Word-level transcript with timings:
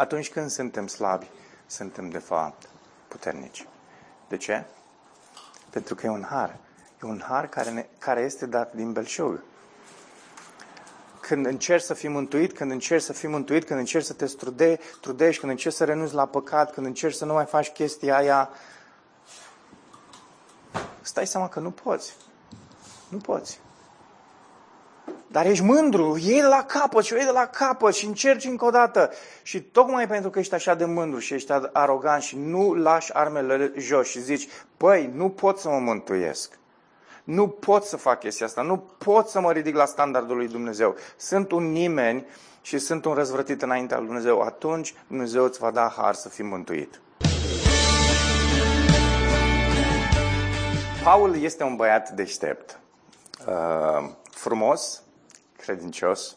Atunci 0.00 0.30
când 0.30 0.50
suntem 0.50 0.86
slabi, 0.86 1.30
suntem 1.66 2.08
de 2.08 2.18
fapt 2.18 2.68
puternici. 3.08 3.66
De 4.28 4.36
ce? 4.36 4.64
Pentru 5.70 5.94
că 5.94 6.06
e 6.06 6.08
un 6.08 6.24
har. 6.30 6.56
E 7.02 7.06
un 7.06 7.22
har 7.26 7.48
care, 7.48 7.70
ne, 7.70 7.86
care 7.98 8.20
este 8.20 8.46
dat 8.46 8.74
din 8.74 8.92
belșug. 8.92 9.42
Când 11.20 11.46
încerci 11.46 11.84
să 11.84 11.94
fii 11.94 12.08
mântuit, 12.08 12.52
când 12.52 12.70
încerci 12.70 13.02
să 13.02 13.12
fii 13.12 13.28
mântuit, 13.28 13.64
când 13.64 13.78
încerci 13.78 14.04
să 14.04 14.12
te 14.12 14.26
strude, 14.26 14.78
trudești, 15.00 15.40
când 15.40 15.52
încerci 15.52 15.74
să 15.74 15.84
renunți 15.84 16.14
la 16.14 16.26
păcat, 16.26 16.72
când 16.72 16.86
încerci 16.86 17.14
să 17.16 17.24
nu 17.24 17.32
mai 17.32 17.46
faci 17.46 17.68
chestia 17.68 18.16
aia, 18.16 18.50
stai 21.00 21.26
seama 21.26 21.48
că 21.48 21.60
nu 21.60 21.70
poți. 21.70 22.16
Nu 23.08 23.18
poți. 23.18 23.60
Dar 25.32 25.46
ești 25.46 25.64
mândru, 25.64 26.16
iei 26.18 26.40
de 26.40 26.46
la 26.46 26.64
capăt 26.64 27.04
și 27.04 27.12
o 27.12 27.16
iei 27.16 27.24
de 27.24 27.30
la 27.30 27.46
capăt 27.46 27.94
și 27.94 28.06
încerci 28.06 28.44
încă 28.44 28.64
o 28.64 28.70
dată. 28.70 29.10
Și 29.42 29.62
tocmai 29.62 30.06
pentru 30.06 30.30
că 30.30 30.38
ești 30.38 30.54
așa 30.54 30.74
de 30.74 30.84
mândru 30.84 31.18
și 31.18 31.34
ești 31.34 31.52
arogant 31.72 32.22
și 32.22 32.36
nu 32.36 32.74
lași 32.74 33.14
armele 33.14 33.72
jos 33.76 34.08
și 34.08 34.22
zici, 34.22 34.48
păi, 34.76 35.10
nu 35.14 35.28
pot 35.28 35.58
să 35.58 35.68
mă 35.68 35.78
mântuiesc. 35.78 36.58
Nu 37.24 37.48
pot 37.48 37.84
să 37.84 37.96
fac 37.96 38.18
chestia 38.18 38.46
asta, 38.46 38.62
nu 38.62 38.78
pot 38.78 39.28
să 39.28 39.40
mă 39.40 39.52
ridic 39.52 39.74
la 39.74 39.84
standardul 39.84 40.36
lui 40.36 40.48
Dumnezeu. 40.48 40.96
Sunt 41.16 41.50
un 41.52 41.72
nimeni 41.72 42.26
și 42.62 42.78
sunt 42.78 43.04
un 43.04 43.12
răzvrătit 43.12 43.62
înaintea 43.62 43.96
lui 43.96 44.06
Dumnezeu. 44.06 44.40
Atunci 44.40 44.94
Dumnezeu 45.06 45.44
îți 45.44 45.58
va 45.58 45.70
da 45.70 45.92
har 45.96 46.14
să 46.14 46.28
fii 46.28 46.44
mântuit. 46.44 47.00
Paul 51.04 51.42
este 51.42 51.62
un 51.62 51.76
băiat 51.76 52.10
deștept, 52.10 52.80
uh, 53.46 54.10
frumos, 54.30 55.02
credincios. 55.70 56.36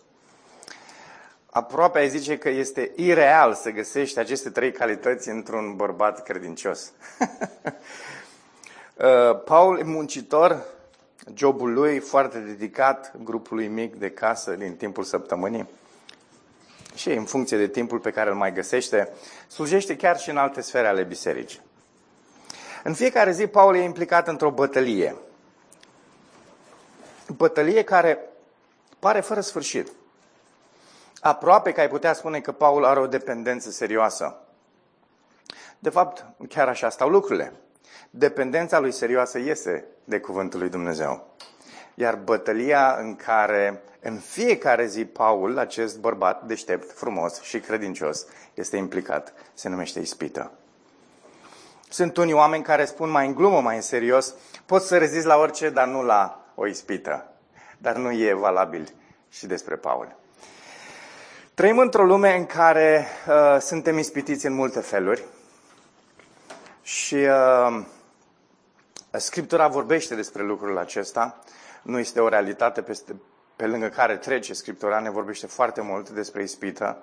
Aproape 1.49 1.99
ai 1.99 2.09
zice 2.09 2.37
că 2.37 2.49
este 2.49 2.91
ireal 2.95 3.53
să 3.53 3.69
găsești 3.69 4.19
aceste 4.19 4.49
trei 4.49 4.71
calități 4.71 5.29
într-un 5.29 5.75
bărbat 5.75 6.23
credincios. 6.23 6.91
Uh, 8.97 9.43
Paul 9.45 9.79
e 9.79 9.83
muncitor, 9.83 10.63
jobul 11.33 11.73
lui 11.73 11.99
foarte 11.99 12.39
dedicat 12.39 13.13
grupului 13.23 13.67
mic 13.67 13.95
de 13.95 14.11
casă 14.11 14.51
din 14.51 14.75
timpul 14.75 15.03
săptămânii 15.03 15.69
și 16.95 17.09
în 17.09 17.25
funcție 17.25 17.57
de 17.57 17.67
timpul 17.67 17.99
pe 17.99 18.11
care 18.11 18.29
îl 18.29 18.35
mai 18.35 18.53
găsește, 18.53 19.09
slujește 19.47 19.95
chiar 19.95 20.19
și 20.19 20.29
în 20.29 20.37
alte 20.37 20.61
sfere 20.61 20.87
ale 20.87 21.03
bisericii. 21.03 21.61
În 22.83 22.93
fiecare 22.93 23.31
zi, 23.31 23.47
Paul 23.47 23.75
e 23.75 23.83
implicat 23.83 24.27
într-o 24.27 24.51
bătălie. 24.51 25.15
Bătălie 27.27 27.83
care 27.83 28.32
pare 29.03 29.19
fără 29.19 29.41
sfârșit. 29.41 29.91
Aproape 31.21 31.71
că 31.71 31.79
ai 31.79 31.89
putea 31.89 32.13
spune 32.13 32.39
că 32.39 32.51
Paul 32.51 32.85
are 32.85 32.99
o 32.99 33.07
dependență 33.07 33.69
serioasă. 33.71 34.37
De 35.79 35.89
fapt, 35.89 36.25
chiar 36.49 36.67
așa 36.67 36.89
stau 36.89 37.09
lucrurile. 37.09 37.53
Dependența 38.09 38.79
lui 38.79 38.91
serioasă 38.91 39.39
iese 39.39 39.85
de 40.03 40.19
cuvântul 40.19 40.59
lui 40.59 40.69
Dumnezeu. 40.69 41.35
Iar 41.95 42.15
bătălia 42.15 42.95
în 42.99 43.15
care 43.15 43.81
în 44.01 44.17
fiecare 44.17 44.85
zi 44.85 45.05
Paul, 45.05 45.57
acest 45.57 45.99
bărbat 45.99 46.43
deștept, 46.43 46.91
frumos 46.91 47.41
și 47.41 47.59
credincios, 47.59 48.25
este 48.53 48.77
implicat, 48.77 49.33
se 49.53 49.69
numește 49.69 49.99
ispită. 49.99 50.51
Sunt 51.89 52.17
unii 52.17 52.33
oameni 52.33 52.63
care 52.63 52.85
spun 52.85 53.09
mai 53.09 53.27
în 53.27 53.33
glumă, 53.33 53.61
mai 53.61 53.75
în 53.75 53.81
serios, 53.81 54.33
pot 54.65 54.81
să 54.81 54.97
rezist 54.97 55.25
la 55.25 55.37
orice, 55.37 55.69
dar 55.69 55.87
nu 55.87 56.03
la 56.03 56.45
o 56.55 56.67
ispită. 56.67 57.32
Dar 57.83 57.95
nu 57.95 58.11
e 58.11 58.33
valabil 58.33 58.93
și 59.29 59.45
despre 59.45 59.75
Paul. 59.75 60.15
Trăim 61.53 61.77
într-o 61.77 62.05
lume 62.05 62.35
în 62.35 62.45
care 62.45 63.07
uh, 63.27 63.57
suntem 63.59 63.97
ispitiți 63.97 64.45
în 64.45 64.53
multe 64.53 64.79
feluri 64.79 65.23
și 66.81 67.15
uh, 67.15 67.85
Scriptura 69.11 69.67
vorbește 69.67 70.15
despre 70.15 70.43
lucrul 70.43 70.77
acesta. 70.77 71.39
Nu 71.81 71.99
este 71.99 72.19
o 72.19 72.27
realitate 72.27 72.81
peste, 72.81 73.15
pe 73.55 73.65
lângă 73.65 73.87
care 73.87 74.17
trece 74.17 74.53
Scriptura, 74.53 74.99
ne 74.99 75.09
vorbește 75.09 75.47
foarte 75.47 75.81
mult 75.81 76.09
despre 76.09 76.43
ispită. 76.43 76.97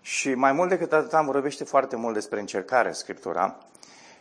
Și 0.00 0.34
mai 0.34 0.52
mult 0.52 0.68
decât 0.68 0.92
atât, 0.92 1.20
vorbește 1.20 1.64
foarte 1.64 1.96
mult 1.96 2.14
despre 2.14 2.40
încercare 2.40 2.92
Scriptura. 2.92 3.58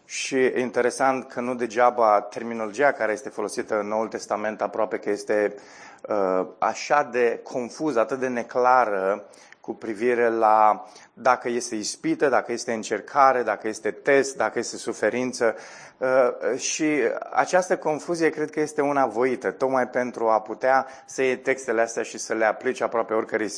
Și 0.06 0.36
e 0.36 0.59
interesant 0.59 1.28
că 1.28 1.41
nu 1.41 1.56
degeaba 1.56 2.22
terminologia 2.22 2.91
care 2.91 3.12
este 3.12 3.30
folosită 3.30 3.80
în 3.80 3.88
Noul 3.88 4.08
Testament 4.08 4.62
aproape 4.62 4.97
că 4.97 5.09
este 5.09 5.56
uh, 6.02 6.46
așa 6.58 7.03
de 7.12 7.40
confuză, 7.44 8.00
atât 8.00 8.19
de 8.19 8.28
neclară 8.28 9.25
cu 9.62 9.74
privire 9.74 10.30
la 10.30 10.86
dacă 11.13 11.50
este 11.50 11.75
ispită, 11.75 12.30
dacă 12.30 12.52
este 12.52 12.74
încercare, 12.74 13.44
dacă 13.44 13.68
este 13.68 13.92
test, 13.92 14.36
dacă 14.36 14.59
este 14.59 14.78
suferință. 14.78 15.56
Uh, 15.98 16.58
și 16.59 17.00
această 17.31 17.78
confuzie 17.78 18.30
cred 18.30 18.50
că 18.50 18.59
este 18.59 18.81
una 18.81 19.06
voită, 19.06 19.52
tocmai 19.52 19.88
pentru 19.88 20.30
a 20.30 20.42
putea 20.42 20.88
să 21.06 21.22
iei 21.22 21.38
textele 21.38 21.81
astea 21.81 22.04
și 22.04 22.18
să 22.18 22.34
le 22.34 22.46
aplici 22.46 22.81
aproape 22.81 23.14
oricărei 23.14 23.52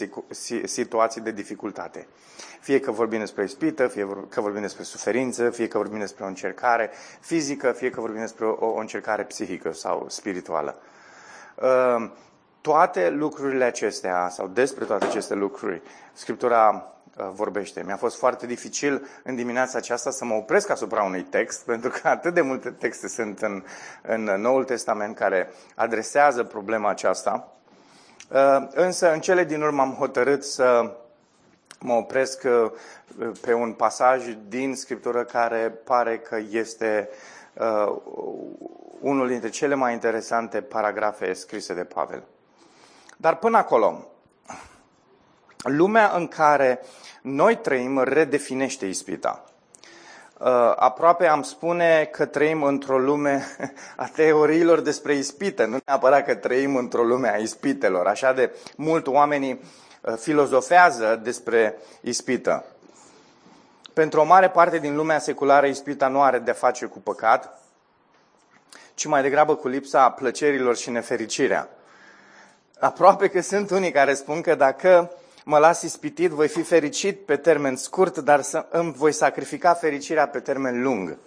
situații 0.66 1.22
de 1.22 1.32
dificultate. 1.32 2.08
Fie 2.60 2.80
că 2.80 2.92
vorbim 2.92 3.20
despre 3.20 3.44
ispită, 3.44 3.88
fie 3.88 4.08
că 4.30 4.42
vorbim 4.42 4.62
despre 4.62 4.84
suferință, 4.84 5.50
fie 5.50 5.68
că 5.68 5.78
vorbim 5.78 6.00
despre 6.00 6.24
o 6.24 6.28
încercare 6.28 6.90
fizică, 7.20 7.72
fie 7.72 7.90
că 7.90 8.00
vorbim 8.00 8.20
despre 8.20 8.46
o, 8.46 8.66
o 8.66 8.78
încercare 8.80 9.24
psihică 9.24 9.74
sau 9.74 10.06
spirituală. 10.10 10.78
Uh, 11.56 12.10
toate 12.62 13.10
lucrurile 13.10 13.64
acestea, 13.64 14.30
sau 14.30 14.48
despre 14.48 14.86
toate 14.86 15.06
aceste 15.06 15.34
lucruri, 15.34 15.82
Scriptura 16.14 16.70
uh, 16.74 17.05
vorbește. 17.34 17.84
Mi-a 17.86 17.98
fost 17.98 18.18
foarte 18.18 18.46
dificil 18.46 19.08
în 19.24 19.36
dimineața 19.36 19.78
aceasta 19.78 20.10
să 20.10 20.26
mă 20.26 20.34
opresc 20.34 20.70
asupra 20.70 21.04
unui 21.04 21.24
text, 21.24 21.66
pentru 21.72 21.90
că 21.90 22.08
atât 22.08 22.34
de 22.34 22.42
multe 22.42 22.70
texte 22.70 23.08
sunt 23.08 23.42
în, 23.42 23.64
în 24.02 24.24
Noul 24.24 24.64
Testament 24.64 25.16
care 25.16 25.50
adresează 25.76 26.44
problema 26.44 26.90
aceasta. 26.90 27.54
Uh, 28.30 28.68
însă, 28.72 29.14
în 29.14 29.20
cele 29.20 29.44
din 29.44 29.62
urmă 29.62 29.82
am 29.82 29.94
hotărât 29.94 30.44
să 30.44 30.96
mă 31.80 31.94
opresc 31.94 32.44
uh, 32.44 32.72
pe 33.42 33.54
un 33.54 33.74
pasaj 33.74 34.24
din 34.48 34.76
Scriptură 34.76 35.24
care 35.24 35.80
pare 35.84 36.18
că 36.18 36.38
este 36.50 37.10
unul 39.00 39.28
dintre 39.28 39.50
cele 39.50 39.76
mai 39.76 39.94
interesante 39.94 40.62
paragrafe 40.62 41.34
scrise 41.34 41.74
de 41.74 41.84
Pavel. 41.84 42.24
Dar 43.18 43.36
până 43.36 43.58
acolo, 43.58 44.08
lumea 45.68 46.12
în 46.16 46.28
care 46.28 46.80
noi 47.22 47.58
trăim 47.58 48.04
redefinește 48.04 48.86
ispita. 48.86 49.44
Uh, 50.40 50.48
aproape 50.76 51.28
am 51.28 51.42
spune 51.42 52.10
că 52.12 52.26
trăim 52.26 52.64
într-o 52.64 53.00
lume 53.00 53.46
a 53.96 54.08
teoriilor 54.16 54.80
despre 54.80 55.14
ispită, 55.14 55.66
nu 55.66 55.78
neapărat 55.86 56.26
că 56.26 56.36
trăim 56.36 56.76
într-o 56.76 57.04
lume 57.04 57.34
a 57.34 57.38
ispitelor. 57.38 58.08
Așa 58.08 58.34
de 58.34 58.56
mult 58.76 59.08
oamenii 59.08 59.60
uh, 60.02 60.14
filozofează 60.18 61.20
despre 61.24 61.78
ispită. 62.02 62.66
Pentru 63.94 64.20
o 64.20 64.24
mare 64.24 64.50
parte 64.50 64.78
din 64.80 64.96
lumea 64.96 65.20
seculară, 65.20 65.66
ispita 65.66 66.08
nu 66.08 66.22
are 66.22 66.40
de 66.40 66.52
face 66.52 66.86
cu 66.86 67.00
păcat, 67.00 67.62
ci 68.94 69.06
mai 69.06 69.22
degrabă 69.22 69.56
cu 69.56 69.68
lipsa 69.68 70.10
plăcerilor 70.10 70.76
și 70.76 70.90
nefericirea. 70.90 71.70
Aproape 72.80 73.28
că 73.28 73.42
sunt 73.42 73.70
unii 73.70 73.92
care 73.92 74.14
spun 74.14 74.42
că 74.42 74.56
dacă 74.56 75.12
mă 75.48 75.58
las 75.58 75.82
ispitit, 75.82 76.32
voi 76.32 76.48
fi 76.48 76.62
fericit 76.62 77.26
pe 77.26 77.36
termen 77.36 77.76
scurt, 77.76 78.18
dar 78.18 78.42
să 78.42 78.66
îmi 78.70 78.94
voi 78.94 79.12
sacrifica 79.12 79.74
fericirea 79.74 80.28
pe 80.28 80.40
termen 80.40 80.82
lung. 80.82 81.18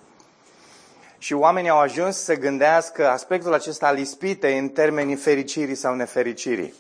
Și 1.19 1.33
oamenii 1.33 1.71
au 1.71 1.79
ajuns 1.79 2.17
să 2.17 2.34
gândească 2.34 3.09
aspectul 3.09 3.55
acesta 3.55 3.87
al 3.87 3.99
ispitei 3.99 4.59
în 4.59 4.69
termenii 4.69 5.17
fericirii 5.17 5.75
sau 5.75 5.95
nefericirii. 5.95 6.75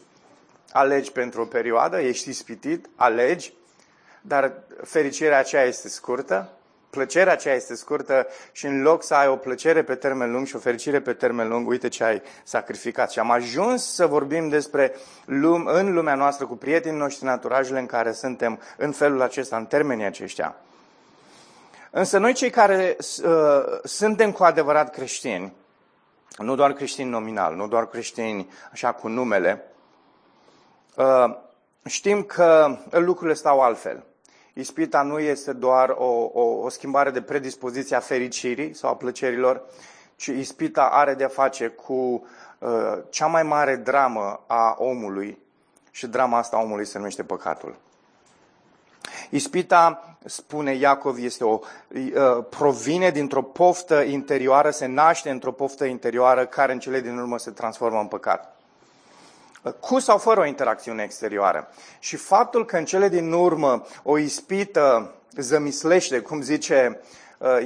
Alegi 0.72 1.12
pentru 1.12 1.40
o 1.40 1.44
perioadă, 1.44 2.00
ești 2.00 2.28
ispitit, 2.28 2.88
alegi, 2.96 3.52
dar 4.20 4.52
fericirea 4.84 5.38
aceea 5.38 5.62
este 5.62 5.88
scurtă, 5.88 6.57
plăcerea 6.90 7.32
aceea 7.32 7.54
este 7.54 7.74
scurtă 7.74 8.26
și 8.52 8.66
în 8.66 8.82
loc 8.82 9.02
să 9.02 9.14
ai 9.14 9.28
o 9.28 9.36
plăcere 9.36 9.82
pe 9.82 9.94
termen 9.94 10.32
lung 10.32 10.46
și 10.46 10.56
o 10.56 10.58
fericire 10.58 11.00
pe 11.00 11.12
termen 11.12 11.48
lung, 11.48 11.68
uite 11.68 11.88
ce 11.88 12.04
ai 12.04 12.22
sacrificat. 12.44 13.10
Și 13.10 13.18
am 13.18 13.30
ajuns 13.30 13.94
să 13.94 14.06
vorbim 14.06 14.48
despre 14.48 14.94
lume, 15.24 15.70
în 15.72 15.92
lumea 15.92 16.14
noastră 16.14 16.46
cu 16.46 16.56
prietenii 16.56 16.98
noștri 16.98 17.24
naturajele 17.24 17.78
în 17.78 17.86
care 17.86 18.12
suntem 18.12 18.60
în 18.76 18.92
felul 18.92 19.22
acesta, 19.22 19.56
în 19.56 19.66
termenii 19.66 20.04
aceștia. 20.04 20.56
Însă 21.90 22.18
noi 22.18 22.32
cei 22.32 22.50
care 22.50 22.96
uh, 22.98 23.32
suntem 23.84 24.32
cu 24.32 24.44
adevărat 24.44 24.90
creștini, 24.90 25.52
nu 26.38 26.54
doar 26.54 26.72
creștini 26.72 27.10
nominal, 27.10 27.54
nu 27.54 27.68
doar 27.68 27.88
creștini 27.88 28.50
așa 28.72 28.92
cu 28.92 29.08
numele, 29.08 29.64
uh, 30.96 31.36
știm 31.84 32.22
că 32.22 32.76
lucrurile 32.90 33.34
stau 33.34 33.60
altfel. 33.60 34.07
Ispita 34.58 35.02
nu 35.02 35.18
este 35.18 35.52
doar 35.52 35.94
o, 35.98 36.30
o, 36.32 36.42
o 36.42 36.68
schimbare 36.68 37.10
de 37.10 37.22
predispoziție 37.22 37.96
a 37.96 38.00
fericirii 38.00 38.74
sau 38.74 38.90
a 38.90 38.96
plăcerilor, 38.96 39.62
ci 40.16 40.26
ispita 40.26 40.82
are 40.82 41.14
de-a 41.14 41.28
face 41.28 41.68
cu 41.68 42.26
uh, 42.58 42.98
cea 43.10 43.26
mai 43.26 43.42
mare 43.42 43.76
dramă 43.76 44.40
a 44.46 44.76
omului 44.78 45.38
și 45.90 46.06
drama 46.06 46.38
asta 46.38 46.56
a 46.56 46.60
omului 46.60 46.84
se 46.84 46.98
numește 46.98 47.22
păcatul. 47.22 47.76
Ispita, 49.30 50.16
spune 50.24 50.74
Iacov, 50.74 51.16
este 51.18 51.44
o, 51.44 51.60
provine 52.48 53.10
dintr-o 53.10 53.42
poftă 53.42 54.00
interioară, 54.02 54.70
se 54.70 54.86
naște 54.86 55.30
într-o 55.30 55.52
poftă 55.52 55.84
interioară 55.84 56.46
care 56.46 56.72
în 56.72 56.78
cele 56.78 57.00
din 57.00 57.18
urmă 57.18 57.38
se 57.38 57.50
transformă 57.50 58.00
în 58.00 58.06
păcat. 58.06 58.57
Cu 59.80 59.98
sau 59.98 60.18
fără 60.18 60.40
o 60.40 60.46
interacțiune 60.46 61.02
exterioară. 61.02 61.68
Și 61.98 62.16
faptul 62.16 62.64
că 62.64 62.76
în 62.76 62.84
cele 62.84 63.08
din 63.08 63.32
urmă 63.32 63.86
o 64.02 64.18
ispită 64.18 65.14
zămislește, 65.36 66.20
cum 66.20 66.40
zice 66.40 67.00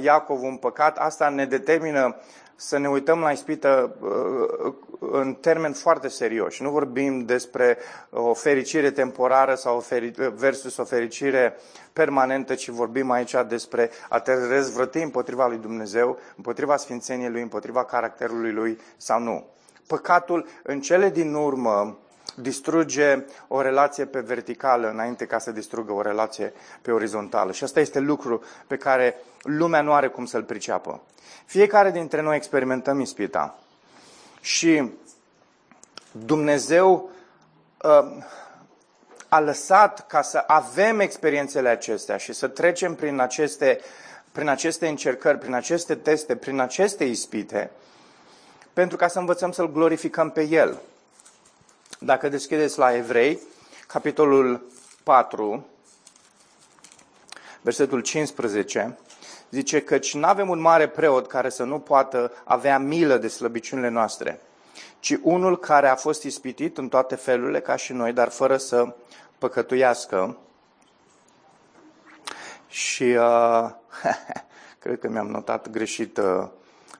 Iacov, 0.01 0.41
un 0.41 0.55
păcat, 0.55 0.97
asta 0.97 1.29
ne 1.29 1.45
determină 1.45 2.15
să 2.55 2.77
ne 2.77 2.89
uităm 2.89 3.19
la 3.19 3.31
ispită 3.31 3.95
uh, 3.99 4.73
în 4.99 5.33
termeni 5.33 5.73
foarte 5.73 6.07
serioși. 6.07 6.61
Nu 6.61 6.69
vorbim 6.69 7.25
despre 7.25 7.77
o 8.09 8.33
fericire 8.33 8.91
temporară 8.91 9.55
sau 9.55 9.85
versus 10.35 10.77
o 10.77 10.83
fericire 10.83 11.55
permanentă, 11.93 12.55
ci 12.55 12.69
vorbim 12.69 13.11
aici 13.11 13.35
despre 13.47 13.89
a 14.09 14.19
te 14.19 14.47
răzvrăti 14.47 14.97
împotriva 14.97 15.47
lui 15.47 15.57
Dumnezeu, 15.57 16.19
împotriva 16.35 16.77
sfințeniei 16.77 17.29
lui, 17.29 17.41
împotriva 17.41 17.85
caracterului 17.85 18.51
lui 18.51 18.79
sau 18.97 19.19
nu. 19.19 19.47
Păcatul 19.93 20.47
în 20.63 20.81
cele 20.81 21.09
din 21.09 21.33
urmă 21.33 21.97
distruge 22.35 23.25
o 23.47 23.61
relație 23.61 24.05
pe 24.05 24.19
verticală 24.19 24.89
înainte 24.89 25.25
ca 25.25 25.39
să 25.39 25.51
distrugă 25.51 25.93
o 25.93 26.01
relație 26.01 26.53
pe 26.81 26.91
orizontală. 26.91 27.51
Și 27.51 27.63
asta 27.63 27.79
este 27.79 27.99
lucru 27.99 28.43
pe 28.67 28.77
care 28.77 29.15
lumea 29.41 29.81
nu 29.81 29.93
are 29.93 30.07
cum 30.07 30.25
să-l 30.25 30.43
priceapă. 30.43 31.01
Fiecare 31.45 31.91
dintre 31.91 32.21
noi 32.21 32.35
experimentăm 32.35 32.99
ispita. 32.99 33.59
Și 34.41 34.91
Dumnezeu 36.11 37.09
uh, 37.83 38.23
a 39.29 39.39
lăsat 39.39 40.07
ca 40.07 40.21
să 40.21 40.43
avem 40.47 40.99
experiențele 40.99 41.69
acestea 41.69 42.17
și 42.17 42.33
să 42.33 42.47
trecem 42.47 42.95
prin 42.95 43.19
aceste, 43.19 43.79
prin 44.31 44.47
aceste 44.47 44.87
încercări, 44.87 45.37
prin 45.37 45.53
aceste 45.53 45.95
teste, 45.95 46.35
prin 46.35 46.59
aceste 46.59 47.03
ispite, 47.03 47.71
pentru 48.73 48.97
ca 48.97 49.07
să 49.07 49.19
învățăm 49.19 49.51
să-L 49.51 49.71
glorificăm 49.71 50.29
pe 50.29 50.47
El. 50.47 50.81
Dacă 51.99 52.29
deschideți 52.29 52.77
la 52.77 52.95
Evrei, 52.95 53.39
capitolul 53.87 54.61
4, 55.03 55.65
versetul 57.61 58.01
15, 58.01 58.97
zice 59.49 59.81
căci 59.81 60.13
nu 60.13 60.25
avem 60.27 60.49
un 60.49 60.59
mare 60.59 60.87
preot 60.87 61.27
care 61.27 61.49
să 61.49 61.63
nu 61.63 61.79
poată 61.79 62.31
avea 62.43 62.79
milă 62.79 63.17
de 63.17 63.27
slăbiciunile 63.27 63.89
noastre, 63.89 64.41
ci 64.99 65.17
unul 65.21 65.59
care 65.59 65.87
a 65.87 65.95
fost 65.95 66.23
ispitit 66.23 66.77
în 66.77 66.89
toate 66.89 67.15
felurile 67.15 67.59
ca 67.59 67.75
și 67.75 67.93
noi, 67.93 68.13
dar 68.13 68.29
fără 68.29 68.57
să 68.57 68.95
păcătuiască. 69.37 70.37
Și 72.67 73.03
uh, 73.03 73.69
cred 74.79 74.99
că 74.99 75.09
mi-am 75.09 75.27
notat 75.27 75.69
greșit 75.69 76.17
uh, 76.17 76.47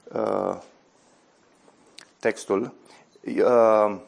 uh, 0.03 0.55
textul. 2.23 2.73
Uh, 3.25 3.99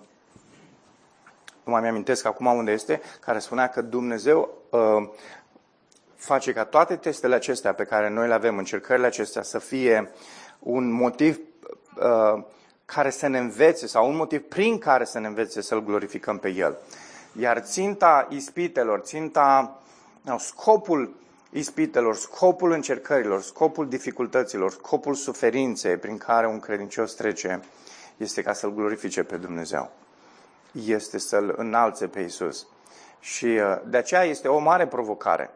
nu 1.63 1.71
mai 1.71 1.81
mi-amintesc 1.81 2.25
acum 2.25 2.45
unde 2.45 2.71
este, 2.71 3.01
care 3.19 3.39
spunea 3.39 3.67
că 3.67 3.81
Dumnezeu 3.81 4.57
uh, 4.69 5.09
face 6.15 6.53
ca 6.53 6.63
toate 6.63 6.95
testele 6.95 7.35
acestea 7.35 7.73
pe 7.73 7.83
care 7.83 8.09
noi 8.09 8.27
le 8.27 8.33
avem, 8.33 8.57
încercările 8.57 9.07
acestea, 9.07 9.41
să 9.41 9.59
fie 9.59 10.11
un 10.59 10.91
motiv 10.91 11.39
uh, 11.97 12.43
care 12.85 13.09
să 13.09 13.27
ne 13.27 13.37
învețe 13.37 13.87
sau 13.87 14.09
un 14.09 14.15
motiv 14.15 14.41
prin 14.41 14.77
care 14.77 15.05
să 15.05 15.19
ne 15.19 15.27
învețe 15.27 15.61
să-L 15.61 15.83
glorificăm 15.83 16.37
pe 16.37 16.49
El. 16.49 16.77
Iar 17.39 17.59
ținta 17.59 18.27
ispitelor, 18.29 18.99
ținta, 18.99 19.81
no, 20.21 20.37
scopul 20.37 21.15
ispitelor, 21.49 22.15
scopul 22.15 22.71
încercărilor, 22.71 23.41
scopul 23.41 23.87
dificultăților, 23.89 24.71
scopul 24.71 25.13
suferinței 25.13 25.97
prin 25.97 26.17
care 26.17 26.47
un 26.47 26.59
credincios 26.59 27.13
trece, 27.13 27.59
este 28.17 28.41
ca 28.41 28.53
să-L 28.53 28.73
glorifice 28.73 29.23
pe 29.23 29.37
Dumnezeu. 29.37 29.91
Este 30.71 31.17
să-L 31.17 31.53
înalțe 31.57 32.07
pe 32.07 32.19
Isus. 32.19 32.67
Și 33.19 33.45
uh, 33.45 33.81
de 33.85 33.97
aceea 33.97 34.23
este 34.23 34.47
o 34.47 34.59
mare 34.59 34.87
provocare 34.87 35.53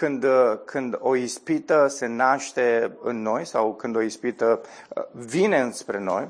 când, 0.00 0.24
uh, 0.24 0.58
când 0.64 0.96
o 1.00 1.16
ispită 1.16 1.86
se 1.86 2.06
naște 2.06 2.96
în 3.02 3.22
noi 3.22 3.44
sau 3.44 3.74
când 3.74 3.96
o 3.96 4.00
ispită 4.00 4.60
uh, 4.96 5.04
vine 5.12 5.60
înspre 5.60 5.98
noi, 5.98 6.28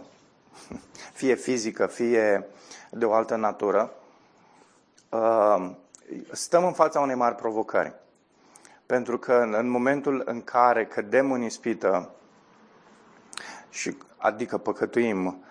fie 1.20 1.34
fizică, 1.34 1.86
fie 1.86 2.46
de 2.90 3.04
o 3.04 3.12
altă 3.12 3.36
natură, 3.36 3.92
uh, 5.08 5.70
stăm 6.32 6.64
în 6.64 6.72
fața 6.72 7.00
unei 7.00 7.14
mari 7.14 7.34
provocări. 7.34 7.94
Pentru 8.86 9.18
că 9.18 9.48
în 9.52 9.68
momentul 9.68 10.22
în 10.24 10.42
care 10.42 10.86
cădem 10.86 11.32
în 11.32 11.42
ispită, 11.42 12.10
și 13.68 13.96
adică 14.16 14.58
păcătuim, 14.58 15.44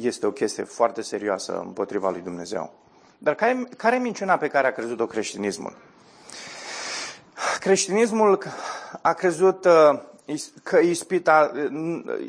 este 0.00 0.26
o 0.26 0.30
chestie 0.30 0.62
foarte 0.62 1.02
serioasă 1.02 1.60
împotriva 1.64 2.10
lui 2.10 2.20
Dumnezeu. 2.20 2.72
Dar 3.18 3.34
care, 3.34 3.68
care 3.76 3.96
e 3.96 3.98
minciuna 3.98 4.36
pe 4.36 4.48
care 4.48 4.66
a 4.66 4.72
crezut-o 4.72 5.06
creștinismul? 5.06 5.76
Creștinismul 7.60 8.38
a 9.02 9.12
crezut 9.12 9.64
uh, 9.64 10.00
că 10.62 10.78
ispita 10.78 11.52
uh, 11.54 11.70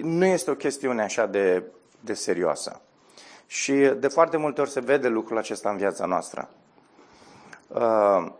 nu 0.01 0.25
este 0.25 0.51
o 0.51 0.55
chestiune 0.55 1.01
așa 1.01 1.25
de, 1.25 1.63
de 1.99 2.13
serioasă. 2.13 2.81
Și 3.47 3.73
de 3.73 4.07
foarte 4.07 4.37
multe 4.37 4.61
ori 4.61 4.69
se 4.69 4.79
vede 4.79 5.07
lucrul 5.07 5.37
acesta 5.37 5.69
în 5.69 5.77
viața 5.77 6.05
noastră. 6.05 6.49
Uh, 7.67 8.31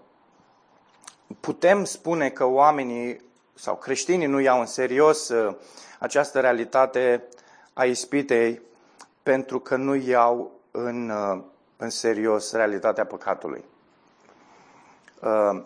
putem 1.39 1.83
spune 1.83 2.29
că 2.29 2.45
oamenii 2.45 3.21
sau 3.53 3.75
creștinii 3.75 4.27
nu 4.27 4.39
iau 4.39 4.59
în 4.59 4.65
serios 4.65 5.31
această 5.99 6.39
realitate 6.39 7.23
a 7.73 7.85
ispitei 7.85 8.61
pentru 9.23 9.59
că 9.59 9.75
nu 9.75 9.95
iau 9.95 10.51
în, 10.71 11.11
în 11.77 11.89
serios 11.89 12.51
realitatea 12.51 13.05
păcatului. 13.05 13.63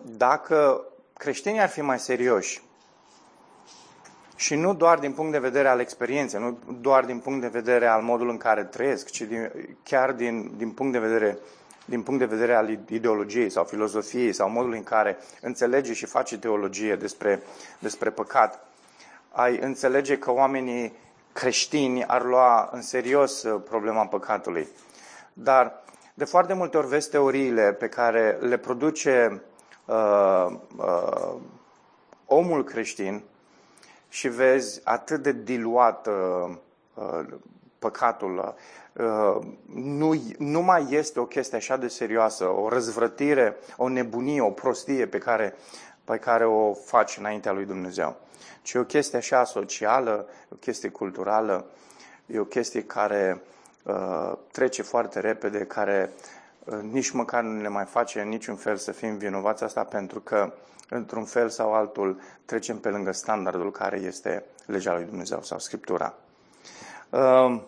Dacă 0.02 0.84
creștinii 1.16 1.60
ar 1.60 1.68
fi 1.68 1.80
mai 1.80 1.98
serioși 1.98 2.62
și 4.36 4.54
nu 4.54 4.74
doar 4.74 4.98
din 4.98 5.12
punct 5.12 5.32
de 5.32 5.38
vedere 5.38 5.68
al 5.68 5.80
experienței, 5.80 6.40
nu 6.40 6.58
doar 6.80 7.04
din 7.04 7.18
punct 7.18 7.40
de 7.40 7.48
vedere 7.48 7.86
al 7.86 8.02
modului 8.02 8.32
în 8.32 8.38
care 8.38 8.64
trăiesc, 8.64 9.10
ci 9.10 9.20
din, 9.20 9.50
chiar 9.82 10.12
din, 10.12 10.52
din, 10.56 10.70
punct 10.70 10.92
de 10.92 10.98
vedere, 10.98 11.38
din 11.84 12.02
punct 12.02 12.20
de 12.20 12.26
vedere 12.26 12.54
al 12.54 12.78
ideologiei 12.88 13.50
sau 13.50 13.64
filozofiei 13.64 14.32
sau 14.32 14.50
modului 14.50 14.78
în 14.78 14.84
care 14.84 15.16
înțelege 15.40 15.92
și 15.92 16.06
face 16.06 16.38
teologie 16.38 16.96
despre, 16.96 17.42
despre 17.78 18.10
păcat, 18.10 18.66
ai 19.30 19.58
înțelege 19.58 20.18
că 20.18 20.32
oamenii 20.32 20.92
creștini 21.34 22.04
ar 22.04 22.24
lua 22.24 22.68
în 22.72 22.82
serios 22.82 23.42
uh, 23.42 23.62
problema 23.64 24.06
păcatului. 24.06 24.68
Dar 25.32 25.82
de 26.14 26.24
foarte 26.24 26.52
multe 26.52 26.76
ori 26.76 26.86
vezi 26.86 27.10
teoriile 27.10 27.72
pe 27.72 27.88
care 27.88 28.38
le 28.40 28.56
produce 28.56 29.42
uh, 29.84 30.46
uh, 30.76 31.34
omul 32.26 32.64
creștin 32.64 33.22
și 34.08 34.28
vezi 34.28 34.80
atât 34.84 35.22
de 35.22 35.32
diluat 35.32 36.06
uh, 36.06 36.56
uh, 36.94 37.26
păcatul, 37.78 38.54
uh, 38.92 39.46
nu, 39.74 40.14
nu 40.38 40.60
mai 40.60 40.86
este 40.90 41.20
o 41.20 41.24
chestie 41.24 41.56
așa 41.56 41.76
de 41.76 41.88
serioasă, 41.88 42.44
o 42.44 42.68
răzvrătire, 42.68 43.56
o 43.76 43.88
nebunie, 43.88 44.40
o 44.40 44.50
prostie 44.50 45.06
pe 45.06 45.18
care, 45.18 45.54
pe 46.04 46.16
care 46.16 46.46
o 46.46 46.74
faci 46.74 47.16
înaintea 47.16 47.52
lui 47.52 47.64
Dumnezeu. 47.64 48.16
Ci 48.62 48.74
o 48.74 48.84
chestie 48.84 49.18
așa 49.18 49.44
socială, 49.44 50.26
o 50.52 50.54
chestie 50.54 50.88
culturală, 50.88 51.66
e 52.26 52.38
o 52.38 52.44
chestie 52.44 52.84
care 52.84 53.42
uh, 53.82 54.32
trece 54.52 54.82
foarte 54.82 55.20
repede, 55.20 55.58
care 55.58 56.12
nici 56.90 57.10
măcar 57.10 57.42
nu 57.42 57.60
ne 57.60 57.68
mai 57.68 57.84
face 57.84 58.20
în 58.20 58.28
niciun 58.28 58.56
fel 58.56 58.76
să 58.76 58.92
fim 58.92 59.16
vinovați 59.16 59.64
asta 59.64 59.84
pentru 59.84 60.20
că, 60.20 60.52
într-un 60.88 61.24
fel 61.24 61.48
sau 61.48 61.74
altul, 61.74 62.20
trecem 62.44 62.78
pe 62.78 62.88
lângă 62.88 63.12
standardul 63.12 63.70
care 63.70 63.98
este 63.98 64.44
legea 64.66 64.94
lui 64.94 65.04
Dumnezeu 65.04 65.42
sau 65.42 65.58
Scriptura. 65.58 66.14
Ehm, 67.10 67.66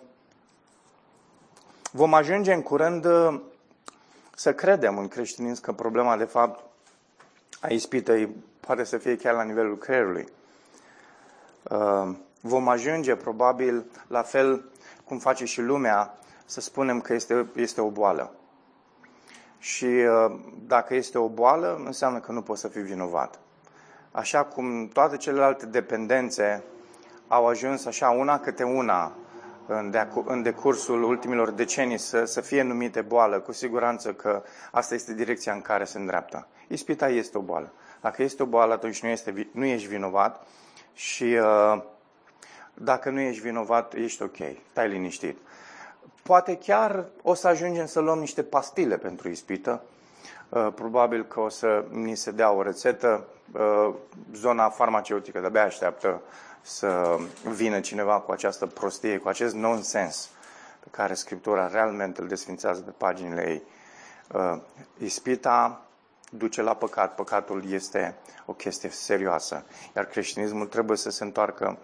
vom 1.92 2.14
ajunge 2.14 2.52
în 2.52 2.62
curând 2.62 3.04
uh, 3.04 3.40
să 4.34 4.54
credem 4.54 4.98
în 4.98 5.08
creștinism 5.08 5.62
că 5.62 5.72
problema, 5.72 6.16
de 6.16 6.24
fapt, 6.24 6.64
a 7.60 7.68
ispitei 7.68 8.34
poate 8.60 8.84
să 8.84 8.98
fie 8.98 9.16
chiar 9.16 9.34
la 9.34 9.42
nivelul 9.42 9.78
creierului. 9.78 10.28
Ehm, 11.70 12.20
vom 12.40 12.68
ajunge, 12.68 13.14
probabil, 13.14 13.84
la 14.06 14.22
fel 14.22 14.64
cum 15.04 15.18
face 15.18 15.44
și 15.44 15.60
lumea, 15.60 16.18
să 16.44 16.60
spunem 16.60 17.00
că 17.00 17.14
este, 17.14 17.46
este 17.54 17.80
o 17.80 17.90
boală. 17.90 18.34
Și 19.58 19.84
uh, 19.84 20.38
dacă 20.66 20.94
este 20.94 21.18
o 21.18 21.28
boală, 21.28 21.82
înseamnă 21.84 22.18
că 22.18 22.32
nu 22.32 22.42
poți 22.42 22.60
să 22.60 22.68
fii 22.68 22.82
vinovat. 22.82 23.38
Așa 24.10 24.44
cum 24.44 24.88
toate 24.88 25.16
celelalte 25.16 25.66
dependențe 25.66 26.62
au 27.28 27.46
ajuns 27.46 27.84
așa 27.84 28.10
una 28.10 28.40
câte 28.40 28.62
una 28.62 29.12
în, 29.66 29.90
de- 29.90 30.08
în 30.24 30.42
decursul 30.42 31.02
ultimilor 31.02 31.50
decenii 31.50 31.98
să, 31.98 32.24
să 32.24 32.40
fie 32.40 32.62
numite 32.62 33.00
boală, 33.00 33.40
cu 33.40 33.52
siguranță 33.52 34.12
că 34.12 34.42
asta 34.70 34.94
este 34.94 35.14
direcția 35.14 35.52
în 35.52 35.60
care 35.60 35.84
se 35.84 35.98
îndreaptă. 35.98 36.46
Ispita 36.68 37.08
este 37.08 37.38
o 37.38 37.40
boală. 37.40 37.72
Dacă 38.00 38.22
este 38.22 38.42
o 38.42 38.46
boală, 38.46 38.72
atunci 38.72 39.02
nu, 39.02 39.08
este, 39.08 39.48
nu 39.52 39.64
ești 39.64 39.88
vinovat 39.88 40.46
și 40.94 41.24
uh, 41.24 41.82
dacă 42.74 43.10
nu 43.10 43.20
ești 43.20 43.42
vinovat, 43.42 43.94
ești 43.94 44.22
ok, 44.22 44.36
stai 44.70 44.88
liniștit. 44.88 45.38
Poate 46.22 46.56
chiar 46.56 47.04
o 47.22 47.34
să 47.34 47.48
ajungem 47.48 47.86
să 47.86 48.00
luăm 48.00 48.18
niște 48.18 48.42
pastile 48.42 48.96
pentru 48.96 49.28
ispită. 49.28 49.82
Uh, 50.48 50.68
probabil 50.74 51.24
că 51.24 51.40
o 51.40 51.48
să 51.48 51.84
ni 51.90 52.14
se 52.14 52.30
dea 52.30 52.50
o 52.50 52.62
rețetă. 52.62 53.24
Uh, 53.52 53.94
zona 54.34 54.68
farmaceutică 54.68 55.40
de-abia 55.40 55.64
așteaptă 55.64 56.22
să 56.66 57.18
vină 57.42 57.80
cineva 57.80 58.20
cu 58.20 58.32
această 58.32 58.66
prostie, 58.66 59.18
cu 59.18 59.28
acest 59.28 59.54
nonsens 59.54 60.28
pe 60.80 60.86
care 60.90 61.14
Scriptura 61.14 61.68
realmente 61.68 62.20
îl 62.20 62.28
desfințează 62.28 62.80
pe 62.80 62.90
paginile 62.90 63.48
ei. 63.48 63.62
Uh, 64.32 64.60
ispita 64.98 65.86
duce 66.30 66.62
la 66.62 66.74
păcat. 66.74 67.14
Păcatul 67.14 67.72
este 67.72 68.14
o 68.44 68.52
chestie 68.52 68.88
serioasă. 68.88 69.64
Iar 69.96 70.04
creștinismul 70.04 70.66
trebuie 70.66 70.96
să 70.96 71.10
se 71.10 71.24
întoarcă 71.24 71.78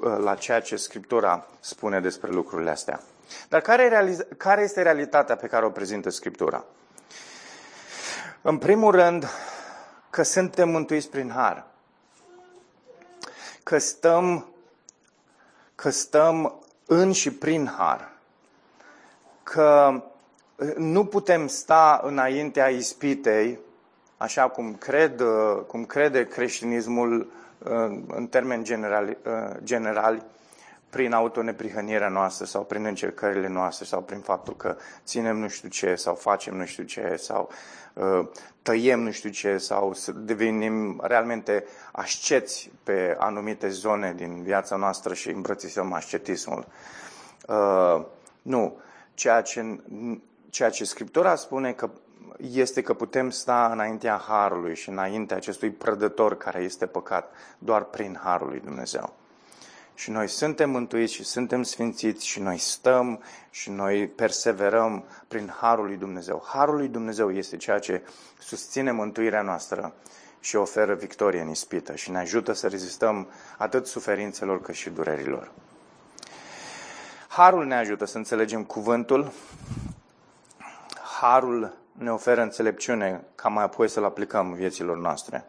la 0.00 0.34
ceea 0.34 0.60
ce 0.60 0.76
Scriptura 0.76 1.46
spune 1.60 2.00
despre 2.00 2.30
lucrurile 2.30 2.70
astea. 2.70 3.00
Dar 3.48 3.60
care, 3.60 4.16
care 4.36 4.62
este 4.62 4.82
realitatea 4.82 5.36
pe 5.36 5.46
care 5.46 5.64
o 5.64 5.70
prezintă 5.70 6.10
Scriptura? 6.10 6.64
În 8.42 8.58
primul 8.58 8.90
rând, 8.90 9.26
că 10.10 10.22
suntem 10.22 10.68
mântuiți 10.68 11.10
prin 11.10 11.30
har. 11.30 11.66
Că 13.64 13.78
stăm, 13.78 14.46
că 15.74 15.90
stăm 15.90 16.62
în 16.86 17.12
și 17.12 17.32
prin 17.32 17.66
har. 17.76 18.12
Că 19.42 20.02
nu 20.76 21.04
putem 21.04 21.46
sta 21.46 22.00
înaintea 22.04 22.68
ispitei, 22.68 23.58
așa 24.16 24.48
cum, 24.48 24.74
cred, 24.74 25.22
cum 25.66 25.84
crede 25.84 26.26
creștinismul 26.28 27.32
în 28.08 28.26
termeni 28.30 28.64
generali, 28.64 29.16
generali 29.62 30.22
prin 30.94 31.12
autoneprihănirea 31.12 32.08
noastră 32.08 32.44
sau 32.44 32.64
prin 32.64 32.84
încercările 32.84 33.48
noastre 33.48 33.84
sau 33.84 34.02
prin 34.02 34.20
faptul 34.20 34.56
că 34.56 34.76
ținem 35.04 35.36
nu 35.36 35.48
știu 35.48 35.68
ce 35.68 35.94
sau 35.94 36.14
facem 36.14 36.56
nu 36.56 36.64
știu 36.64 36.84
ce 36.84 37.16
sau 37.16 37.50
uh, 37.94 38.28
tăiem 38.62 39.00
nu 39.00 39.10
știu 39.10 39.30
ce 39.30 39.58
sau 39.58 39.92
să 39.92 40.12
devenim 40.12 41.00
realmente 41.02 41.64
asceți 41.92 42.70
pe 42.82 43.16
anumite 43.18 43.68
zone 43.68 44.12
din 44.16 44.42
viața 44.42 44.76
noastră 44.76 45.14
și 45.14 45.30
îmbrățișăm 45.30 45.92
ascetismul. 45.92 46.66
Uh, 47.48 48.04
nu. 48.42 48.78
Ceea 49.14 49.40
ce, 49.40 49.80
ceea 50.50 50.70
ce 50.70 50.84
Scriptura 50.84 51.34
spune 51.34 51.72
că 51.72 51.90
este 52.36 52.82
că 52.82 52.94
putem 52.94 53.30
sta 53.30 53.68
înaintea 53.72 54.22
Harului 54.28 54.74
și 54.74 54.88
înaintea 54.88 55.36
acestui 55.36 55.70
prădător 55.70 56.36
care 56.36 56.62
este 56.62 56.86
păcat 56.86 57.32
doar 57.58 57.84
prin 57.84 58.18
Harul 58.22 58.48
lui 58.48 58.60
Dumnezeu. 58.60 59.14
Și 59.94 60.10
noi 60.10 60.28
suntem 60.28 60.70
mântuiți 60.70 61.12
și 61.12 61.24
suntem 61.24 61.62
sfințiți 61.62 62.26
și 62.26 62.40
noi 62.40 62.58
stăm 62.58 63.22
și 63.50 63.70
noi 63.70 64.08
perseverăm 64.08 65.04
prin 65.28 65.52
Harul 65.60 65.86
lui 65.86 65.96
Dumnezeu. 65.96 66.44
Harul 66.46 66.76
lui 66.76 66.88
Dumnezeu 66.88 67.32
este 67.32 67.56
ceea 67.56 67.78
ce 67.78 68.02
susține 68.38 68.90
mântuirea 68.90 69.42
noastră 69.42 69.94
și 70.40 70.56
oferă 70.56 70.94
victorie 70.94 71.40
în 71.40 71.48
ispită 71.48 71.94
și 71.94 72.10
ne 72.10 72.18
ajută 72.18 72.52
să 72.52 72.68
rezistăm 72.68 73.28
atât 73.58 73.86
suferințelor 73.86 74.60
cât 74.60 74.74
și 74.74 74.90
durerilor. 74.90 75.50
Harul 77.28 77.66
ne 77.66 77.74
ajută 77.74 78.04
să 78.04 78.16
înțelegem 78.16 78.64
cuvântul, 78.64 79.32
Harul 81.20 81.72
ne 81.92 82.12
oferă 82.12 82.42
înțelepciune 82.42 83.24
ca 83.34 83.48
mai 83.48 83.64
apoi 83.64 83.88
să-l 83.88 84.04
aplicăm 84.04 84.50
în 84.50 84.54
vieților 84.54 84.96
noastre. 84.96 85.44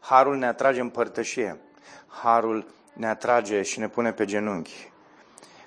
Harul 0.00 0.36
ne 0.36 0.46
atrage 0.46 0.80
în 0.80 0.88
părtășie. 0.88 1.60
Harul 2.06 2.66
ne 2.92 3.08
atrage 3.08 3.62
și 3.62 3.78
ne 3.78 3.88
pune 3.88 4.12
pe 4.12 4.24
genunchi. 4.24 4.92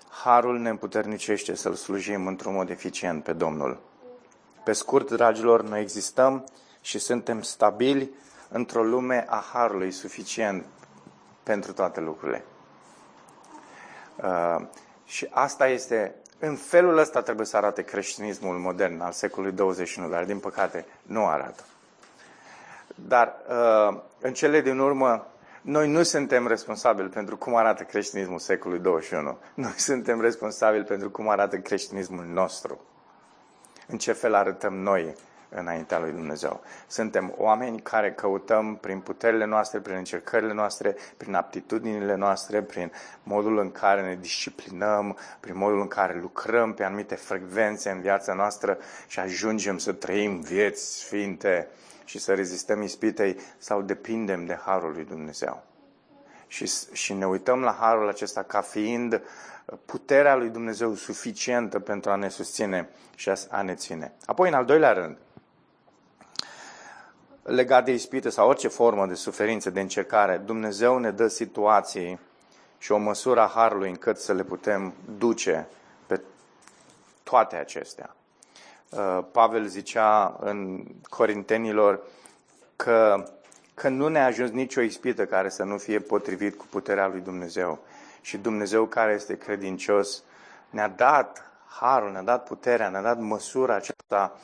Harul 0.09 0.59
ne 0.59 0.69
împuternicește 0.69 1.55
să-L 1.55 1.73
slujim 1.73 2.27
într-un 2.27 2.53
mod 2.53 2.69
eficient 2.69 3.23
pe 3.23 3.33
Domnul. 3.33 3.79
Pe 4.63 4.71
scurt, 4.71 5.11
dragilor, 5.11 5.63
noi 5.63 5.81
existăm 5.81 6.45
și 6.81 6.99
suntem 6.99 7.41
stabili 7.41 8.09
într-o 8.49 8.83
lume 8.83 9.25
a 9.29 9.43
Harului 9.53 9.91
suficient 9.91 10.65
pentru 11.43 11.73
toate 11.73 11.99
lucrurile. 11.99 12.43
Uh, 14.15 14.65
și 15.05 15.27
asta 15.31 15.67
este, 15.67 16.15
în 16.39 16.55
felul 16.55 16.97
ăsta 16.97 17.21
trebuie 17.21 17.45
să 17.45 17.57
arate 17.57 17.81
creștinismul 17.81 18.57
modern 18.57 19.01
al 19.01 19.11
secolului 19.11 19.55
21, 19.55 20.09
dar 20.09 20.23
din 20.23 20.39
păcate 20.39 20.85
nu 21.01 21.27
arată. 21.27 21.63
Dar 22.95 23.35
uh, 23.49 23.99
în 24.21 24.33
cele 24.33 24.61
din 24.61 24.79
urmă, 24.79 25.27
noi 25.65 25.87
nu 25.87 26.03
suntem 26.03 26.47
responsabili 26.47 27.07
pentru 27.07 27.37
cum 27.37 27.55
arată 27.55 27.83
creștinismul 27.83 28.39
secolului 28.39 28.83
21. 28.83 29.37
Noi 29.53 29.73
suntem 29.77 30.21
responsabili 30.21 30.83
pentru 30.83 31.09
cum 31.09 31.29
arată 31.29 31.57
creștinismul 31.57 32.25
nostru. 32.25 32.79
În 33.87 33.97
ce 33.97 34.11
fel 34.11 34.33
arătăm 34.33 34.73
noi 34.73 35.15
înaintea 35.49 35.99
lui 35.99 36.11
Dumnezeu. 36.11 36.61
Suntem 36.87 37.33
oameni 37.37 37.79
care 37.79 38.13
căutăm 38.13 38.75
prin 38.75 38.99
puterile 38.99 39.45
noastre, 39.45 39.79
prin 39.79 39.95
încercările 39.95 40.53
noastre, 40.53 40.95
prin 41.17 41.33
aptitudinile 41.33 42.15
noastre, 42.15 42.61
prin 42.61 42.91
modul 43.23 43.57
în 43.57 43.71
care 43.71 44.01
ne 44.01 44.17
disciplinăm, 44.21 45.17
prin 45.39 45.57
modul 45.57 45.79
în 45.81 45.87
care 45.87 46.19
lucrăm 46.21 46.73
pe 46.73 46.83
anumite 46.83 47.15
frecvențe 47.15 47.89
în 47.89 48.01
viața 48.01 48.33
noastră 48.33 48.77
și 49.07 49.19
ajungem 49.19 49.77
să 49.77 49.91
trăim 49.91 50.39
vieți 50.39 50.97
sfinte 50.97 51.67
și 52.05 52.19
să 52.19 52.33
rezistăm 52.33 52.81
ispitei 52.81 53.37
sau 53.57 53.81
depindem 53.81 54.45
de 54.45 54.59
Harul 54.65 54.91
lui 54.93 55.05
Dumnezeu. 55.05 55.63
Și, 56.47 56.71
și 56.91 57.13
ne 57.13 57.27
uităm 57.27 57.61
la 57.61 57.77
Harul 57.79 58.07
acesta 58.07 58.43
ca 58.43 58.61
fiind 58.61 59.21
puterea 59.85 60.35
lui 60.35 60.49
Dumnezeu 60.49 60.93
suficientă 60.93 61.79
pentru 61.79 62.11
a 62.11 62.15
ne 62.15 62.29
susține 62.29 62.89
și 63.15 63.31
a 63.49 63.61
ne 63.61 63.75
ține. 63.75 64.13
Apoi, 64.25 64.47
în 64.47 64.53
al 64.53 64.65
doilea 64.65 64.91
rând, 64.91 65.17
legat 67.43 67.85
de 67.85 67.91
ispită 67.91 68.29
sau 68.29 68.47
orice 68.47 68.67
formă 68.67 69.05
de 69.05 69.13
suferință, 69.13 69.69
de 69.69 69.79
încercare, 69.79 70.37
Dumnezeu 70.37 70.97
ne 70.97 71.11
dă 71.11 71.27
situații 71.27 72.19
și 72.77 72.91
o 72.91 72.97
măsură 72.97 73.41
a 73.41 73.51
Harului 73.55 73.89
încât 73.89 74.17
să 74.17 74.33
le 74.33 74.43
putem 74.43 74.93
duce 75.17 75.67
pe 76.07 76.21
toate 77.23 77.55
acestea. 77.55 78.15
Uh, 78.89 79.19
Pavel 79.31 79.65
zicea 79.67 80.37
în 80.39 80.85
Corintenilor 81.09 82.03
că, 82.75 83.25
că 83.73 83.89
nu 83.89 84.07
ne-a 84.07 84.25
ajuns 84.25 84.49
nicio 84.49 84.81
ispită 84.81 85.25
care 85.25 85.49
să 85.49 85.63
nu 85.63 85.77
fie 85.77 85.99
potrivit 85.99 86.57
cu 86.57 86.65
puterea 86.69 87.07
lui 87.07 87.19
Dumnezeu. 87.19 87.79
Și 88.21 88.37
Dumnezeu 88.37 88.85
care 88.85 89.13
este 89.13 89.37
credincios 89.37 90.23
ne-a 90.69 90.87
dat 90.87 91.51
harul, 91.79 92.11
ne-a 92.11 92.21
dat 92.21 92.47
puterea, 92.47 92.89
ne-a 92.89 93.01
dat 93.01 93.19
măsura 93.19 93.75
aceasta 93.75 94.39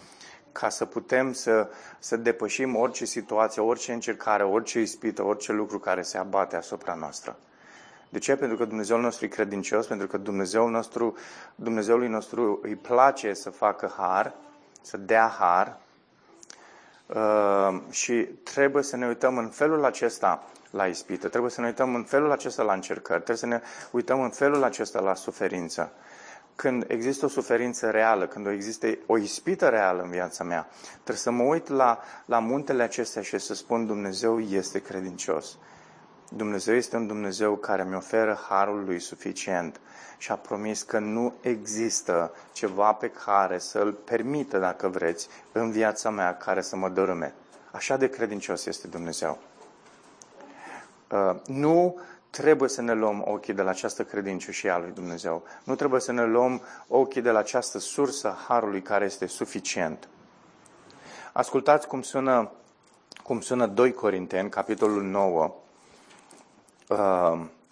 ca 0.52 0.70
să 0.70 0.86
putem 0.86 1.34
să, 1.34 1.70
să 2.00 2.18
depășim 2.18 2.76
orice 2.76 3.06
situație, 3.06 3.62
orice 3.62 3.94
încercare, 3.94 4.44
orice 4.44 4.80
ispită, 4.80 5.24
orice 5.24 5.52
lucru 5.52 5.80
care 5.80 6.02
se 6.02 6.18
abate 6.18 6.56
asupra 6.56 6.94
noastră. 6.94 7.38
De 8.12 8.20
ce? 8.20 8.36
Pentru 8.36 8.58
că 8.58 8.66
Dumnezeul 8.66 9.02
nostru 9.02 9.26
e 9.26 9.28
credincios, 9.28 9.88
pentru 9.88 10.08
că 10.08 10.18
Dumnezeul 10.18 10.70
nostru, 10.72 11.16
Dumnezeului 11.56 12.08
nostru 12.08 12.60
îi 12.62 12.76
place 12.76 13.34
să 13.34 13.50
facă 13.50 13.94
har, 13.98 14.34
să 14.82 14.98
dea 14.98 15.28
har 15.40 15.78
uh, 17.06 17.82
și 17.90 18.14
trebuie 18.24 18.84
să 18.84 18.96
ne 18.98 19.08
uităm 19.08 19.38
în 19.38 19.48
felul 19.48 19.86
acesta 19.86 20.44
la 20.70 20.86
ispită, 20.86 21.28
trebuie 21.28 21.52
să 21.52 21.62
ne 21.62 21.68
uităm 21.68 21.96
în 21.96 22.04
felul 22.04 22.32
acesta 22.32 22.64
la 22.64 22.74
încercări, 22.74 23.24
trebuie 23.24 23.38
să 23.38 23.46
ne 23.46 23.62
uităm 23.92 24.22
în 24.22 24.30
felul 24.30 24.64
acesta 24.64 25.00
la 25.00 25.16
suferință. 25.16 25.92
Când 26.56 26.86
există 26.88 27.26
o 27.26 27.30
suferință 27.30 27.90
reală, 27.90 28.28
când 28.28 28.48
există 28.48 28.88
o 29.06 29.18
ispită 29.18 29.70
reală 29.70 30.02
în 30.02 30.10
viața 30.10 30.44
mea, 30.44 30.68
trebuie 30.92 31.16
să 31.16 31.32
mă 31.32 31.44
uit 31.44 31.68
la, 31.68 32.00
la 32.26 32.40
muntele 32.40 32.84
acestea 32.84 33.22
și 33.22 33.38
să 33.38 33.54
spun 33.54 33.86
Dumnezeu 33.86 34.40
este 34.40 34.80
credincios. 34.82 35.58
Dumnezeu 36.36 36.76
este 36.76 36.96
un 36.96 37.08
Dumnezeu 37.08 37.56
care 37.56 37.84
mi 37.84 37.96
oferă 37.96 38.40
harul 38.50 38.84
lui 38.86 39.00
suficient 39.00 39.80
și 40.18 40.32
a 40.32 40.36
promis 40.36 40.82
că 40.82 41.00
nu 41.00 41.34
există 41.42 42.34
ceva 42.54 42.94
pe 42.94 43.10
care 43.10 43.58
să-l 43.58 43.92
permită, 43.92 44.58
dacă 44.58 44.88
vreți, 44.88 45.28
în 45.52 45.72
viața 45.72 46.10
mea 46.10 46.38
care 46.38 46.62
să 46.62 46.76
mă 46.76 46.90
dărâme. 46.90 47.34
Așa 47.72 47.98
de 47.98 48.10
credincios 48.10 48.66
este 48.66 48.88
Dumnezeu. 48.88 49.38
Uh, 51.12 51.36
nu 51.46 52.00
trebuie 52.30 52.70
să 52.70 52.82
ne 52.82 52.94
luăm 52.94 53.24
ochii 53.28 53.54
de 53.54 53.62
la 53.62 53.70
această 53.70 54.04
credincioșie 54.04 54.70
a 54.70 54.78
lui 54.78 54.92
Dumnezeu. 54.92 55.44
Nu 55.64 55.76
trebuie 55.76 56.02
să 56.02 56.12
ne 56.12 56.26
luăm 56.26 56.62
ochii 56.88 57.22
de 57.22 57.32
la 57.32 57.40
această 57.40 57.80
sursă 57.80 58.36
harului 58.48 58.82
care 58.82 59.06
este 59.06 59.26
suficient. 59.26 60.08
Ascultați 61.34 61.88
cum 61.88 62.02
sună, 62.02 62.52
cum 63.24 63.42
sună 63.42 63.66
2 63.68 63.94
Corinteni, 63.94 64.50
capitolul 64.50 65.04
9, 65.04 65.44
uh, 65.44 65.52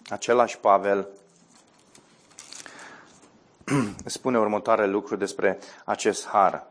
același 0.08 0.58
Pavel 0.58 1.08
spune 4.04 4.38
următoare 4.38 4.86
lucru 4.86 5.16
despre 5.16 5.58
acest 5.84 6.26
har. 6.26 6.66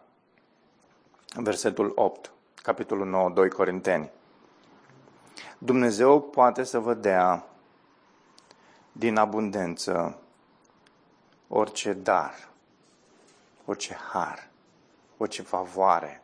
Versetul 1.35 1.91
8, 1.95 2.31
capitolul 2.61 3.05
9, 3.05 3.29
2 3.29 3.49
Corinteni. 3.49 4.11
Dumnezeu 5.57 6.21
poate 6.21 6.63
să 6.63 6.79
vă 6.79 6.93
dea 6.93 7.43
din 8.91 9.17
abundență 9.17 10.17
orice 11.47 11.93
dar, 11.93 12.49
orice 13.65 13.97
har, 14.11 14.49
orice 15.17 15.41
favoare, 15.41 16.23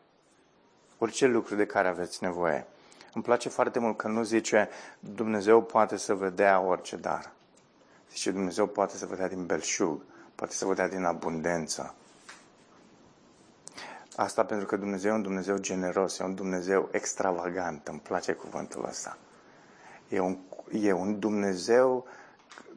orice 0.98 1.26
lucru 1.26 1.56
de 1.56 1.66
care 1.66 1.88
aveți 1.88 2.24
nevoie. 2.24 2.68
Îmi 3.16 3.24
place 3.24 3.50
foarte 3.50 3.80
mult 3.80 3.98
că 3.98 4.08
nu 4.08 4.24
zice 4.24 4.70
Dumnezeu 5.00 5.62
poate 5.62 5.98
să 5.98 6.14
vă 6.14 6.30
dea 6.30 6.60
orice 6.60 6.96
dar. 6.96 7.32
Zice 8.12 8.32
Dumnezeu 8.32 8.68
poate 8.68 8.98
să 8.98 9.06
vă 9.06 9.16
dea 9.16 9.28
din 9.28 9.46
belșug, 9.46 10.02
poate 10.36 10.54
să 10.54 10.66
vă 10.66 10.74
dea 10.74 10.88
din 10.88 11.04
abundență. 11.04 11.96
Asta 14.16 14.46
pentru 14.46 14.66
că 14.66 14.78
Dumnezeu 14.78 15.12
e 15.12 15.16
un 15.16 15.22
Dumnezeu 15.22 15.58
generos, 15.58 16.20
e 16.20 16.24
un 16.24 16.36
Dumnezeu 16.36 16.90
extravagant. 16.92 17.88
Îmi 17.88 18.00
place 18.00 18.34
cuvântul 18.34 18.86
ăsta. 18.86 19.18
E 20.10 20.20
un, 20.20 20.38
e 20.72 20.92
un 20.92 21.20
Dumnezeu 21.20 22.06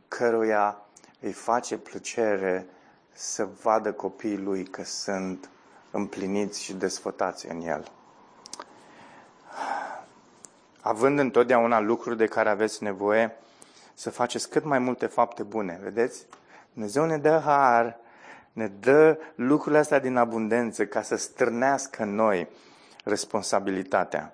căruia 0.08 0.78
îi 1.20 1.32
face 1.32 1.78
plăcere 1.78 2.66
să 3.12 3.48
vadă 3.62 3.92
copiii 3.92 4.38
lui 4.38 4.64
că 4.64 4.84
sunt 4.84 5.50
împliniți 5.90 6.62
și 6.62 6.74
desfătați 6.74 7.48
în 7.48 7.60
el. 7.60 7.90
Având 10.80 11.18
întotdeauna 11.18 11.80
lucruri 11.80 12.16
de 12.16 12.26
care 12.26 12.48
aveți 12.48 12.82
nevoie, 12.82 13.36
să 13.94 14.10
faceți 14.10 14.50
cât 14.50 14.64
mai 14.64 14.78
multe 14.78 15.06
fapte 15.06 15.42
bune. 15.42 15.80
Vedeți? 15.82 16.26
Dumnezeu 16.72 17.04
ne 17.04 17.18
dă 17.18 17.40
har, 17.44 17.98
ne 18.52 18.66
dă 18.66 19.18
lucrurile 19.34 19.78
astea 19.78 19.98
din 19.98 20.16
abundență 20.16 20.86
ca 20.86 21.02
să 21.02 21.16
strânească 21.16 22.02
în 22.02 22.14
noi 22.14 22.48
responsabilitatea. 23.04 24.32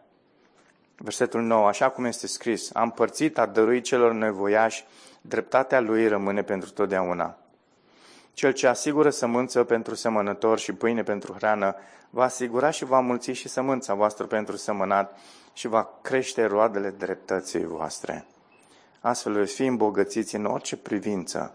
Versetul 0.96 1.42
9, 1.42 1.68
așa 1.68 1.88
cum 1.88 2.04
este 2.04 2.26
scris, 2.26 2.74
am 2.74 2.90
părțit, 2.90 3.38
a 3.38 3.46
dăruit 3.46 3.84
celor 3.84 4.12
nevoiași, 4.12 4.86
dreptatea 5.20 5.80
lui 5.80 6.08
rămâne 6.08 6.42
pentru 6.42 6.70
totdeauna. 6.70 7.38
Cel 8.32 8.52
ce 8.52 8.66
asigură 8.66 9.10
sămânță 9.10 9.64
pentru 9.64 9.94
semănător 9.94 10.58
și 10.58 10.72
pâine 10.72 11.02
pentru 11.02 11.32
hrană, 11.32 11.74
va 12.10 12.24
asigura 12.24 12.70
și 12.70 12.84
va 12.84 13.00
mulți 13.00 13.30
și 13.30 13.48
sămânța 13.48 13.94
voastră 13.94 14.26
pentru 14.26 14.56
sămânat 14.56 15.18
și 15.54 15.68
va 15.68 15.88
crește 16.02 16.44
roadele 16.44 16.90
dreptății 16.90 17.64
voastre. 17.64 18.26
Astfel 19.00 19.32
veți 19.32 19.54
fi 19.54 19.64
îmbogățiți 19.64 20.34
în 20.34 20.44
orice 20.44 20.76
privință 20.76 21.54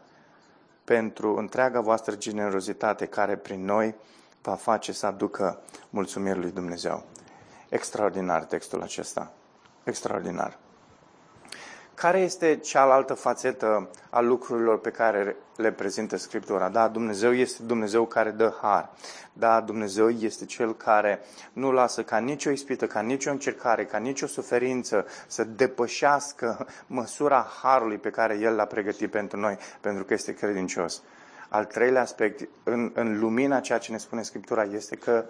pentru 0.83 1.35
întreaga 1.35 1.79
voastră 1.79 2.15
generozitate 2.15 3.05
care 3.05 3.35
prin 3.35 3.65
noi 3.65 3.95
va 4.41 4.55
face 4.55 4.91
să 4.91 5.05
aducă 5.05 5.59
mulțumiri 5.89 6.39
lui 6.39 6.51
Dumnezeu. 6.51 7.03
Extraordinar 7.69 8.43
textul 8.43 8.81
acesta. 8.81 9.31
Extraordinar. 9.83 10.57
Care 11.99 12.19
este 12.19 12.57
cealaltă 12.57 13.13
fațetă 13.13 13.89
a 14.09 14.19
lucrurilor 14.19 14.79
pe 14.79 14.89
care 14.89 15.35
le 15.55 15.71
prezintă 15.71 16.17
Scriptura? 16.17 16.69
Da, 16.69 16.87
Dumnezeu 16.87 17.33
este 17.33 17.63
Dumnezeu 17.63 18.05
care 18.05 18.29
dă 18.29 18.53
har. 18.61 18.89
Da, 19.33 19.61
Dumnezeu 19.61 20.09
este 20.09 20.45
Cel 20.45 20.75
care 20.75 21.19
nu 21.53 21.71
lasă 21.71 22.03
ca 22.03 22.17
nicio 22.17 22.49
ispită, 22.49 22.87
ca 22.87 22.99
nicio 22.99 23.31
încercare, 23.31 23.85
ca 23.85 23.97
nicio 23.97 24.27
suferință 24.27 25.05
să 25.27 25.43
depășească 25.43 26.67
măsura 26.87 27.47
harului 27.61 27.97
pe 27.97 28.09
care 28.09 28.37
El 28.41 28.55
l-a 28.55 28.65
pregătit 28.65 29.11
pentru 29.11 29.39
noi, 29.39 29.57
pentru 29.81 30.03
că 30.03 30.13
este 30.13 30.33
credincios. 30.33 31.01
Al 31.49 31.65
treilea 31.65 32.01
aspect, 32.01 32.49
în, 32.63 32.91
în 32.93 33.19
lumina 33.19 33.59
ceea 33.59 33.77
ce 33.77 33.91
ne 33.91 33.97
spune 33.97 34.21
Scriptura, 34.21 34.63
este 34.63 34.95
că, 34.95 35.25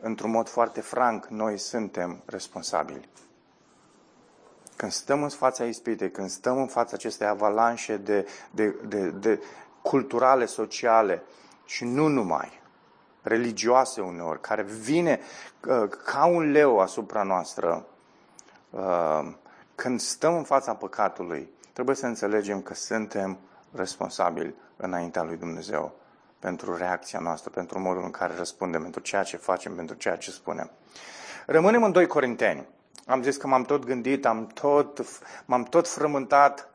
într-un 0.00 0.30
mod 0.30 0.48
foarte 0.48 0.80
franc, 0.80 1.26
noi 1.26 1.58
suntem 1.58 2.22
responsabili. 2.24 3.08
Când 4.80 4.92
stăm 4.92 5.22
în 5.22 5.28
fața 5.28 5.64
ispitei, 5.64 6.10
când 6.10 6.28
stăm 6.30 6.58
în 6.58 6.66
fața 6.66 6.90
acestei 6.94 7.26
avalanșe 7.26 7.96
de, 7.96 8.26
de, 8.50 8.74
de, 8.88 9.08
de 9.08 9.42
culturale, 9.82 10.46
sociale 10.46 11.22
și 11.64 11.84
nu 11.84 12.06
numai, 12.06 12.60
religioase 13.22 14.00
uneori, 14.00 14.40
care 14.40 14.62
vine 14.62 15.20
uh, 15.66 15.88
ca 16.04 16.24
un 16.24 16.50
leu 16.50 16.78
asupra 16.78 17.22
noastră, 17.22 17.86
uh, 18.70 19.32
când 19.74 20.00
stăm 20.00 20.36
în 20.36 20.44
fața 20.44 20.74
păcatului, 20.74 21.50
trebuie 21.72 21.96
să 21.96 22.06
înțelegem 22.06 22.60
că 22.60 22.74
suntem 22.74 23.38
responsabili 23.72 24.54
înaintea 24.76 25.22
lui 25.22 25.36
Dumnezeu 25.36 25.92
pentru 26.38 26.76
reacția 26.76 27.18
noastră, 27.18 27.50
pentru 27.50 27.78
modul 27.78 28.02
în 28.02 28.10
care 28.10 28.34
răspundem, 28.36 28.82
pentru 28.82 29.00
ceea 29.00 29.22
ce 29.22 29.36
facem, 29.36 29.74
pentru 29.74 29.96
ceea 29.96 30.16
ce 30.16 30.30
spunem. 30.30 30.70
Rămânem 31.46 31.82
în 31.82 31.92
2 31.92 32.06
Corinteni. 32.06 32.66
Am 33.06 33.22
zis 33.22 33.36
că 33.36 33.46
m-am 33.46 33.62
tot 33.62 33.84
gândit, 33.84 34.26
am 34.26 34.46
tot, 34.46 35.04
m-am 35.44 35.62
tot 35.62 35.88
frământat 35.88 36.68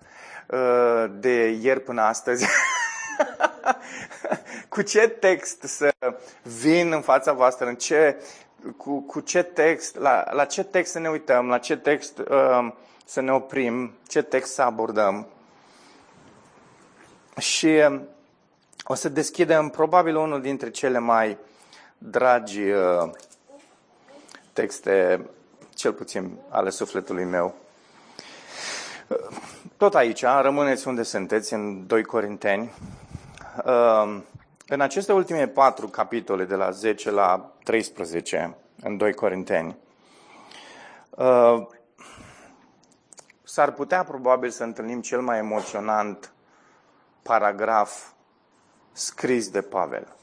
uh, 0.47 1.05
de 1.11 1.57
ieri 1.61 1.79
până 1.79 2.01
astăzi. 2.01 2.45
cu 4.69 4.81
ce 4.81 5.07
text 5.07 5.61
să 5.61 5.93
vin 6.41 6.91
în 6.91 7.01
fața 7.01 7.33
voastră, 7.33 7.67
în 7.67 7.75
ce, 7.75 8.21
cu, 8.77 9.01
cu 9.01 9.19
ce 9.19 9.43
text, 9.43 9.95
la, 9.95 10.25
la 10.31 10.45
ce 10.45 10.63
text 10.63 10.91
să 10.91 10.99
ne 10.99 11.09
uităm, 11.09 11.47
la 11.47 11.57
ce 11.57 11.77
text 11.77 12.17
uh, 12.17 12.71
să 13.05 13.21
ne 13.21 13.31
oprim, 13.31 13.91
ce 14.07 14.21
text 14.21 14.53
să 14.53 14.61
abordăm. 14.61 15.27
Și 17.39 17.81
uh, 17.89 17.99
o 18.83 18.93
să 18.93 19.09
deschidem 19.09 19.69
probabil 19.69 20.15
unul 20.15 20.41
dintre 20.41 20.69
cele 20.69 20.99
mai 20.99 21.37
dragi 21.97 22.61
uh, 22.61 23.09
texte 24.53 25.25
cel 25.75 25.93
puțin 25.93 26.37
ale 26.49 26.69
sufletului 26.69 27.23
meu. 27.23 27.55
Tot 29.77 29.95
aici, 29.95 30.23
rămâneți 30.41 30.87
unde 30.87 31.03
sunteți, 31.03 31.53
în 31.53 31.87
2 31.87 32.03
Corinteni. 32.03 32.71
Ehm, 33.65 34.25
în 34.67 34.81
aceste 34.81 35.13
ultime 35.13 35.47
patru 35.47 35.87
capitole, 35.87 36.45
de 36.45 36.55
la 36.55 36.71
10 36.71 37.11
la 37.11 37.51
13, 37.63 38.57
în 38.81 38.97
2 38.97 39.13
Corinteni, 39.13 39.77
ehm, 41.17 41.79
s-ar 43.43 43.71
putea 43.71 44.03
probabil 44.03 44.49
să 44.49 44.63
întâlnim 44.63 45.01
cel 45.01 45.21
mai 45.21 45.37
emoționant 45.37 46.33
paragraf 47.21 48.11
scris 48.91 49.49
de 49.49 49.61
Pavel. 49.61 50.15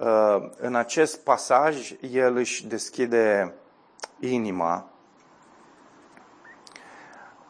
Ehm, 0.00 0.54
în 0.58 0.74
acest 0.74 1.18
pasaj, 1.18 1.92
el 2.00 2.36
își 2.36 2.66
deschide 2.66 3.54
inima 4.20 4.90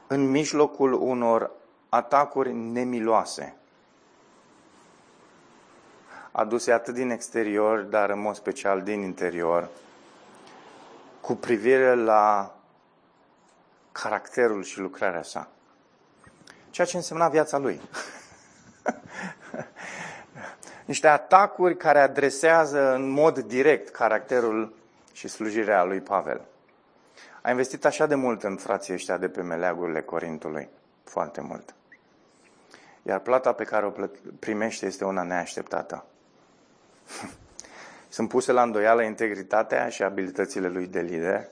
în 0.06 0.30
mijlocul 0.30 0.92
unor 0.92 1.50
atacuri 1.88 2.52
nemiloase, 2.52 3.56
aduse 6.32 6.72
atât 6.72 6.94
din 6.94 7.10
exterior, 7.10 7.80
dar 7.80 8.10
în 8.10 8.20
mod 8.20 8.34
special 8.34 8.82
din 8.82 9.00
interior, 9.00 9.68
cu 11.20 11.34
privire 11.34 11.94
la 11.94 12.54
caracterul 13.92 14.62
și 14.62 14.78
lucrarea 14.78 15.22
sa. 15.22 15.48
Ceea 16.70 16.86
ce 16.86 16.96
însemna 16.96 17.28
viața 17.28 17.58
lui. 17.58 17.80
Niște 20.84 21.08
atacuri 21.08 21.76
care 21.76 22.00
adresează 22.00 22.94
în 22.94 23.08
mod 23.08 23.38
direct 23.38 23.88
caracterul 23.88 24.74
și 25.12 25.28
slujirea 25.28 25.84
lui 25.84 26.00
Pavel. 26.00 26.40
A 27.48 27.50
investit 27.50 27.84
așa 27.84 28.06
de 28.06 28.14
mult 28.14 28.42
în 28.42 28.56
frații 28.56 28.94
ăștia 28.94 29.16
de 29.16 29.28
pe 29.28 29.42
meleagurile 29.42 30.02
Corintului. 30.02 30.68
Foarte 31.04 31.40
mult. 31.40 31.74
Iar 33.02 33.18
plata 33.18 33.52
pe 33.52 33.64
care 33.64 33.86
o 33.86 33.92
primește 34.38 34.86
este 34.86 35.04
una 35.04 35.22
neașteptată. 35.22 36.04
Sunt 38.08 38.28
puse 38.28 38.52
la 38.52 38.62
îndoială 38.62 39.02
integritatea 39.02 39.88
și 39.88 40.02
abilitățile 40.02 40.68
lui 40.68 40.86
de 40.86 41.00
lider. 41.00 41.48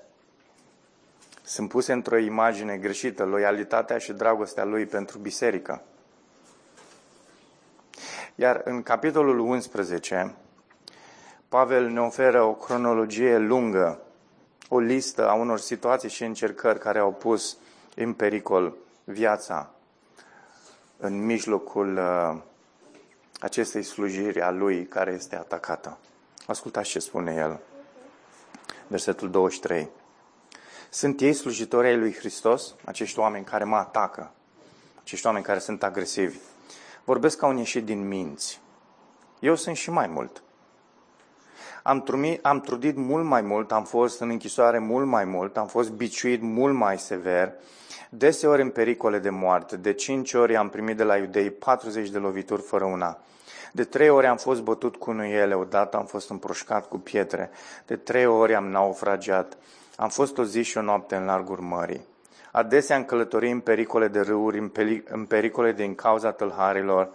Sunt 1.42 1.68
puse 1.68 1.92
într-o 1.92 2.16
imagine 2.16 2.76
greșită 2.76 3.24
loialitatea 3.24 3.98
și 3.98 4.12
dragostea 4.12 4.64
lui 4.64 4.86
pentru 4.86 5.18
biserică. 5.18 5.82
Iar 8.34 8.60
în 8.64 8.82
capitolul 8.82 9.38
11, 9.38 10.34
Pavel 11.48 11.88
ne 11.88 12.00
oferă 12.00 12.42
o 12.42 12.54
cronologie 12.54 13.38
lungă 13.38 14.00
o 14.68 14.78
listă 14.78 15.28
a 15.28 15.34
unor 15.34 15.58
situații 15.58 16.08
și 16.08 16.24
încercări 16.24 16.78
care 16.78 16.98
au 16.98 17.12
pus 17.12 17.56
în 17.94 18.12
pericol 18.12 18.74
viața 19.04 19.70
în 20.96 21.24
mijlocul 21.24 21.96
uh, 21.96 22.36
acestei 23.40 23.82
slujiri 23.82 24.40
a 24.40 24.50
lui 24.50 24.86
care 24.86 25.12
este 25.12 25.36
atacată. 25.36 25.98
Ascultați 26.46 26.88
ce 26.88 26.98
spune 26.98 27.34
el. 27.34 27.60
Versetul 28.86 29.30
23. 29.30 29.88
Sunt 30.90 31.20
ei 31.20 31.32
slujitori 31.32 31.86
ai 31.86 31.96
lui 31.96 32.14
Hristos, 32.14 32.74
acești 32.84 33.18
oameni 33.18 33.44
care 33.44 33.64
mă 33.64 33.76
atacă, 33.76 34.30
acești 35.00 35.26
oameni 35.26 35.44
care 35.44 35.58
sunt 35.58 35.82
agresivi. 35.82 36.38
Vorbesc 37.04 37.38
ca 37.38 37.46
un 37.46 37.56
ieșit 37.56 37.84
din 37.84 38.08
minți. 38.08 38.60
Eu 39.40 39.54
sunt 39.54 39.76
și 39.76 39.90
mai 39.90 40.06
mult. 40.06 40.42
Am, 41.86 42.02
trumit, 42.02 42.46
am 42.46 42.60
trudit 42.60 42.96
mult 42.96 43.24
mai 43.24 43.40
mult, 43.40 43.72
am 43.72 43.84
fost 43.84 44.20
în 44.20 44.30
închisoare 44.30 44.78
mult 44.78 45.06
mai 45.06 45.24
mult, 45.24 45.56
am 45.56 45.66
fost 45.66 45.90
biciuit 45.90 46.42
mult 46.42 46.74
mai 46.74 46.98
sever, 46.98 47.52
deseori 48.10 48.62
în 48.62 48.70
pericole 48.70 49.18
de 49.18 49.30
moarte. 49.30 49.76
De 49.76 49.92
cinci 49.92 50.32
ori 50.32 50.56
am 50.56 50.68
primit 50.68 50.96
de 50.96 51.02
la 51.02 51.16
iudei 51.16 51.50
40 51.50 52.08
de 52.08 52.18
lovituri 52.18 52.62
fără 52.62 52.84
una. 52.84 53.18
De 53.72 53.84
trei 53.84 54.08
ori 54.08 54.26
am 54.26 54.36
fost 54.36 54.62
bătut 54.62 54.96
cu 54.96 55.12
nuiele, 55.12 55.54
odată 55.54 55.96
am 55.96 56.04
fost 56.04 56.30
împroșcat 56.30 56.88
cu 56.88 56.98
pietre, 56.98 57.50
de 57.86 57.96
trei 57.96 58.26
ori 58.26 58.54
am 58.54 58.66
naufragiat, 58.66 59.56
am 59.96 60.08
fost 60.08 60.38
o 60.38 60.44
zi 60.44 60.62
și 60.62 60.78
o 60.78 60.82
noapte 60.82 61.14
în 61.14 61.24
largul 61.24 61.58
mării. 61.58 62.04
Adesea 62.52 62.96
am 62.96 63.04
călătorit 63.04 63.52
în 63.52 63.60
pericole 63.60 64.08
de 64.08 64.20
râuri, 64.20 64.70
în 65.08 65.24
pericole 65.24 65.72
din 65.72 65.94
cauza 65.94 66.32
tâlharilor, 66.32 67.10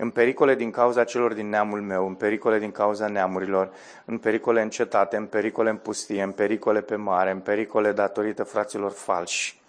în 0.00 0.10
pericole 0.10 0.54
din 0.54 0.70
cauza 0.70 1.04
celor 1.04 1.32
din 1.32 1.48
neamul 1.48 1.80
meu, 1.80 2.06
în 2.06 2.14
pericole 2.14 2.58
din 2.58 2.70
cauza 2.70 3.08
neamurilor, 3.08 3.72
în 4.04 4.18
pericole 4.18 4.62
în 4.62 4.70
cetate, 4.70 5.16
în 5.16 5.26
pericole 5.26 5.70
în 5.70 5.76
pustie, 5.76 6.22
în 6.22 6.32
pericole 6.32 6.80
pe 6.80 6.96
mare, 6.96 7.30
în 7.30 7.40
pericole 7.40 7.92
datorită 7.92 8.44
fraților 8.44 8.90
falși. 8.90 9.60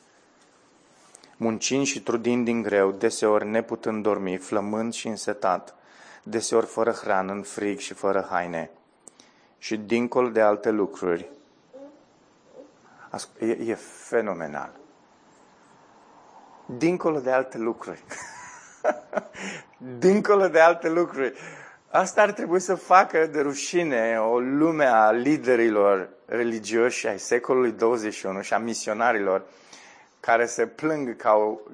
Muncind 1.37 1.85
și 1.85 2.01
trudind 2.01 2.45
din 2.45 2.61
greu, 2.61 2.91
deseori 2.91 3.47
neputând 3.47 4.03
dormi, 4.03 4.37
flămând 4.37 4.93
și 4.93 5.07
însetat, 5.07 5.75
deseori 6.23 6.65
fără 6.65 6.91
hrană, 6.91 7.31
în 7.31 7.41
frig 7.41 7.79
și 7.79 7.93
fără 7.93 8.27
haine. 8.29 8.69
Și 9.57 9.77
dincolo 9.77 10.27
de 10.29 10.41
alte 10.41 10.69
lucruri, 10.69 11.29
e, 13.39 13.45
e 13.45 13.75
fenomenal. 13.75 14.71
Dincolo 16.65 17.19
de 17.19 17.31
alte 17.31 17.57
lucruri. 17.57 18.03
dincolo 19.99 20.47
de 20.47 20.59
alte 20.59 20.89
lucruri. 20.89 21.33
Asta 21.89 22.21
ar 22.21 22.31
trebui 22.31 22.59
să 22.59 22.75
facă 22.75 23.25
de 23.25 23.41
rușine 23.41 24.17
o 24.19 24.39
lume 24.39 24.85
a 24.85 25.11
liderilor 25.11 26.09
religioși 26.25 27.07
ai 27.07 27.19
secolului 27.19 27.71
21 27.71 28.41
și 28.41 28.53
a 28.53 28.57
misionarilor 28.57 29.43
care 30.19 30.45
se 30.45 30.65
plâng 30.65 31.15
că, 31.15 31.31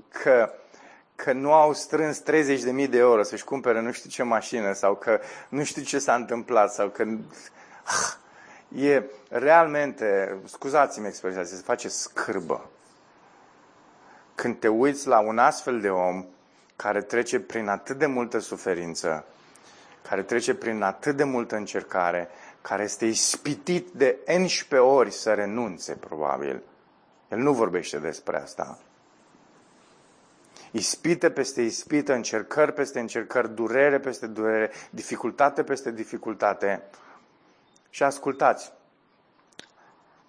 că, 0.09 0.51
că 1.15 1.33
nu 1.33 1.53
au 1.53 1.73
strâns 1.73 2.23
30.000 2.23 2.89
de 2.89 2.97
euro 2.97 3.23
să-și 3.23 3.43
cumpere 3.43 3.81
nu 3.81 3.91
știu 3.91 4.09
ce 4.09 4.23
mașină 4.23 4.73
sau 4.73 4.95
că 4.95 5.19
nu 5.49 5.63
știu 5.63 5.81
ce 5.81 5.99
s-a 5.99 6.15
întâmplat 6.15 6.73
sau 6.73 6.89
că 6.89 7.05
e 8.75 9.03
realmente, 9.29 10.37
scuzați-mi 10.45 11.07
expresia, 11.07 11.43
se 11.43 11.55
face 11.55 11.87
scârbă. 11.87 12.69
Când 14.35 14.59
te 14.59 14.67
uiți 14.67 15.07
la 15.07 15.19
un 15.19 15.37
astfel 15.37 15.81
de 15.81 15.89
om 15.89 16.25
care 16.77 17.01
trece 17.01 17.39
prin 17.39 17.67
atât 17.67 17.97
de 17.97 18.05
multă 18.05 18.39
suferință, 18.39 19.25
care 20.01 20.23
trece 20.23 20.55
prin 20.55 20.81
atât 20.81 21.15
de 21.15 21.23
multă 21.23 21.55
încercare, 21.55 22.29
care 22.61 22.83
este 22.83 23.05
ispitit 23.05 23.87
de 23.91 24.17
11 24.27 24.77
ori 24.77 25.11
să 25.11 25.33
renunțe, 25.33 25.93
probabil. 25.93 26.63
El 27.29 27.37
nu 27.37 27.53
vorbește 27.53 27.97
despre 27.97 28.41
asta. 28.41 28.79
Ispite 30.71 31.31
peste 31.31 31.61
ispită, 31.61 32.13
încercări 32.13 32.73
peste 32.73 32.99
încercări, 32.99 33.55
durere 33.55 33.99
peste 33.99 34.27
durere, 34.27 34.71
dificultate 34.89 35.63
peste 35.63 35.91
dificultate. 35.91 36.83
Și 37.89 38.03
ascultați, 38.03 38.71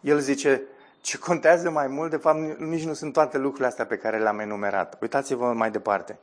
el 0.00 0.18
zice, 0.18 0.62
ce 1.00 1.18
contează 1.18 1.70
mai 1.70 1.86
mult, 1.86 2.10
de 2.10 2.16
fapt, 2.16 2.58
nici 2.58 2.84
nu 2.84 2.92
sunt 2.92 3.12
toate 3.12 3.38
lucrurile 3.38 3.66
astea 3.66 3.86
pe 3.86 3.96
care 3.96 4.18
le-am 4.18 4.38
enumerat. 4.38 4.98
Uitați-vă 5.00 5.52
mai 5.52 5.70
departe. 5.70 6.18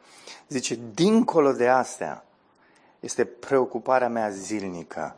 Zice, 0.47 0.79
dincolo 0.93 1.51
de 1.51 1.67
astea, 1.67 2.25
este 2.99 3.25
preocuparea 3.25 4.09
mea 4.09 4.29
zilnică, 4.29 5.15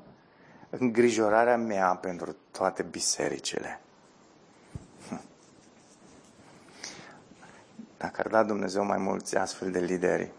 îngrijorarea 0.69 1.57
mea 1.57 1.95
pentru 1.95 2.35
toate 2.51 2.83
bisericile. 2.83 3.79
Hm. 5.09 5.21
Dacă 7.97 8.21
ar 8.23 8.27
da 8.27 8.43
Dumnezeu 8.43 8.83
mai 8.83 8.97
mulți 8.97 9.37
astfel 9.37 9.71
de 9.71 9.79
lideri 9.79 10.31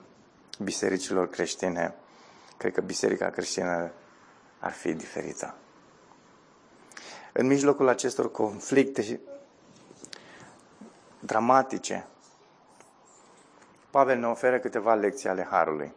bisericilor 0.63 1.29
creștine, 1.29 1.95
cred 2.57 2.73
că 2.73 2.81
biserica 2.81 3.31
creștină 3.31 3.91
ar 4.59 4.73
fi 4.73 4.93
diferită 4.93 5.55
în 7.39 7.47
mijlocul 7.47 7.89
acestor 7.89 8.31
conflicte 8.31 9.21
dramatice, 11.21 12.07
Pavel 13.91 14.19
ne 14.19 14.27
oferă 14.27 14.59
câteva 14.59 14.95
lecții 14.95 15.29
ale 15.29 15.47
Harului. 15.51 15.95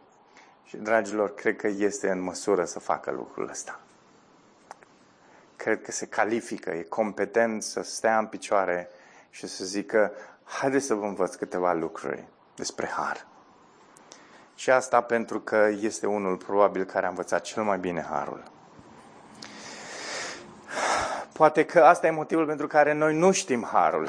Și, 0.64 0.76
dragilor, 0.76 1.34
cred 1.34 1.56
că 1.56 1.66
este 1.66 2.10
în 2.10 2.20
măsură 2.20 2.64
să 2.64 2.78
facă 2.78 3.10
lucrul 3.10 3.48
ăsta. 3.48 3.80
Cred 5.56 5.82
că 5.82 5.92
se 5.92 6.06
califică, 6.06 6.70
e 6.70 6.82
competent 6.82 7.62
să 7.62 7.82
stea 7.82 8.18
în 8.18 8.26
picioare 8.26 8.88
și 9.30 9.46
să 9.46 9.64
zică, 9.64 10.12
haideți 10.44 10.86
să 10.86 10.94
vă 10.94 11.04
învăț 11.04 11.34
câteva 11.34 11.72
lucruri 11.72 12.24
despre 12.54 12.86
Har. 12.86 13.26
Și 14.54 14.70
asta 14.70 15.00
pentru 15.00 15.40
că 15.40 15.68
este 15.80 16.06
unul 16.06 16.36
probabil 16.36 16.84
care 16.84 17.06
a 17.06 17.08
învățat 17.08 17.40
cel 17.40 17.62
mai 17.62 17.78
bine 17.78 18.06
Harul. 18.10 18.42
Poate 21.32 21.64
că 21.64 21.80
asta 21.80 22.06
e 22.06 22.10
motivul 22.10 22.46
pentru 22.46 22.66
care 22.66 22.92
noi 22.92 23.14
nu 23.14 23.32
știm 23.32 23.68
harul. 23.72 24.08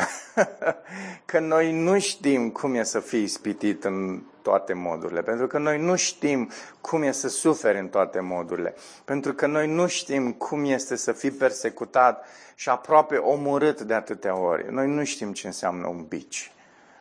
că 1.25 1.39
noi 1.39 1.71
nu 1.71 1.99
știm 1.99 2.49
cum 2.49 2.75
e 2.75 2.83
să 2.83 2.99
fii 2.99 3.23
ispitit 3.23 3.83
în 3.83 4.21
toate 4.41 4.73
modurile. 4.73 5.21
Pentru 5.21 5.47
că 5.47 5.57
noi 5.57 5.79
nu 5.79 5.95
știm 5.95 6.51
cum 6.81 7.01
e 7.01 7.12
să 7.12 7.27
suferi 7.27 7.79
în 7.79 7.88
toate 7.88 8.19
modurile. 8.19 8.75
Pentru 9.05 9.33
că 9.33 9.47
noi 9.47 9.67
nu 9.67 9.88
știm 9.88 10.33
cum 10.33 10.65
este 10.65 10.95
să 10.95 11.12
fii 11.12 11.31
persecutat 11.31 12.25
și 12.55 12.69
aproape 12.69 13.15
omorât 13.15 13.81
de 13.81 13.93
atâtea 13.93 14.38
ori. 14.38 14.73
Noi 14.73 14.88
nu 14.88 15.03
știm 15.03 15.33
ce 15.33 15.47
înseamnă 15.47 15.88
un 15.88 16.05
bici. 16.07 16.51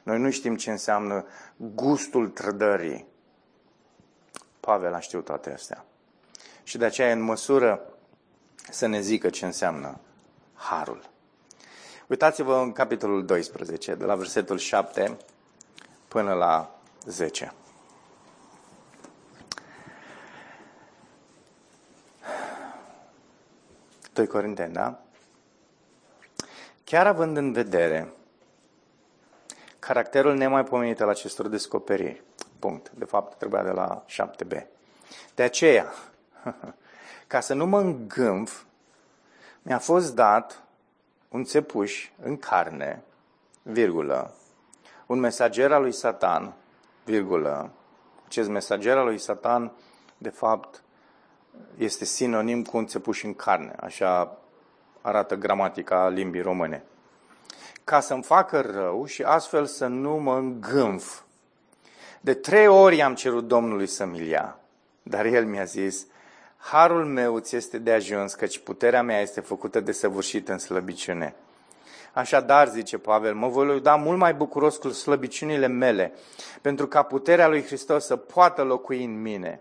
Noi 0.03 0.19
nu 0.19 0.31
știm 0.31 0.57
ce 0.57 0.71
înseamnă 0.71 1.27
gustul 1.57 2.29
trădării. 2.29 3.07
Pavel 4.61 4.95
a 4.95 5.01
știut 5.01 5.25
toate 5.25 5.53
astea. 5.53 5.85
Și 6.63 6.79
de 6.79 6.85
aceea 6.85 7.09
e 7.09 7.13
în 7.13 7.23
măsură 7.23 7.81
să 8.71 8.87
ne 8.87 9.01
zică 9.01 9.29
ce 9.29 9.45
înseamnă 9.45 10.01
harul. 10.63 11.11
Uitați-vă 12.07 12.57
în 12.57 12.73
capitolul 12.73 13.25
12, 13.25 13.95
de 13.95 14.05
la 14.05 14.15
versetul 14.15 14.59
7 14.59 15.17
până 16.09 16.33
la 16.33 16.81
10. 17.05 17.53
Doi 24.13 24.27
Corinteni, 24.27 24.73
da? 24.73 25.01
Chiar 26.85 27.07
având 27.07 27.37
în 27.37 27.53
vedere 27.53 28.13
caracterul 29.79 30.35
nemaipomenit 30.35 31.01
al 31.01 31.09
acestor 31.09 31.49
descoperiri, 31.49 32.23
punct, 32.59 32.91
de 32.91 33.05
fapt 33.05 33.39
trebuia 33.39 33.63
de 33.63 33.71
la 33.71 34.05
7b. 34.09 34.67
De 35.35 35.43
aceea, 35.43 35.93
ca 37.27 37.41
să 37.41 37.55
nu 37.55 37.67
mă 37.67 37.81
îngânf 37.81 38.63
mi-a 39.63 39.79
fost 39.79 40.15
dat 40.15 40.63
un 41.29 41.45
țepuș 41.45 42.11
în 42.23 42.37
carne, 42.37 43.03
virgulă, 43.63 44.35
un 45.07 45.19
mesager 45.19 45.73
al 45.73 45.83
lui 45.83 45.93
Satan, 45.93 46.53
virgulă. 47.05 47.71
Acest 48.25 48.49
mesager 48.49 48.97
al 48.97 49.05
lui 49.05 49.19
Satan, 49.19 49.73
de 50.19 50.29
fapt, 50.29 50.83
este 51.77 52.05
sinonim 52.05 52.65
cu 52.65 52.77
un 52.77 52.87
țepuș 52.87 53.23
în 53.23 53.35
carne, 53.35 53.75
așa 53.81 54.39
arată 55.01 55.35
gramatica 55.35 56.09
limbii 56.09 56.43
române. 56.43 56.85
Ca 57.85 58.01
să-mi 58.01 58.23
facă 58.23 58.61
rău 58.61 59.05
și 59.05 59.23
astfel 59.23 59.67
să 59.67 59.87
nu 59.87 60.17
mă 60.17 60.37
îngânf. 60.37 61.21
De 62.21 62.35
trei 62.35 62.67
ori 62.67 63.03
am 63.03 63.15
cerut 63.15 63.47
Domnului 63.47 63.87
să-mi 63.87 64.29
ia, 64.29 64.59
dar 65.03 65.25
el 65.25 65.47
mi-a 65.47 65.65
zis, 65.65 66.07
Harul 66.63 67.05
meu 67.05 67.39
ți 67.39 67.57
este 67.57 67.79
de 67.79 67.93
ajuns, 67.93 68.35
căci 68.35 68.59
puterea 68.59 69.03
mea 69.03 69.21
este 69.21 69.41
făcută 69.41 69.81
de 69.81 69.93
săvârșit 69.93 70.49
în 70.49 70.59
slăbiciune. 70.59 71.35
Așadar, 72.13 72.69
zice 72.69 72.99
Pavel, 72.99 73.35
mă 73.35 73.49
voi 73.49 73.81
da 73.81 73.95
mult 73.95 74.19
mai 74.19 74.35
bucuros 74.35 74.77
cu 74.77 74.89
slăbiciunile 74.89 75.67
mele, 75.67 76.13
pentru 76.61 76.87
ca 76.87 77.03
puterea 77.03 77.49
lui 77.49 77.65
Hristos 77.65 78.05
să 78.05 78.17
poată 78.17 78.63
locui 78.63 79.05
în 79.05 79.23
mine. 79.23 79.61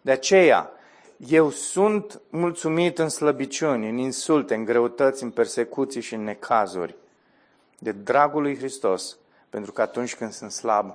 De 0.00 0.10
aceea, 0.10 0.70
eu 1.16 1.50
sunt 1.50 2.20
mulțumit 2.30 2.98
în 2.98 3.08
slăbiciuni, 3.08 3.88
în 3.88 3.96
insulte, 3.96 4.54
în 4.54 4.64
greutăți, 4.64 5.22
în 5.22 5.30
persecuții 5.30 6.00
și 6.00 6.14
în 6.14 6.24
necazuri, 6.24 6.96
de 7.78 7.92
dragul 7.92 8.42
lui 8.42 8.56
Hristos, 8.56 9.16
pentru 9.50 9.72
că 9.72 9.82
atunci 9.82 10.16
când 10.16 10.32
sunt 10.32 10.50
slab, 10.50 10.94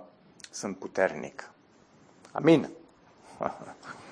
sunt 0.52 0.78
puternic. 0.78 1.52
Amin. 2.32 2.70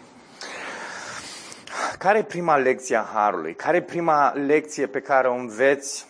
Care 1.98 2.18
e 2.18 2.24
prima 2.24 2.58
lecție 2.58 2.96
a 2.96 3.04
Harului? 3.14 3.56
Care 3.56 3.78
e 3.78 3.82
prima 3.82 4.32
lecție 4.32 4.88
pe 4.88 5.02
care 5.02 5.28
o 5.28 5.34
înveți 5.34 6.08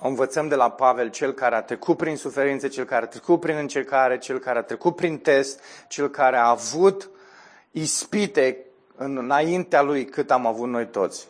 o 0.00 0.08
învățăm 0.08 0.48
de 0.48 0.54
la 0.54 0.70
Pavel, 0.70 1.10
cel 1.10 1.32
care 1.32 1.54
a 1.54 1.62
trecut 1.62 1.96
prin 1.96 2.16
suferințe, 2.16 2.68
cel 2.68 2.84
care 2.84 3.04
a 3.04 3.08
trecut 3.08 3.40
prin 3.40 3.56
încercare, 3.56 4.18
cel 4.18 4.38
care 4.38 4.58
a 4.58 4.62
trecut 4.62 4.96
prin 4.96 5.18
test, 5.18 5.60
cel 5.88 6.08
care 6.08 6.36
a 6.36 6.48
avut 6.48 7.10
ispite 7.70 8.64
înaintea 8.96 9.82
lui 9.82 10.04
cât 10.04 10.30
am 10.30 10.46
avut 10.46 10.68
noi 10.68 10.86
toți. 10.86 11.28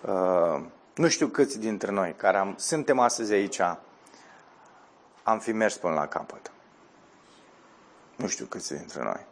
Uh, 0.00 0.60
nu 0.94 1.08
știu 1.08 1.26
câți 1.26 1.58
dintre 1.58 1.90
noi 1.90 2.14
care 2.16 2.36
am, 2.36 2.54
suntem 2.58 2.98
astăzi 2.98 3.32
aici, 3.32 3.60
am 5.22 5.38
fi 5.38 5.52
mers 5.52 5.76
până 5.76 5.94
la 5.94 6.06
capăt. 6.06 6.52
Nu 8.16 8.26
știu 8.26 8.46
câți 8.46 8.74
dintre 8.74 9.02
noi. 9.02 9.26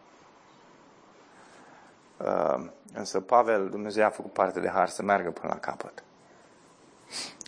Uh, 2.16 2.64
însă 2.94 3.20
Pavel, 3.20 3.68
Dumnezeu 3.68 4.04
a 4.04 4.08
făcut 4.08 4.32
parte 4.32 4.60
de 4.60 4.68
har 4.68 4.88
să 4.88 5.02
meargă 5.02 5.30
până 5.30 5.52
la 5.52 5.58
capăt. 5.58 6.04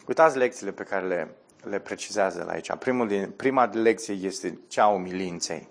Uitați 0.07 0.37
lecțiile 0.37 0.73
pe 0.73 0.83
care 0.83 1.07
le, 1.07 1.29
le 1.63 1.79
precizează 1.79 2.43
la 2.47 2.53
aici. 2.53 2.77
Primul 2.79 3.09
din, 3.09 3.33
prima 3.37 3.71
lecție 3.73 4.15
este 4.15 4.59
cea 4.69 4.83
a 4.83 4.89
umilinței. 4.89 5.69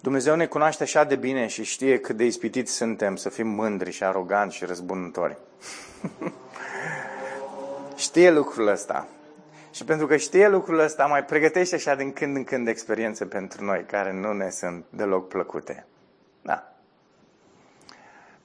Dumnezeu 0.00 0.34
ne 0.34 0.46
cunoaște 0.46 0.82
așa 0.82 1.04
de 1.04 1.16
bine 1.16 1.46
și 1.46 1.64
știe 1.64 1.98
cât 1.98 2.16
de 2.16 2.24
ispitiți 2.24 2.72
suntem 2.72 3.16
să 3.16 3.28
fim 3.28 3.48
mândri 3.48 3.90
și 3.90 4.04
aroganți 4.04 4.56
și 4.56 4.64
răzbunători. 4.64 5.36
știe 7.96 8.30
lucrul 8.30 8.66
ăsta. 8.66 9.06
Și 9.70 9.84
pentru 9.84 10.06
că 10.06 10.16
știe 10.16 10.48
lucrul 10.48 10.78
ăsta, 10.78 11.06
mai 11.06 11.24
pregătește 11.24 11.74
așa 11.74 11.94
din 11.94 12.12
când 12.12 12.36
în 12.36 12.44
când 12.44 12.68
experiențe 12.68 13.26
pentru 13.26 13.64
noi, 13.64 13.84
care 13.84 14.12
nu 14.12 14.32
ne 14.32 14.50
sunt 14.50 14.84
deloc 14.90 15.28
plăcute. 15.28 15.86
Da. 16.42 16.77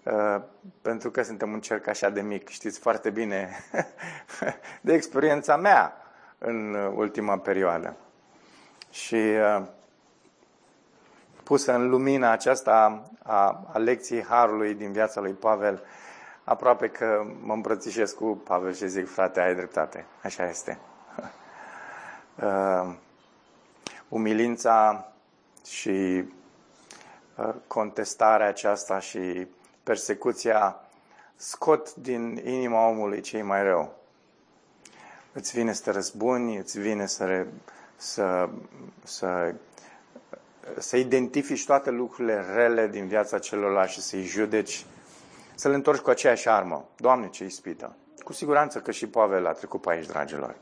Uh, 0.03 0.41
pentru 0.81 1.11
că 1.11 1.23
suntem 1.23 1.51
un 1.51 1.59
cerc 1.61 1.87
așa 1.87 2.09
de 2.09 2.21
mic, 2.21 2.47
știți 2.47 2.79
foarte 2.79 3.09
bine 3.09 3.49
de 4.81 4.93
experiența 4.93 5.57
mea 5.57 5.97
în 6.37 6.73
ultima 6.73 7.37
perioadă. 7.37 7.95
Și 8.89 9.15
uh, 9.15 9.63
pusă 11.43 11.73
în 11.73 11.89
lumina 11.89 12.31
aceasta 12.31 13.03
a, 13.23 13.67
a 13.73 13.77
lecției 13.77 14.23
Harului 14.23 14.73
din 14.73 14.91
viața 14.91 15.21
lui 15.21 15.33
Pavel, 15.33 15.83
aproape 16.43 16.89
că 16.89 17.25
mă 17.41 17.53
îmbrățișez 17.53 18.11
cu 18.11 18.25
Pavel 18.25 18.73
și 18.73 18.87
zic, 18.87 19.09
frate, 19.09 19.41
ai 19.41 19.55
dreptate. 19.55 20.05
Așa 20.23 20.49
este. 20.49 20.79
Uh, 22.43 22.93
umilința 24.07 25.07
și 25.65 26.23
uh, 27.35 27.53
contestarea 27.67 28.47
aceasta 28.47 28.99
și 28.99 29.47
persecuția 29.83 30.79
scot 31.35 31.95
din 31.95 32.41
inima 32.45 32.87
omului 32.87 33.21
cei 33.21 33.41
mai 33.41 33.63
rău. 33.63 33.95
Îți 35.31 35.51
vine 35.51 35.73
să 35.73 35.81
te 35.83 35.91
răzbuni, 35.91 36.57
îți 36.57 36.79
vine 36.79 37.05
să, 37.05 37.25
re, 37.25 37.47
să, 37.95 38.49
să 39.03 39.53
să 40.77 40.97
identifici 40.97 41.65
toate 41.65 41.89
lucrurile 41.89 42.45
rele 42.53 42.87
din 42.87 43.07
viața 43.07 43.39
celorlalți 43.39 43.93
și 43.93 44.01
să-i 44.01 44.23
judeci, 44.23 44.85
să 45.55 45.69
le 45.69 45.75
întorci 45.75 46.01
cu 46.01 46.09
aceeași 46.09 46.49
armă. 46.49 46.85
Doamne, 46.97 47.27
ce 47.29 47.43
ispită! 47.43 47.95
Cu 48.23 48.33
siguranță 48.33 48.79
că 48.79 48.91
și 48.91 49.07
Pavel 49.07 49.47
a 49.47 49.51
trecut 49.51 49.81
pe 49.81 49.91
aici, 49.91 50.05
dragilor. 50.05 50.55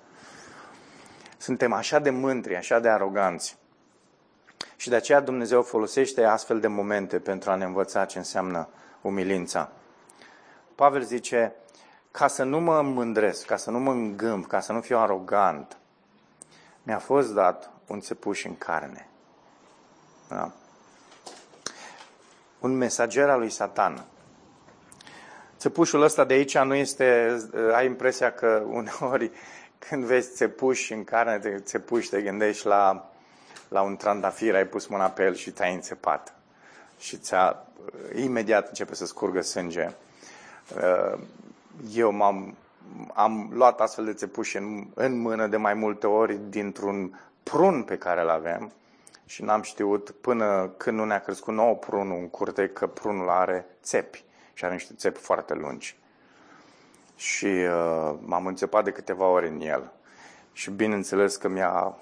Suntem 1.38 1.73
așa 1.73 1.99
de 1.99 2.10
mântri, 2.10 2.55
așa 2.55 2.79
de 2.79 2.89
aroganți. 2.89 3.57
Și 4.75 4.89
de 4.89 4.95
aceea 4.95 5.19
Dumnezeu 5.19 5.62
folosește 5.62 6.23
astfel 6.23 6.60
de 6.60 6.67
momente 6.67 7.19
pentru 7.19 7.51
a 7.51 7.55
ne 7.55 7.65
învăța 7.65 8.05
ce 8.05 8.17
înseamnă 8.17 8.67
umilința. 9.02 9.72
Pavel 10.76 11.02
zice, 11.02 11.56
ca 12.12 12.28
să 12.28 12.44
nu 12.44 12.60
mă 12.60 12.82
mândresc, 12.82 13.46
ca 13.46 13.56
să 13.56 13.72
nu 13.72 13.80
mă 13.80 13.92
îngâmp, 13.92 14.48
ca 14.48 14.60
să 14.60 14.72
nu 14.72 14.82
fiu 14.82 14.98
arogant, 14.98 15.78
mi-a 16.84 17.00
fost 17.00 17.34
dat 17.34 17.72
un 17.88 18.00
țepuș 18.00 18.46
în 18.46 18.58
carne. 18.58 19.08
Da? 20.28 20.52
Un 22.60 22.78
mesager 22.78 23.30
al 23.30 23.40
lui 23.40 23.50
Satan. 23.50 24.06
Țepușul 25.58 26.02
ăsta 26.02 26.24
de 26.24 26.34
aici 26.34 26.58
nu 26.58 26.76
este, 26.76 27.38
ai 27.74 27.86
impresia 27.86 28.32
că 28.32 28.64
uneori 28.68 29.32
când 29.78 30.04
vezi 30.04 30.34
țepuși 30.34 30.94
în 30.94 31.04
carne, 31.04 31.38
de 31.38 31.60
țepuși, 31.60 32.10
te 32.10 32.22
gândești 32.22 32.68
la, 32.68 33.12
la 33.68 33.82
un 33.82 33.96
trandafir, 33.96 34.56
ai 34.56 34.66
pus 34.66 34.88
mâna 34.88 35.10
pe 35.10 35.24
el 35.24 35.34
și 35.34 35.52
te-ai 35.52 35.74
înțepat. 35.74 36.36
Și 37.02 37.18
ți-a, 37.18 37.68
imediat 38.16 38.68
începe 38.68 38.96
să 38.96 39.06
scurgă 39.06 39.42
sânge. 39.42 39.90
Eu 41.94 42.12
m-am, 42.12 42.56
am 43.14 43.50
luat 43.54 43.80
astfel 43.80 44.06
de 44.06 44.14
țepuși 44.14 44.58
în, 44.58 44.88
în 44.94 45.20
mână 45.20 45.48
de 45.48 45.58
mai 45.58 45.74
multe 45.74 46.08
ori 46.08 46.40
dintr-un 46.50 47.20
prun 47.44 47.84
pe 47.84 47.98
care 47.98 48.22
îl 48.22 48.30
avem 48.30 48.72
și 49.26 49.44
n-am 49.44 49.62
știut 49.62 50.12
până 50.22 50.74
când 50.78 50.98
nu 50.98 51.06
ne-a 51.06 51.20
crescut 51.20 51.54
nou 51.54 51.78
prunul 51.78 52.18
în 52.18 52.30
curte 52.30 52.70
că 52.70 52.88
prunul 52.88 53.30
are 53.30 53.66
țepi 53.84 54.24
și 54.54 54.66
are 54.66 54.74
niște 54.74 54.94
țepi 54.94 55.20
foarte 55.20 55.54
lungi. 55.54 55.98
Și 57.16 57.46
uh, 57.46 58.14
m-am 58.20 58.46
înțepat 58.46 58.84
de 58.84 58.92
câteva 58.92 59.26
ori 59.26 59.48
în 59.48 59.62
el. 59.62 59.92
Și 60.52 60.72
bineînțeles 60.72 61.36
că 61.36 61.48
mi-a, 61.48 61.98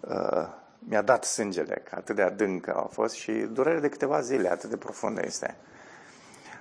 uh, 0.00 0.48
mi-a 0.78 1.02
dat 1.02 1.24
sângele, 1.24 1.82
că 1.84 1.94
atât 1.94 2.16
de 2.16 2.22
adâncă 2.22 2.74
a 2.74 2.88
fost 2.92 3.14
și 3.14 3.32
durere 3.32 3.80
de 3.80 3.88
câteva 3.88 4.20
zile, 4.20 4.50
atât 4.50 4.70
de 4.70 4.76
profundă 4.76 5.20
este. 5.24 5.56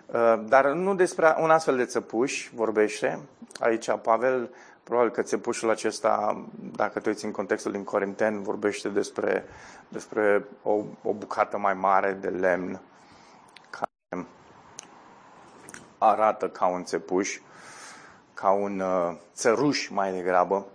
Uh, 0.06 0.44
dar 0.48 0.66
nu 0.66 0.96
despre 0.96 1.36
un 1.40 1.50
astfel 1.50 1.78
de 1.78 1.86
țăpuș 1.86 2.50
vorbește. 2.54 3.20
Aici 3.60 3.92
Pavel 4.02 4.50
Probabil 4.88 5.12
că 5.12 5.22
țepușul 5.22 5.70
acesta, 5.70 6.46
dacă 6.56 7.00
te 7.00 7.10
uiți 7.10 7.26
în 7.26 7.32
contextul 7.32 7.72
din 7.72 7.84
Corinteni, 7.84 8.44
vorbește 8.44 8.90
despre, 8.90 9.46
despre 9.88 10.46
o, 10.64 10.72
o 11.04 11.14
bucată 11.14 11.58
mai 11.58 11.74
mare 11.74 12.12
de 12.14 12.28
lemn 12.30 12.82
care 13.70 14.26
arată 15.98 16.50
ca 16.50 16.66
un 16.66 16.84
țepuș, 16.84 17.40
ca 18.34 18.52
un 18.52 18.80
uh, 18.80 19.16
țăruș 19.34 19.88
mai 19.88 20.12
degrabă, 20.12 20.66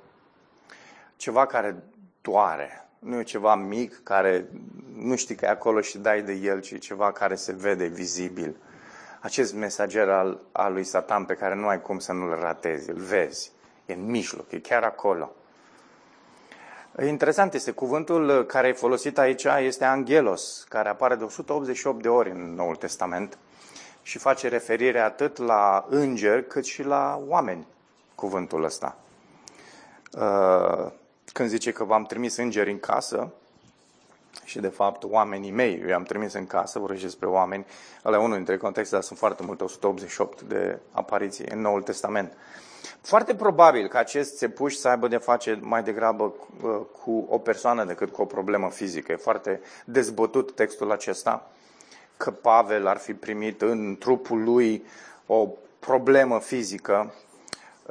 ceva 1.16 1.46
care 1.46 1.76
doare. 2.20 2.88
Nu 3.03 3.19
e 3.19 3.23
ceva 3.23 3.55
mic 3.55 4.03
care 4.03 4.49
nu 4.97 5.17
știi 5.17 5.35
că 5.35 5.45
e 5.45 5.49
acolo 5.49 5.81
și 5.81 5.99
dai 5.99 6.23
de 6.23 6.33
el, 6.33 6.61
ci 6.61 6.79
ceva 6.79 7.12
care 7.12 7.35
se 7.35 7.53
vede 7.53 7.87
vizibil. 7.87 8.57
Acest 9.21 9.55
mesager 9.55 10.09
al, 10.09 10.41
al 10.53 10.73
lui 10.73 10.85
Satan 10.85 11.25
pe 11.25 11.35
care 11.35 11.55
nu 11.55 11.67
ai 11.67 11.81
cum 11.81 11.99
să 11.99 12.12
nu-l 12.12 12.38
ratezi, 12.41 12.91
îl 12.91 12.97
vezi 12.99 13.53
E 13.87 13.93
în 13.93 14.05
mijloc, 14.05 14.53
e 14.53 14.59
chiar 14.59 14.83
acolo. 14.83 15.33
Interesant 17.07 17.55
este, 17.55 17.71
cuvântul 17.71 18.45
care 18.45 18.69
e 18.69 18.73
folosit 18.73 19.19
aici 19.19 19.45
este 19.45 19.85
angelos, 19.85 20.67
care 20.69 20.88
apare 20.88 21.15
de 21.15 21.25
188 21.25 22.03
de 22.03 22.09
ori 22.09 22.31
în 22.31 22.55
Noul 22.55 22.77
Testament 22.77 23.38
și 24.03 24.19
face 24.19 24.49
referire 24.49 25.01
atât 25.01 25.37
la 25.37 25.87
îngeri 25.88 26.47
cât 26.47 26.65
și 26.65 26.83
la 26.83 27.21
oameni, 27.27 27.67
cuvântul 28.15 28.65
ăsta. 28.65 28.97
Uh, 30.12 30.93
când 31.33 31.49
zice 31.49 31.73
că 31.73 31.85
v-am 31.85 32.05
trimis 32.05 32.37
îngeri 32.37 32.71
în 32.71 32.81
casă, 32.81 33.33
și 34.45 34.59
de 34.59 34.68
fapt 34.68 35.05
oamenii 35.05 35.51
mei, 35.51 35.81
eu 35.81 35.88
i-am 35.88 36.03
trimis 36.03 36.33
în 36.33 36.47
casă, 36.47 36.79
vorbesc 36.79 37.03
despre 37.03 37.29
oameni, 37.29 37.66
ăla 38.05 38.18
unul 38.18 38.37
dintre 38.37 38.57
contexte, 38.57 38.95
dar 38.95 39.05
sunt 39.05 39.18
foarte 39.18 39.42
multe, 39.42 39.64
188 39.64 40.42
de 40.42 40.79
apariții 40.92 41.47
în 41.51 41.61
Noul 41.61 41.83
Testament. 41.83 42.33
Foarte 43.01 43.35
probabil 43.35 43.88
că 43.88 43.97
acest 43.97 44.37
țepuș 44.37 44.75
să 44.75 44.88
aibă 44.88 45.09
de 45.09 45.16
face 45.16 45.59
mai 45.61 45.83
degrabă 45.83 46.25
uh, 46.62 46.81
cu 47.03 47.27
o 47.29 47.38
persoană 47.38 47.85
decât 47.85 48.11
cu 48.11 48.23
o 48.23 48.25
problemă 48.25 48.71
fizică. 48.71 49.12
E 49.12 49.16
foarte 49.16 49.61
dezbătut 49.85 50.55
textul 50.55 50.92
acesta 50.92 51.51
că 52.16 52.31
Pavel 52.31 52.87
ar 52.87 52.97
fi 52.97 53.14
primit 53.14 53.62
în 53.62 53.97
trupul 53.99 54.42
lui 54.42 54.85
o 55.27 55.49
problemă 55.79 56.38
fizică, 56.40 57.14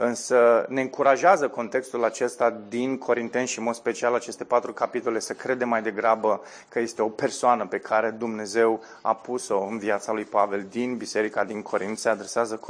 însă 0.04 0.66
ne 0.70 0.82
încurajează 0.82 1.48
contextul 1.48 2.04
acesta 2.04 2.60
din 2.70 2.98
Corinteni 2.98 3.48
și 3.48 3.58
în 3.58 3.64
mod 3.64 3.76
special 3.76 4.14
aceste 4.14 4.44
patru 4.44 4.74
capitole 4.74 5.20
să 5.20 5.34
crede 5.34 5.66
mai 5.66 5.82
degrabă 5.82 6.42
că 6.70 6.80
este 6.80 7.02
o 7.02 7.10
persoană 7.10 7.66
pe 7.66 7.80
care 7.80 8.10
Dumnezeu 8.10 8.82
a 9.02 9.16
pus-o 9.16 9.60
în 9.60 9.78
viața 9.78 10.12
lui 10.12 10.24
Pavel 10.24 10.66
din 10.70 10.98
biserica 10.98 11.44
din 11.44 11.62
Corint, 11.62 11.98
se 11.98 12.10
adresează 12.10 12.62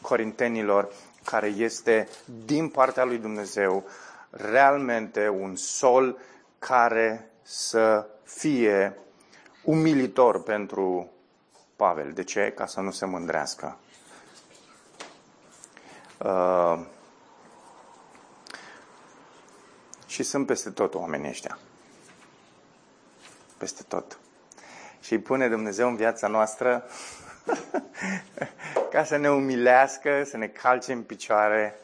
corintenilor 0.00 0.92
care 1.24 1.46
este 1.46 2.08
din 2.44 2.68
partea 2.68 3.04
lui 3.04 3.18
Dumnezeu 3.18 3.84
realmente 4.30 5.28
un 5.28 5.56
sol 5.56 6.18
care 6.58 7.30
să 7.42 8.06
fie 8.22 8.96
umilitor 9.64 10.42
pentru 10.42 11.10
Pavel. 11.76 12.12
De 12.12 12.24
ce? 12.24 12.52
Ca 12.56 12.66
să 12.66 12.80
nu 12.80 12.90
se 12.90 13.06
mândrească. 13.06 13.76
Uh, 16.24 16.80
și 20.06 20.22
sunt 20.22 20.46
peste 20.46 20.70
tot 20.70 20.94
oamenii 20.94 21.28
ăștia. 21.28 21.58
Peste 23.58 23.82
tot. 23.88 24.18
Și 25.00 25.12
îi 25.12 25.18
pune 25.18 25.48
Dumnezeu 25.48 25.88
în 25.88 25.96
viața 25.96 26.26
noastră 26.26 26.84
ca 28.92 29.04
să 29.04 29.16
ne 29.16 29.30
umilească, 29.30 30.24
să 30.24 30.36
ne 30.36 30.46
calce 30.46 30.92
în 30.92 31.02
picioare 31.02 31.78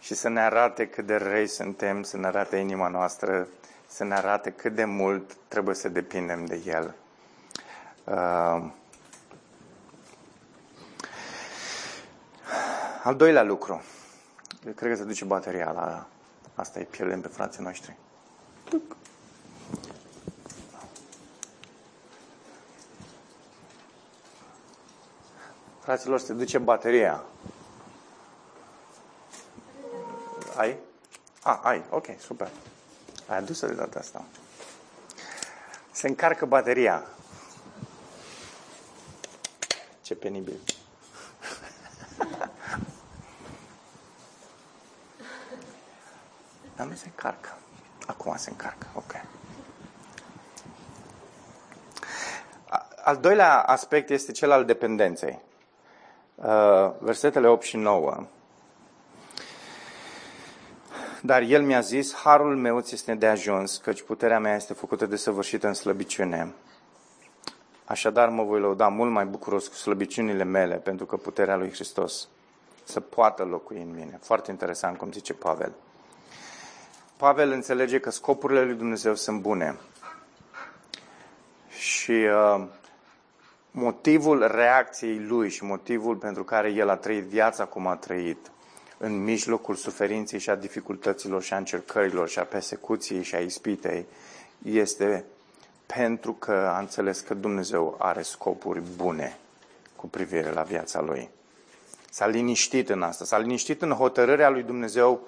și 0.00 0.14
să 0.14 0.28
ne 0.28 0.40
arate 0.40 0.88
cât 0.88 1.06
de 1.06 1.16
răi 1.16 1.46
suntem, 1.46 2.02
să 2.02 2.16
ne 2.16 2.26
arate 2.26 2.56
inima 2.56 2.88
noastră 2.88 3.48
să 3.86 4.04
ne 4.04 4.14
arate 4.14 4.50
cât 4.50 4.74
de 4.74 4.84
mult 4.84 5.36
trebuie 5.48 5.74
să 5.74 5.88
depindem 5.88 6.44
de 6.44 6.60
El. 6.66 6.94
Uh, 8.04 8.70
al 13.02 13.16
doilea 13.16 13.42
lucru. 13.42 13.82
Eu 14.66 14.72
cred 14.72 14.90
că 14.90 14.96
se 14.96 15.04
duce 15.04 15.24
bateria 15.24 15.70
la 15.70 16.06
asta, 16.54 16.78
îi 16.78 16.84
pierdem 16.84 17.20
pe 17.20 17.28
frații 17.28 17.62
noștri. 17.62 17.96
Fraților, 25.80 26.18
se 26.18 26.32
duce 26.32 26.58
bateria. 26.58 27.22
Ai? 30.56 30.76
A, 31.42 31.60
ai, 31.62 31.84
ok, 31.90 32.06
super. 32.18 32.50
Ai 33.26 33.36
adus-o 33.36 33.66
de 33.66 33.74
data 33.74 33.98
asta. 33.98 34.24
Se 35.90 36.08
încarcă 36.08 36.46
bateria. 36.46 37.04
Ce 40.02 40.14
penibil. 40.14 40.60
Dar 46.80 46.88
nu 46.88 46.89
se 47.00 47.06
încarcă. 47.06 47.56
Acum 48.06 48.36
se 48.36 48.50
încarcă, 48.50 48.86
ok. 48.94 49.12
Al 53.04 53.16
doilea 53.16 53.60
aspect 53.60 54.10
este 54.10 54.32
cel 54.32 54.50
al 54.50 54.64
dependenței. 54.64 55.40
Uh, 56.34 56.90
versetele 56.98 57.46
8 57.46 57.62
și 57.62 57.76
9. 57.76 58.26
Dar 61.22 61.42
el 61.42 61.62
mi-a 61.62 61.80
zis, 61.80 62.14
harul 62.14 62.56
meu 62.56 62.80
ți 62.80 62.94
este 62.94 63.14
de 63.14 63.26
ajuns, 63.26 63.76
căci 63.76 64.02
puterea 64.02 64.38
mea 64.38 64.54
este 64.54 64.74
făcută 64.74 65.06
de 65.06 65.16
săvârșită 65.16 65.66
în 65.66 65.74
slăbiciune. 65.74 66.54
Așadar 67.84 68.28
mă 68.28 68.42
voi 68.42 68.60
lăuda 68.60 68.88
mult 68.88 69.10
mai 69.10 69.24
bucuros 69.24 69.68
cu 69.68 69.74
slăbiciunile 69.74 70.44
mele, 70.44 70.76
pentru 70.76 71.06
că 71.06 71.16
puterea 71.16 71.56
lui 71.56 71.70
Hristos 71.72 72.28
să 72.84 73.00
poată 73.00 73.44
locui 73.44 73.80
în 73.80 73.94
mine. 73.94 74.18
Foarte 74.22 74.50
interesant 74.50 74.98
cum 74.98 75.12
zice 75.12 75.34
Pavel. 75.34 75.72
Pavel 77.20 77.50
înțelege 77.50 77.98
că 77.98 78.10
scopurile 78.10 78.64
lui 78.64 78.74
Dumnezeu 78.74 79.14
sunt 79.14 79.40
bune. 79.40 79.76
Și 81.68 82.10
uh, 82.10 82.66
motivul 83.70 84.46
reacției 84.46 85.18
lui 85.18 85.50
și 85.50 85.64
motivul 85.64 86.16
pentru 86.16 86.44
care 86.44 86.70
el 86.70 86.88
a 86.88 86.96
trăit 86.96 87.24
viața 87.24 87.64
cum 87.64 87.86
a 87.86 87.96
trăit, 87.96 88.50
în 88.98 89.24
mijlocul 89.24 89.74
suferinței 89.74 90.38
și 90.38 90.50
a 90.50 90.54
dificultăților 90.54 91.42
și 91.42 91.52
a 91.52 91.56
încercărilor 91.56 92.28
și 92.28 92.38
a 92.38 92.44
persecuției 92.44 93.22
și 93.22 93.34
a 93.34 93.38
ispitei, 93.38 94.06
este 94.62 95.24
pentru 95.86 96.32
că 96.32 96.52
a 96.52 96.78
înțeles 96.78 97.20
că 97.20 97.34
Dumnezeu 97.34 97.96
are 97.98 98.22
scopuri 98.22 98.82
bune 98.96 99.38
cu 99.96 100.08
privire 100.08 100.50
la 100.50 100.62
viața 100.62 101.00
lui. 101.00 101.28
S-a 102.10 102.26
liniștit 102.26 102.88
în 102.88 103.02
asta, 103.02 103.24
s-a 103.24 103.38
liniștit 103.38 103.82
în 103.82 103.90
hotărârea 103.90 104.48
lui 104.48 104.62
Dumnezeu 104.62 105.20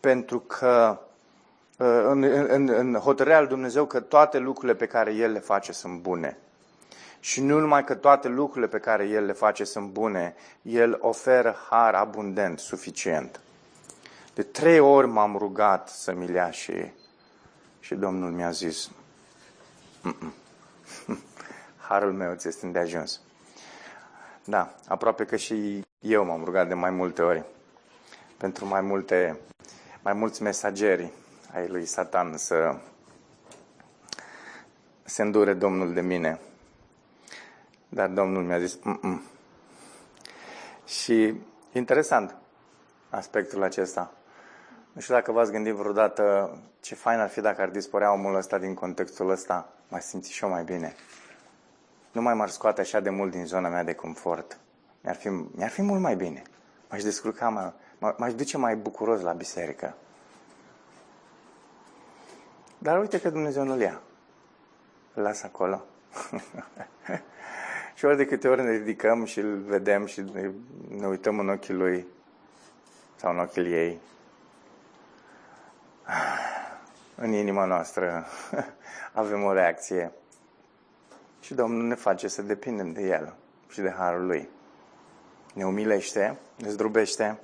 pentru 0.00 0.38
că 0.38 0.98
în, 1.82 2.22
în, 2.48 2.68
în 2.68 2.94
hotărârea 2.94 3.38
lui 3.38 3.48
Dumnezeu 3.48 3.86
că 3.86 4.00
toate 4.00 4.38
lucrurile 4.38 4.74
pe 4.74 4.86
care 4.86 5.14
El 5.14 5.32
le 5.32 5.38
face 5.38 5.72
sunt 5.72 6.00
bune. 6.00 6.38
Și 7.20 7.40
nu 7.40 7.58
numai 7.58 7.84
că 7.84 7.94
toate 7.94 8.28
lucrurile 8.28 8.68
pe 8.68 8.78
care 8.78 9.04
El 9.04 9.24
le 9.24 9.32
face 9.32 9.64
sunt 9.64 9.90
bune, 9.90 10.34
El 10.62 10.98
oferă 11.00 11.56
har 11.70 11.94
abundent, 11.94 12.58
suficient. 12.58 13.40
De 14.34 14.42
trei 14.42 14.78
ori 14.78 15.06
m-am 15.06 15.36
rugat 15.36 15.88
să 15.88 16.12
mi 16.12 16.26
lea 16.26 16.50
și, 16.50 16.72
și 17.80 17.94
Domnul 17.94 18.30
mi-a 18.30 18.50
zis, 18.50 18.90
Mm-mm. 20.02 20.32
harul 21.88 22.12
meu 22.12 22.34
ți 22.34 22.48
este 22.48 22.78
ajuns. 22.78 23.20
Da, 24.44 24.74
aproape 24.88 25.24
că 25.24 25.36
și 25.36 25.84
eu 26.00 26.24
m-am 26.24 26.44
rugat 26.44 26.68
de 26.68 26.74
mai 26.74 26.90
multe 26.90 27.22
ori 27.22 27.44
pentru 28.36 28.66
mai 28.66 28.80
multe, 28.80 29.40
mai 30.02 30.12
mulți 30.12 30.42
mesageri 30.42 31.12
ai 31.52 31.68
lui 31.68 31.84
Satan 31.84 32.36
să 32.36 32.76
se 35.04 35.22
îndure 35.22 35.52
Domnul 35.54 35.92
de 35.92 36.00
mine. 36.00 36.40
Dar 37.88 38.08
Domnul 38.08 38.42
mi-a 38.42 38.58
zis, 38.58 38.78
Mm-mm. 38.82 39.20
și 40.86 41.34
interesant 41.72 42.36
aspectul 43.10 43.62
acesta. 43.62 44.12
Nu 44.92 45.00
știu 45.00 45.14
dacă 45.14 45.32
v-ați 45.32 45.50
gândit 45.50 45.74
vreodată 45.74 46.50
ce 46.80 46.94
fain 46.94 47.18
ar 47.18 47.28
fi 47.28 47.40
dacă 47.40 47.62
ar 47.62 47.68
dispărea 47.68 48.12
omul 48.12 48.34
ăsta 48.34 48.58
din 48.58 48.74
contextul 48.74 49.30
ăsta, 49.30 49.72
mai 49.88 50.00
simți 50.00 50.32
și 50.32 50.44
eu 50.44 50.50
mai 50.50 50.64
bine. 50.64 50.94
Nu 52.12 52.22
mai 52.22 52.34
m-ar 52.34 52.48
scoate 52.48 52.80
așa 52.80 53.00
de 53.00 53.10
mult 53.10 53.30
din 53.30 53.46
zona 53.46 53.68
mea 53.68 53.82
de 53.84 53.94
confort. 53.94 54.58
Mi-ar 55.00 55.16
fi, 55.16 55.28
mi-ar 55.28 55.70
fi 55.70 55.82
mult 55.82 56.00
mai 56.00 56.16
bine. 56.16 56.42
M-aș 56.90 57.02
descurca, 57.02 57.74
m-aș 58.16 58.34
duce 58.34 58.56
mai 58.56 58.76
bucuros 58.76 59.20
la 59.20 59.32
biserică. 59.32 59.94
Dar 62.82 63.00
uite 63.00 63.20
că 63.20 63.30
Dumnezeu 63.30 63.64
nu-l 63.64 63.80
ia. 63.80 64.00
Îl 65.14 65.22
lasă 65.22 65.46
acolo. 65.46 65.84
și 67.96 68.04
ori 68.04 68.16
de 68.16 68.26
câte 68.26 68.48
ori 68.48 68.62
ne 68.62 68.70
ridicăm 68.70 69.24
și 69.24 69.38
îl 69.38 69.58
vedem 69.58 70.06
și 70.06 70.24
ne 70.88 71.06
uităm 71.06 71.38
în 71.38 71.48
ochii 71.48 71.74
lui 71.74 72.06
sau 73.16 73.32
în 73.32 73.38
ochii 73.38 73.72
ei, 73.72 74.00
în 77.24 77.32
inima 77.32 77.64
noastră 77.64 78.26
avem 79.12 79.42
o 79.44 79.52
reacție. 79.52 80.12
Și 81.40 81.54
Domnul 81.54 81.86
ne 81.86 81.94
face 81.94 82.28
să 82.28 82.42
depindem 82.42 82.92
de 82.92 83.02
El 83.02 83.34
și 83.68 83.80
de 83.80 83.90
Harul 83.90 84.26
Lui. 84.26 84.48
Ne 85.54 85.64
umilește, 85.64 86.38
ne 86.56 86.68
zdrubește 86.68 87.38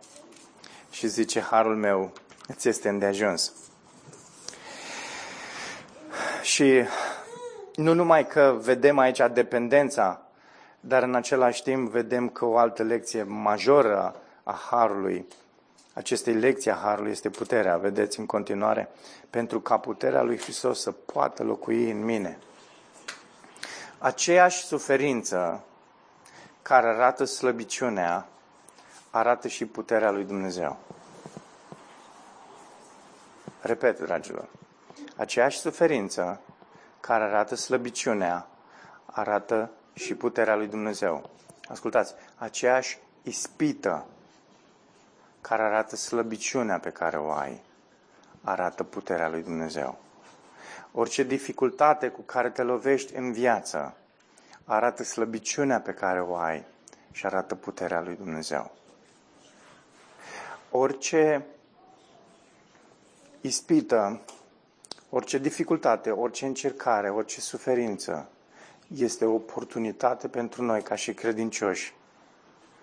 și 0.90 1.06
zice, 1.06 1.40
Harul 1.40 1.76
meu 1.76 2.12
îți 2.46 2.68
este 2.68 2.88
îndeajuns. 2.88 3.52
Și 6.46 6.84
nu 7.74 7.94
numai 7.94 8.26
că 8.26 8.56
vedem 8.60 8.98
aici 8.98 9.20
dependența, 9.32 10.20
dar 10.80 11.02
în 11.02 11.14
același 11.14 11.62
timp 11.62 11.90
vedem 11.90 12.28
că 12.28 12.44
o 12.44 12.56
altă 12.56 12.82
lecție 12.82 13.22
majoră 13.22 14.16
a 14.42 14.52
Harului, 14.70 15.26
acestei 15.92 16.34
lecții 16.34 16.70
a 16.70 16.74
Harului 16.74 17.10
este 17.10 17.30
puterea. 17.30 17.76
Vedeți 17.76 18.18
în 18.18 18.26
continuare, 18.26 18.88
pentru 19.30 19.60
ca 19.60 19.78
puterea 19.78 20.22
lui 20.22 20.38
Hristos 20.38 20.80
să 20.80 20.90
poată 20.92 21.42
locui 21.42 21.90
în 21.90 22.04
mine. 22.04 22.38
Aceeași 23.98 24.64
suferință 24.64 25.64
care 26.62 26.86
arată 26.86 27.24
slăbiciunea, 27.24 28.26
arată 29.10 29.48
și 29.48 29.64
puterea 29.64 30.10
lui 30.10 30.24
Dumnezeu. 30.24 30.76
Repet, 33.60 34.00
dragilor, 34.00 34.48
Aceeași 35.16 35.58
suferință 35.58 36.40
care 37.00 37.24
arată 37.24 37.54
slăbiciunea, 37.54 38.46
arată 39.06 39.70
și 39.92 40.14
puterea 40.14 40.56
lui 40.56 40.66
Dumnezeu. 40.66 41.30
Ascultați, 41.68 42.14
aceeași 42.36 42.98
ispită 43.22 44.06
care 45.40 45.62
arată 45.62 45.96
slăbiciunea 45.96 46.78
pe 46.78 46.90
care 46.90 47.16
o 47.16 47.30
ai, 47.30 47.60
arată 48.42 48.82
puterea 48.84 49.28
lui 49.28 49.42
Dumnezeu. 49.42 49.98
Orice 50.92 51.22
dificultate 51.22 52.08
cu 52.08 52.20
care 52.20 52.50
te 52.50 52.62
lovești 52.62 53.14
în 53.14 53.32
viață, 53.32 53.96
arată 54.64 55.02
slăbiciunea 55.02 55.80
pe 55.80 55.92
care 55.92 56.20
o 56.20 56.36
ai 56.36 56.64
și 57.12 57.26
arată 57.26 57.54
puterea 57.54 58.00
lui 58.00 58.16
Dumnezeu. 58.16 58.70
Orice 60.70 61.46
ispită 63.40 64.20
Orice 65.10 65.38
dificultate, 65.38 66.10
orice 66.10 66.46
încercare, 66.46 67.10
orice 67.10 67.40
suferință 67.40 68.28
este 68.94 69.24
o 69.24 69.34
oportunitate 69.34 70.28
pentru 70.28 70.62
noi 70.62 70.82
ca 70.82 70.94
și 70.94 71.14
credincioși 71.14 71.94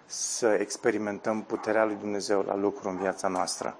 să 0.05 0.47
experimentăm 0.47 1.43
puterea 1.43 1.85
lui 1.85 1.95
Dumnezeu 1.95 2.41
la 2.41 2.55
lucru 2.55 2.89
în 2.89 2.97
viața 2.97 3.27
noastră. 3.27 3.77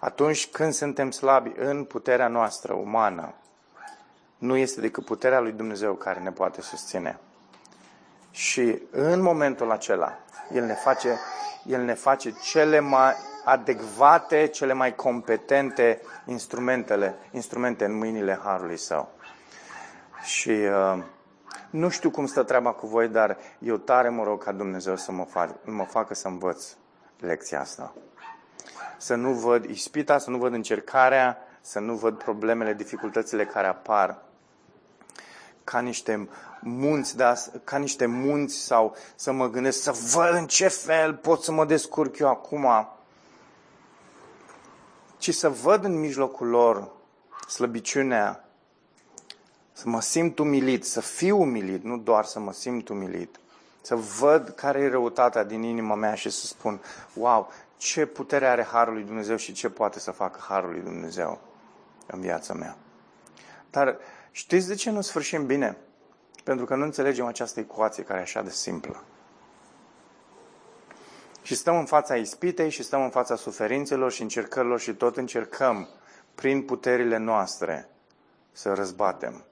Atunci 0.00 0.46
când 0.46 0.72
suntem 0.72 1.10
slabi 1.10 1.52
în 1.56 1.84
puterea 1.84 2.28
noastră 2.28 2.72
umană, 2.72 3.34
nu 4.38 4.56
este 4.56 4.80
decât 4.80 5.04
puterea 5.04 5.40
lui 5.40 5.52
Dumnezeu 5.52 5.94
care 5.94 6.20
ne 6.20 6.32
poate 6.32 6.60
susține. 6.60 7.18
Și 8.30 8.82
în 8.90 9.22
momentul 9.22 9.70
acela, 9.70 10.18
El 10.52 10.64
ne 10.64 10.74
face, 10.74 11.18
El 11.64 11.82
ne 11.82 11.94
face 11.94 12.34
cele 12.42 12.80
mai 12.80 13.14
adecvate, 13.44 14.46
cele 14.46 14.72
mai 14.72 14.94
competente 14.94 16.00
instrumentele, 16.26 17.14
instrumente 17.30 17.84
în 17.84 17.98
mâinile 17.98 18.40
Harului 18.42 18.76
Său. 18.76 19.08
Și 20.22 20.50
uh, 20.50 21.02
nu 21.70 21.88
știu 21.88 22.10
cum 22.10 22.26
stă 22.26 22.42
treaba 22.42 22.72
cu 22.72 22.86
voi, 22.86 23.08
dar 23.08 23.36
eu 23.58 23.76
tare 23.76 24.08
mă 24.08 24.24
rog 24.24 24.44
ca 24.44 24.52
Dumnezeu 24.52 24.96
să 24.96 25.12
mă, 25.12 25.24
fac, 25.24 25.50
mă 25.64 25.84
facă 25.84 26.14
să 26.14 26.28
învăț 26.28 26.66
lecția 27.20 27.60
asta. 27.60 27.94
Să 28.96 29.14
nu 29.14 29.32
văd 29.32 29.64
ispita, 29.64 30.18
să 30.18 30.30
nu 30.30 30.38
văd 30.38 30.52
încercarea 30.52 31.44
să 31.60 31.78
nu 31.78 31.94
văd 31.94 32.18
problemele, 32.18 32.74
dificultățile 32.74 33.46
care 33.46 33.66
apar 33.66 34.22
ca 35.64 35.80
niște 35.80 36.28
munți, 36.60 37.16
da, 37.16 37.34
ca 37.64 37.78
niște 37.78 38.06
munți 38.06 38.56
sau 38.56 38.96
să 39.14 39.32
mă 39.32 39.50
gândesc 39.50 39.82
să 39.82 39.92
văd 40.14 40.34
în 40.34 40.46
ce 40.46 40.68
fel 40.68 41.14
pot 41.14 41.42
să 41.42 41.52
mă 41.52 41.64
descurc 41.64 42.18
eu 42.18 42.28
acum, 42.28 42.88
ci 45.20 45.34
să 45.34 45.48
văd 45.48 45.84
în 45.84 45.98
mijlocul 45.98 46.48
lor 46.48 46.90
slăbiciunea, 47.48 48.44
să 49.72 49.88
mă 49.88 50.00
simt 50.00 50.38
umilit, 50.38 50.84
să 50.84 51.00
fiu 51.00 51.40
umilit, 51.40 51.84
nu 51.84 51.98
doar 51.98 52.24
să 52.24 52.40
mă 52.40 52.52
simt 52.52 52.88
umilit, 52.88 53.40
să 53.80 53.94
văd 53.94 54.48
care 54.48 54.80
e 54.80 54.88
răutatea 54.88 55.44
din 55.44 55.62
inima 55.62 55.94
mea 55.94 56.14
și 56.14 56.30
să 56.30 56.46
spun, 56.46 56.80
wow, 57.14 57.52
ce 57.76 58.06
putere 58.06 58.46
are 58.46 58.62
Harul 58.62 58.94
lui 58.94 59.02
Dumnezeu 59.02 59.36
și 59.36 59.52
ce 59.52 59.68
poate 59.68 59.98
să 59.98 60.10
facă 60.10 60.40
Harul 60.48 60.70
lui 60.70 60.80
Dumnezeu 60.80 61.40
în 62.06 62.20
viața 62.20 62.54
mea. 62.54 62.76
Dar 63.70 63.96
știți 64.30 64.68
de 64.68 64.74
ce 64.74 64.90
nu 64.90 65.00
sfârșim 65.00 65.46
bine? 65.46 65.76
Pentru 66.44 66.64
că 66.64 66.74
nu 66.74 66.84
înțelegem 66.84 67.26
această 67.26 67.60
ecuație 67.60 68.02
care 68.02 68.18
e 68.18 68.22
așa 68.22 68.42
de 68.42 68.50
simplă. 68.50 69.04
Și 71.50 71.56
stăm 71.56 71.78
în 71.78 71.84
fața 71.84 72.16
ispitei 72.16 72.70
și 72.70 72.82
stăm 72.82 73.02
în 73.02 73.10
fața 73.10 73.36
suferințelor 73.36 74.12
și 74.12 74.22
încercărilor 74.22 74.80
și 74.80 74.92
tot 74.92 75.16
încercăm 75.16 75.88
prin 76.34 76.62
puterile 76.62 77.16
noastre 77.16 77.88
să 78.52 78.72
răzbatem. 78.72 79.44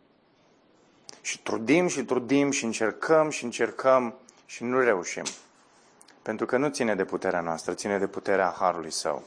Și 1.21 1.43
trudim 1.43 1.87
și 1.87 2.05
trudim 2.05 2.51
și 2.51 2.65
încercăm 2.65 3.31
și 3.31 3.45
încercăm 3.45 4.15
și 4.47 4.65
nu 4.65 4.81
reușim. 4.81 5.23
Pentru 6.23 6.47
că 6.47 6.57
nu 6.57 6.69
ține 6.69 6.95
de 6.95 7.05
puterea 7.05 7.41
noastră, 7.41 7.75
ține 7.75 7.99
de 7.99 8.07
puterea 8.07 8.55
Harului 8.59 8.93
Său. 8.93 9.23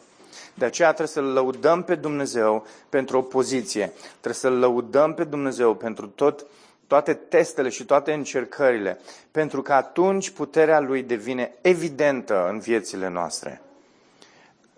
De 0.53 0.65
aceea 0.65 0.87
trebuie 0.87 1.07
să-L 1.07 1.33
lăudăm 1.33 1.83
pe 1.83 1.95
Dumnezeu 1.95 2.65
pentru 2.89 3.17
o 3.17 3.21
poziție. 3.21 3.91
Trebuie 4.09 4.33
să-L 4.33 4.59
lăudăm 4.59 5.13
pe 5.13 5.23
Dumnezeu 5.23 5.75
pentru 5.75 6.07
tot, 6.07 6.45
toate 6.91 7.13
testele 7.13 7.69
și 7.69 7.85
toate 7.85 8.13
încercările. 8.13 8.99
Pentru 9.31 9.61
că 9.61 9.73
atunci 9.73 10.29
puterea 10.29 10.79
Lui 10.79 11.03
devine 11.03 11.53
evidentă 11.61 12.47
în 12.49 12.59
viețile 12.59 13.07
noastre. 13.07 13.61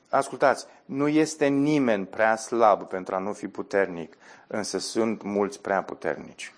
Ascultați, 0.10 0.66
nu 0.86 1.08
este 1.08 1.46
nimeni 1.46 2.06
prea 2.06 2.36
slab 2.36 2.84
pentru 2.84 3.16
a 3.16 3.18
nu 3.18 3.34
fi 3.34 3.48
puternic, 3.48 4.18
însă 4.48 4.78
sunt 4.78 5.22
mulți 5.22 5.62
prea 5.62 5.84
puternici. 5.84 6.54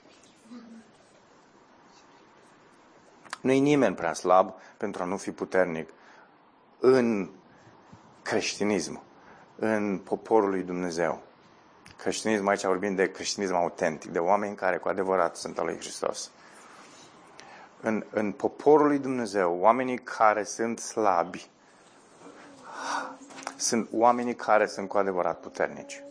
Nu 3.41 3.51
e 3.51 3.57
nimeni 3.57 3.95
prea 3.95 4.13
slab 4.13 4.53
pentru 4.77 5.03
a 5.03 5.05
nu 5.05 5.17
fi 5.17 5.31
puternic 5.31 5.89
în 6.79 7.29
creștinism, 8.21 9.01
în 9.55 10.01
poporul 10.03 10.49
lui 10.49 10.63
Dumnezeu. 10.63 11.21
Creștinism, 11.97 12.47
aici 12.47 12.63
vorbim 12.63 12.95
de 12.95 13.11
creștinism 13.11 13.53
autentic, 13.53 14.11
de 14.11 14.19
oameni 14.19 14.55
care 14.55 14.77
cu 14.77 14.87
adevărat 14.87 15.35
sunt 15.35 15.57
al 15.57 15.65
lui 15.65 15.77
Hristos. 15.77 16.29
În, 17.81 18.05
în 18.09 18.31
poporul 18.31 18.87
lui 18.87 18.99
Dumnezeu, 18.99 19.57
oamenii 19.59 19.97
care 19.97 20.43
sunt 20.43 20.79
slabi, 20.79 21.49
sunt 23.57 23.89
oamenii 23.91 24.35
care 24.35 24.67
sunt 24.67 24.87
cu 24.87 24.97
adevărat 24.97 25.39
puternici. 25.39 26.03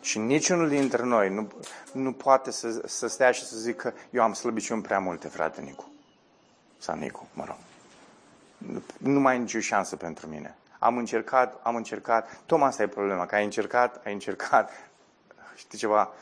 Și 0.00 0.18
niciunul 0.18 0.68
dintre 0.68 1.02
noi 1.02 1.30
nu, 1.30 1.52
nu 1.92 2.12
poate 2.12 2.50
să, 2.50 2.82
să 2.86 3.06
stea 3.06 3.30
și 3.30 3.46
să 3.46 3.56
zică 3.56 3.94
eu 4.10 4.22
am 4.22 4.32
slăbiciuni 4.32 4.82
prea 4.82 4.98
multe, 4.98 5.28
frate 5.28 5.60
Nicu. 5.60 5.92
Sau 6.78 6.96
Nicu, 6.96 7.28
mă 7.34 7.44
rog. 7.46 7.56
Nu, 8.58 8.82
nu 8.98 9.20
mai 9.20 9.36
e 9.36 9.38
nicio 9.38 9.60
șansă 9.60 9.96
pentru 9.96 10.26
mine. 10.26 10.56
Am 10.82 10.96
încercat, 10.96 11.60
am 11.62 11.76
încercat. 11.76 12.40
Tocmai 12.46 12.68
asta 12.68 12.82
e 12.82 12.86
problema, 12.86 13.26
că 13.26 13.34
ai 13.34 13.44
încercat, 13.44 14.06
ai 14.06 14.12
încercat. 14.12 14.70
Știi 15.54 15.78
ceva? 15.78 16.12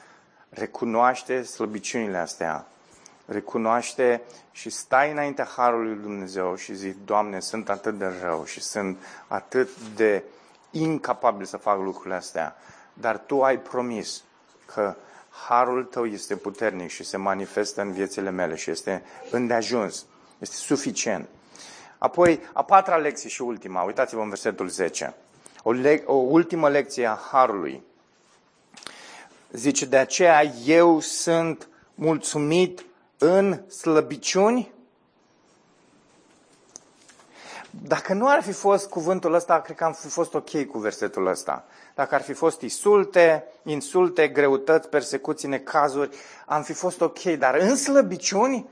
Recunoaște 0.49 1.43
slăbiciunile 1.43 2.17
astea. 2.17 2.67
Recunoaște 3.27 4.23
și 4.51 4.71
stai 4.71 5.11
înaintea 5.11 5.45
Harului 5.45 5.93
lui 5.93 6.03
Dumnezeu 6.03 6.55
și 6.55 6.75
zici, 6.75 6.97
Doamne, 7.05 7.41
sunt 7.41 7.69
atât 7.69 7.99
de 7.99 8.13
rău 8.23 8.45
și 8.45 8.61
sunt 8.61 8.99
atât 9.27 9.69
de 9.95 10.23
incapabil 10.71 11.47
să 11.47 11.57
fac 11.57 11.79
lucrurile 11.79 12.15
astea. 12.15 12.57
Dar 12.93 13.19
Tu 13.19 13.43
ai 13.43 13.59
promis 13.59 14.23
că 14.67 14.95
Harul 15.49 15.85
Tău 15.85 16.07
este 16.07 16.37
puternic 16.37 16.91
și 16.91 17.05
se 17.05 17.17
manifestă 17.17 17.81
în 17.81 17.93
viețile 17.93 18.31
mele 18.31 18.55
și 18.55 18.71
este 18.71 19.03
îndeajuns, 19.31 20.07
este 20.39 20.57
suficient. 20.57 21.29
Apoi, 22.03 22.41
a 22.53 22.63
patra 22.65 22.97
lecție 22.97 23.29
și 23.29 23.43
ultima, 23.43 23.83
uitați-vă 23.83 24.21
în 24.21 24.29
versetul 24.29 24.69
10. 24.69 25.15
O, 25.63 25.73
le- 25.73 26.03
o 26.07 26.15
ultimă 26.15 26.69
lecție 26.69 27.07
a 27.07 27.19
Harului. 27.31 27.83
Zice, 29.53 29.87
de 29.87 29.97
aceea 29.97 30.43
eu 30.65 31.01
sunt 31.01 31.69
mulțumit 31.95 32.85
în 33.19 33.71
slăbiciuni. 33.71 34.73
Dacă 37.71 38.13
nu 38.15 38.29
ar 38.29 38.43
fi 38.43 38.53
fost 38.53 38.89
cuvântul 38.89 39.35
ăsta, 39.35 39.61
cred 39.61 39.77
că 39.77 39.85
am 39.85 39.93
fi 39.93 40.09
fost 40.09 40.35
ok 40.35 40.65
cu 40.65 40.79
versetul 40.79 41.27
ăsta. 41.27 41.65
Dacă 41.95 42.15
ar 42.15 42.23
fi 42.23 42.33
fost 42.33 42.61
insulte, 42.61 43.45
insulte, 43.63 44.29
greutăți, 44.29 44.89
persecuții, 44.89 45.49
necazuri, 45.49 46.17
am 46.47 46.63
fi 46.63 46.73
fost 46.73 47.01
ok. 47.01 47.23
Dar 47.23 47.55
în 47.55 47.77
slăbiciuni, 47.77 48.69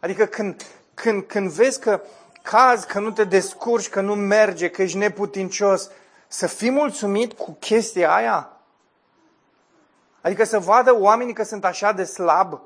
adică 0.00 0.24
când, 0.24 0.62
când, 0.94 1.22
când 1.22 1.50
vezi 1.50 1.80
că 1.80 2.00
caz, 2.44 2.84
că 2.84 2.98
nu 2.98 3.10
te 3.10 3.24
descurci, 3.24 3.88
că 3.88 4.00
nu 4.00 4.14
merge, 4.14 4.68
că 4.68 4.82
ești 4.82 4.96
neputincios, 4.96 5.90
să 6.28 6.46
fii 6.46 6.70
mulțumit 6.70 7.32
cu 7.32 7.56
chestia 7.60 8.14
aia? 8.14 8.50
Adică 10.20 10.44
să 10.44 10.58
vadă 10.58 10.96
oamenii 10.98 11.34
că 11.34 11.42
sunt 11.42 11.64
așa 11.64 11.92
de 11.92 12.04
slab? 12.04 12.60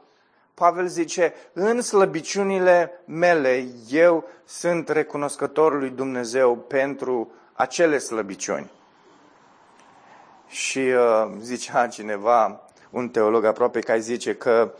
Pavel 0.54 0.86
zice, 0.86 1.34
în 1.52 1.80
slăbiciunile 1.80 3.02
mele 3.04 3.68
eu 3.90 4.24
sunt 4.44 4.88
recunoscător 4.88 5.78
lui 5.78 5.90
Dumnezeu 5.90 6.56
pentru 6.56 7.32
acele 7.52 7.98
slăbiciuni. 7.98 8.70
Și 10.46 10.78
uh, 10.78 11.30
zicea 11.40 11.86
cineva, 11.86 12.60
un 12.90 13.08
teolog 13.08 13.44
aproape, 13.44 13.80
care 13.80 13.98
zice 13.98 14.34
că 14.34 14.74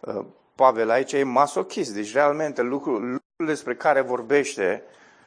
uh, 0.00 0.24
Pavel 0.54 0.90
aici 0.90 1.12
e 1.12 1.22
masochist, 1.22 1.94
deci 1.94 2.12
realmente 2.12 2.62
lucrul, 2.62 3.19
despre 3.46 3.74
care 3.74 4.00
vorbește 4.00 4.82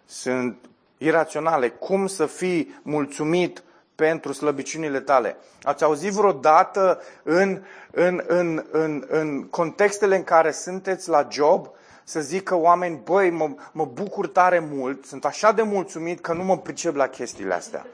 sunt 0.05 0.57
iraționale. 0.97 1.70
Cum 1.70 2.07
să 2.07 2.26
fii 2.26 2.80
mulțumit 2.82 3.64
pentru 3.95 4.34
slăbiciunile 4.34 4.99
tale? 4.99 5.38
Ați 5.64 5.84
auzit 5.84 6.11
vreodată 6.11 7.01
în, 7.24 7.61
în, 7.91 8.24
în, 8.28 8.66
în, 8.72 9.05
în 9.07 9.43
contextele 9.43 10.16
în 10.16 10.24
care 10.24 10.51
sunteți 10.51 11.09
la 11.09 11.28
job 11.32 11.70
să 12.03 12.20
zică 12.20 12.55
oameni, 12.55 13.01
băi, 13.03 13.30
mă, 13.30 13.49
mă 13.72 13.86
bucur 13.86 14.28
tare 14.28 14.59
mult, 14.59 15.05
sunt 15.05 15.26
așa 15.26 15.51
de 15.51 15.61
mulțumit 15.61 16.20
că 16.20 16.34
nu 16.34 16.43
mă 16.43 16.57
pricep 16.57 16.95
la 16.95 17.07
chestiile 17.07 17.53
astea. 17.53 17.86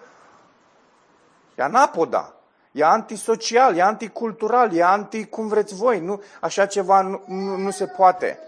E 1.56 1.64
anapoda. 1.64 2.34
E 2.72 2.84
antisocial, 2.84 3.76
e 3.76 3.82
anticultural, 3.82 4.74
e 4.74 4.84
anti 4.84 5.26
cum 5.26 5.48
vreți 5.48 5.76
voi. 5.76 6.00
Nu, 6.00 6.22
așa 6.42 6.66
ceva 6.66 7.02
nu, 7.02 7.22
nu, 7.26 7.56
nu 7.56 7.72
se 7.72 7.86
poate. 7.86 8.40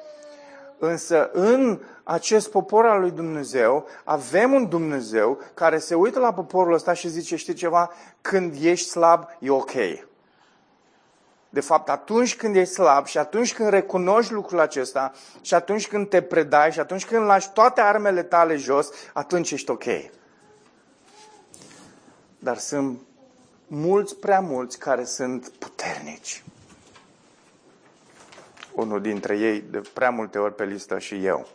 Însă 0.83 1.29
în 1.33 1.79
acest 2.03 2.51
popor 2.51 2.85
al 2.85 2.99
lui 2.99 3.11
Dumnezeu 3.11 3.87
avem 4.03 4.53
un 4.53 4.69
Dumnezeu 4.69 5.39
care 5.53 5.77
se 5.77 5.95
uită 5.95 6.19
la 6.19 6.33
poporul 6.33 6.73
ăsta 6.73 6.93
și 6.93 7.09
zice, 7.09 7.35
știi 7.35 7.53
ceva, 7.53 7.91
când 8.21 8.55
ești 8.61 8.89
slab, 8.89 9.25
e 9.39 9.49
ok. 9.49 9.71
De 11.49 11.59
fapt, 11.59 11.89
atunci 11.89 12.35
când 12.35 12.55
ești 12.55 12.73
slab 12.73 13.05
și 13.05 13.17
atunci 13.17 13.53
când 13.53 13.69
recunoști 13.69 14.33
lucrul 14.33 14.59
acesta 14.59 15.11
și 15.41 15.53
atunci 15.53 15.87
când 15.87 16.09
te 16.09 16.21
predai 16.21 16.71
și 16.71 16.79
atunci 16.79 17.05
când 17.05 17.25
lași 17.25 17.51
toate 17.51 17.81
armele 17.81 18.23
tale 18.23 18.55
jos, 18.55 18.89
atunci 19.13 19.51
ești 19.51 19.71
ok. 19.71 19.85
Dar 22.39 22.57
sunt 22.57 22.99
mulți, 23.67 24.15
prea 24.15 24.39
mulți 24.39 24.79
care 24.79 25.03
sunt 25.03 25.49
puternici 25.49 26.43
unul 28.73 29.01
dintre 29.01 29.37
ei 29.37 29.61
de 29.61 29.81
prea 29.93 30.09
multe 30.09 30.39
ori 30.39 30.55
pe 30.55 30.65
listă 30.65 30.99
și 30.99 31.25
eu. 31.25 31.47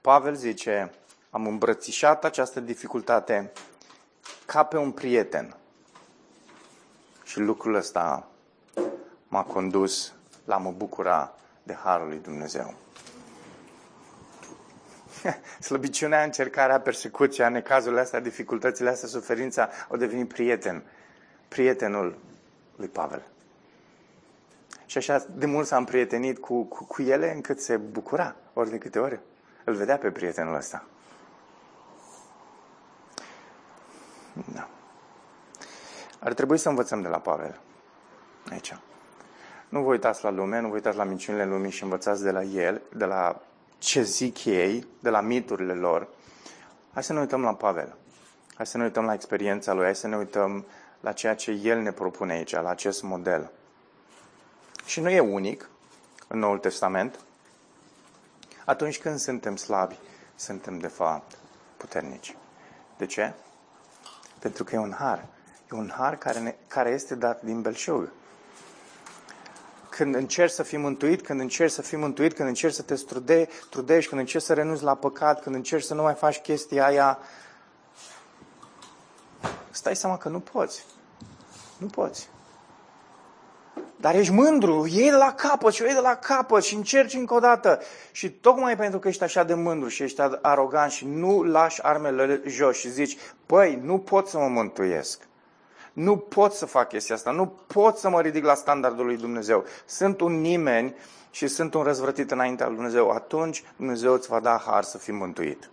Pavel 0.00 0.34
zice, 0.34 0.92
am 1.30 1.46
îmbrățișat 1.46 2.24
această 2.24 2.60
dificultate 2.60 3.52
ca 4.46 4.64
pe 4.64 4.76
un 4.76 4.92
prieten. 4.92 5.56
Și 7.24 7.40
lucrul 7.40 7.74
ăsta 7.74 8.28
m-a 9.28 9.42
condus 9.42 10.12
la 10.44 10.56
mă 10.56 10.70
bucura 10.70 11.34
de 11.62 11.74
Harul 11.74 12.08
lui 12.08 12.18
Dumnezeu. 12.18 12.74
Slăbiciunea, 15.60 16.22
încercarea, 16.22 16.80
persecuția, 16.80 17.48
necazurile 17.48 18.00
astea, 18.00 18.20
dificultățile 18.20 18.88
astea, 18.88 19.08
suferința, 19.08 19.68
au 19.88 19.96
devenit 19.96 20.28
prieten. 20.28 20.82
Prietenul 21.48 22.18
lui 22.76 22.88
Pavel. 22.88 23.22
Și 24.88 24.98
așa 24.98 25.26
de 25.34 25.46
mult 25.46 25.66
s-a 25.66 25.76
împrietenit 25.76 26.38
cu, 26.38 26.64
cu, 26.64 26.84
cu 26.84 27.02
ele 27.02 27.32
încât 27.32 27.60
se 27.60 27.76
bucura 27.76 28.36
ori 28.52 28.70
de 28.70 28.78
câte 28.78 28.98
ori 28.98 29.20
îl 29.64 29.74
vedea 29.74 29.98
pe 29.98 30.10
prietenul 30.10 30.54
ăsta. 30.54 30.84
Da. 34.54 34.68
Ar 36.18 36.32
trebui 36.32 36.58
să 36.58 36.68
învățăm 36.68 37.02
de 37.02 37.08
la 37.08 37.18
Pavel. 37.18 37.60
Aici. 38.50 38.76
Nu 39.68 39.82
vă 39.82 39.90
uitați 39.90 40.24
la 40.24 40.30
lume, 40.30 40.60
nu 40.60 40.68
vă 40.68 40.74
uitați 40.74 40.96
la 40.96 41.04
minciunile 41.04 41.44
lumii 41.44 41.70
și 41.70 41.82
învățați 41.82 42.22
de 42.22 42.30
la 42.30 42.42
el, 42.42 42.82
de 42.96 43.04
la 43.04 43.42
ce 43.78 44.02
zic 44.02 44.44
ei, 44.44 44.86
de 45.00 45.10
la 45.10 45.20
miturile 45.20 45.74
lor. 45.74 46.08
Hai 46.92 47.02
să 47.02 47.12
ne 47.12 47.20
uităm 47.20 47.42
la 47.42 47.54
Pavel. 47.54 47.96
Hai 48.54 48.66
să 48.66 48.76
ne 48.76 48.84
uităm 48.84 49.04
la 49.04 49.12
experiența 49.12 49.72
lui, 49.72 49.84
hai 49.84 49.96
să 49.96 50.06
ne 50.06 50.16
uităm 50.16 50.66
la 51.00 51.12
ceea 51.12 51.34
ce 51.34 51.50
el 51.50 51.78
ne 51.78 51.92
propune 51.92 52.32
aici, 52.32 52.52
la 52.52 52.68
acest 52.68 53.02
model. 53.02 53.50
Și 54.88 55.00
nu 55.00 55.10
e 55.10 55.20
unic 55.20 55.68
în 56.28 56.38
Noul 56.38 56.58
Testament. 56.58 57.20
Atunci 58.64 58.98
când 58.98 59.18
suntem 59.18 59.56
slabi, 59.56 59.98
suntem 60.34 60.78
de 60.78 60.86
fapt 60.86 61.38
puternici. 61.76 62.36
De 62.96 63.06
ce? 63.06 63.32
Pentru 64.38 64.64
că 64.64 64.74
e 64.74 64.78
un 64.78 64.94
har. 64.98 65.26
E 65.72 65.76
un 65.76 65.92
har 65.96 66.18
care, 66.18 66.38
ne, 66.38 66.54
care 66.66 66.90
este 66.90 67.14
dat 67.14 67.42
din 67.42 67.62
belșug. 67.62 68.12
Când 69.88 70.14
încerci 70.14 70.52
să 70.52 70.62
fii 70.62 70.78
mântuit, 70.78 71.22
când 71.22 71.40
încerci 71.40 71.72
să 71.72 71.82
fii 71.82 71.98
mântuit, 71.98 72.34
când 72.34 72.48
încerci 72.48 72.74
să 72.74 72.82
te 72.82 72.94
strude, 72.94 73.48
trudești, 73.70 74.08
când 74.08 74.20
încerci 74.20 74.44
să 74.44 74.54
renunți 74.54 74.82
la 74.82 74.94
păcat, 74.94 75.42
când 75.42 75.54
încerci 75.54 75.84
să 75.84 75.94
nu 75.94 76.02
mai 76.02 76.14
faci 76.14 76.38
chestia 76.38 76.86
aia, 76.86 77.18
stai 79.70 79.96
seama 79.96 80.18
că 80.18 80.28
nu 80.28 80.40
poți. 80.40 80.84
Nu 81.78 81.86
poți. 81.86 82.28
Dar 84.00 84.14
ești 84.14 84.32
mândru, 84.32 84.86
iei 84.86 85.10
de 85.10 85.16
la 85.16 85.32
capăt 85.32 85.72
și 85.72 85.82
o 85.82 85.84
iei 85.84 85.94
de 85.94 86.00
la 86.00 86.14
capăt 86.14 86.62
și 86.62 86.74
încerci 86.74 87.14
încă 87.14 87.34
o 87.34 87.38
dată. 87.38 87.80
Și 88.12 88.30
tocmai 88.30 88.76
pentru 88.76 88.98
că 88.98 89.08
ești 89.08 89.22
așa 89.22 89.42
de 89.42 89.54
mândru 89.54 89.88
și 89.88 90.02
ești 90.02 90.20
arogant 90.42 90.90
și 90.90 91.06
nu 91.06 91.42
lași 91.42 91.82
armele 91.82 92.42
jos 92.46 92.76
și 92.76 92.90
zici, 92.90 93.16
păi, 93.46 93.80
nu 93.82 93.98
pot 93.98 94.26
să 94.26 94.38
mă 94.38 94.48
mântuiesc. 94.48 95.28
Nu 95.92 96.16
pot 96.16 96.52
să 96.52 96.66
fac 96.66 96.88
chestia 96.88 97.14
asta, 97.14 97.30
nu 97.30 97.46
pot 97.46 97.96
să 97.96 98.08
mă 98.08 98.20
ridic 98.20 98.44
la 98.44 98.54
standardul 98.54 99.06
lui 99.06 99.16
Dumnezeu. 99.16 99.64
Sunt 99.86 100.20
un 100.20 100.40
nimeni 100.40 100.94
și 101.30 101.46
sunt 101.46 101.74
un 101.74 101.82
răzvrătit 101.82 102.30
înaintea 102.30 102.66
lui 102.66 102.74
Dumnezeu. 102.74 103.10
Atunci 103.10 103.64
Dumnezeu 103.76 104.12
îți 104.12 104.28
va 104.28 104.40
da 104.40 104.62
har 104.66 104.82
să 104.82 104.98
fii 104.98 105.12
mântuit. 105.12 105.70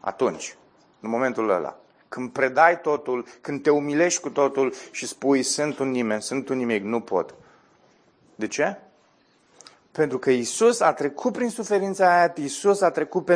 Atunci, 0.00 0.56
în 1.00 1.10
momentul 1.10 1.50
ăla. 1.50 1.76
Când 2.14 2.30
predai 2.30 2.80
totul, 2.80 3.26
când 3.40 3.62
te 3.62 3.70
umilești 3.70 4.20
cu 4.20 4.30
totul 4.30 4.74
și 4.90 5.06
spui, 5.06 5.42
sunt 5.42 5.78
un 5.78 5.90
nimeni, 5.90 6.22
sunt 6.22 6.48
un 6.48 6.56
nimic, 6.56 6.82
nu 6.82 7.00
pot. 7.00 7.34
De 8.34 8.46
ce? 8.46 8.76
Pentru 9.92 10.18
că 10.18 10.30
Isus 10.30 10.80
a 10.80 10.92
trecut 10.92 11.32
prin 11.32 11.50
suferința 11.50 12.16
aia, 12.16 12.32
Isus 12.36 12.80
a 12.80 12.90
trecut 12.90 13.30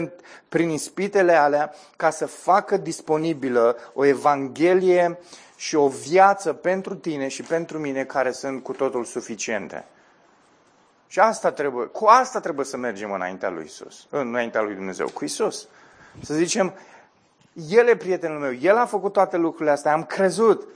prin 0.49 0.69
ispitele 0.69 1.33
alea 1.33 1.75
ca 1.97 2.11
să 2.11 2.27
facă 2.27 2.77
disponibilă 2.77 3.77
o 3.95 4.05
evanghelie 4.05 5.19
și 5.57 5.77
o 5.77 5.89
viață 5.89 6.53
pentru 6.53 6.95
tine 6.95 7.29
și 7.29 7.43
pentru 7.43 7.79
mine 7.79 8.05
care 8.05 8.31
sunt 8.31 8.63
cu 8.63 8.73
totul 8.73 9.05
suficiente. 9.05 9.85
Și 11.07 11.21
asta 11.21 11.51
trebuie, 11.51 11.87
cu 11.87 12.07
asta 12.07 12.41
trebuie 12.41 12.67
să 12.67 12.77
mergem 12.77 13.13
înaintea 13.13 13.51
lui 13.51 13.65
Isus, 13.65 14.07
înaintea 14.11 14.61
lui 14.61 14.75
Dumnezeu, 14.75 15.09
cu 15.09 15.25
Isus. 15.25 15.69
Să 16.23 16.35
zicem, 16.35 16.75
El 17.67 17.89
e 17.89 17.97
prietenul 17.97 18.39
meu, 18.39 18.55
El 18.55 18.77
a 18.77 18.87
făcut 18.87 19.13
toate 19.13 19.37
lucrurile 19.37 19.71
astea, 19.71 19.93
am 19.93 20.05
crezut. 20.05 20.69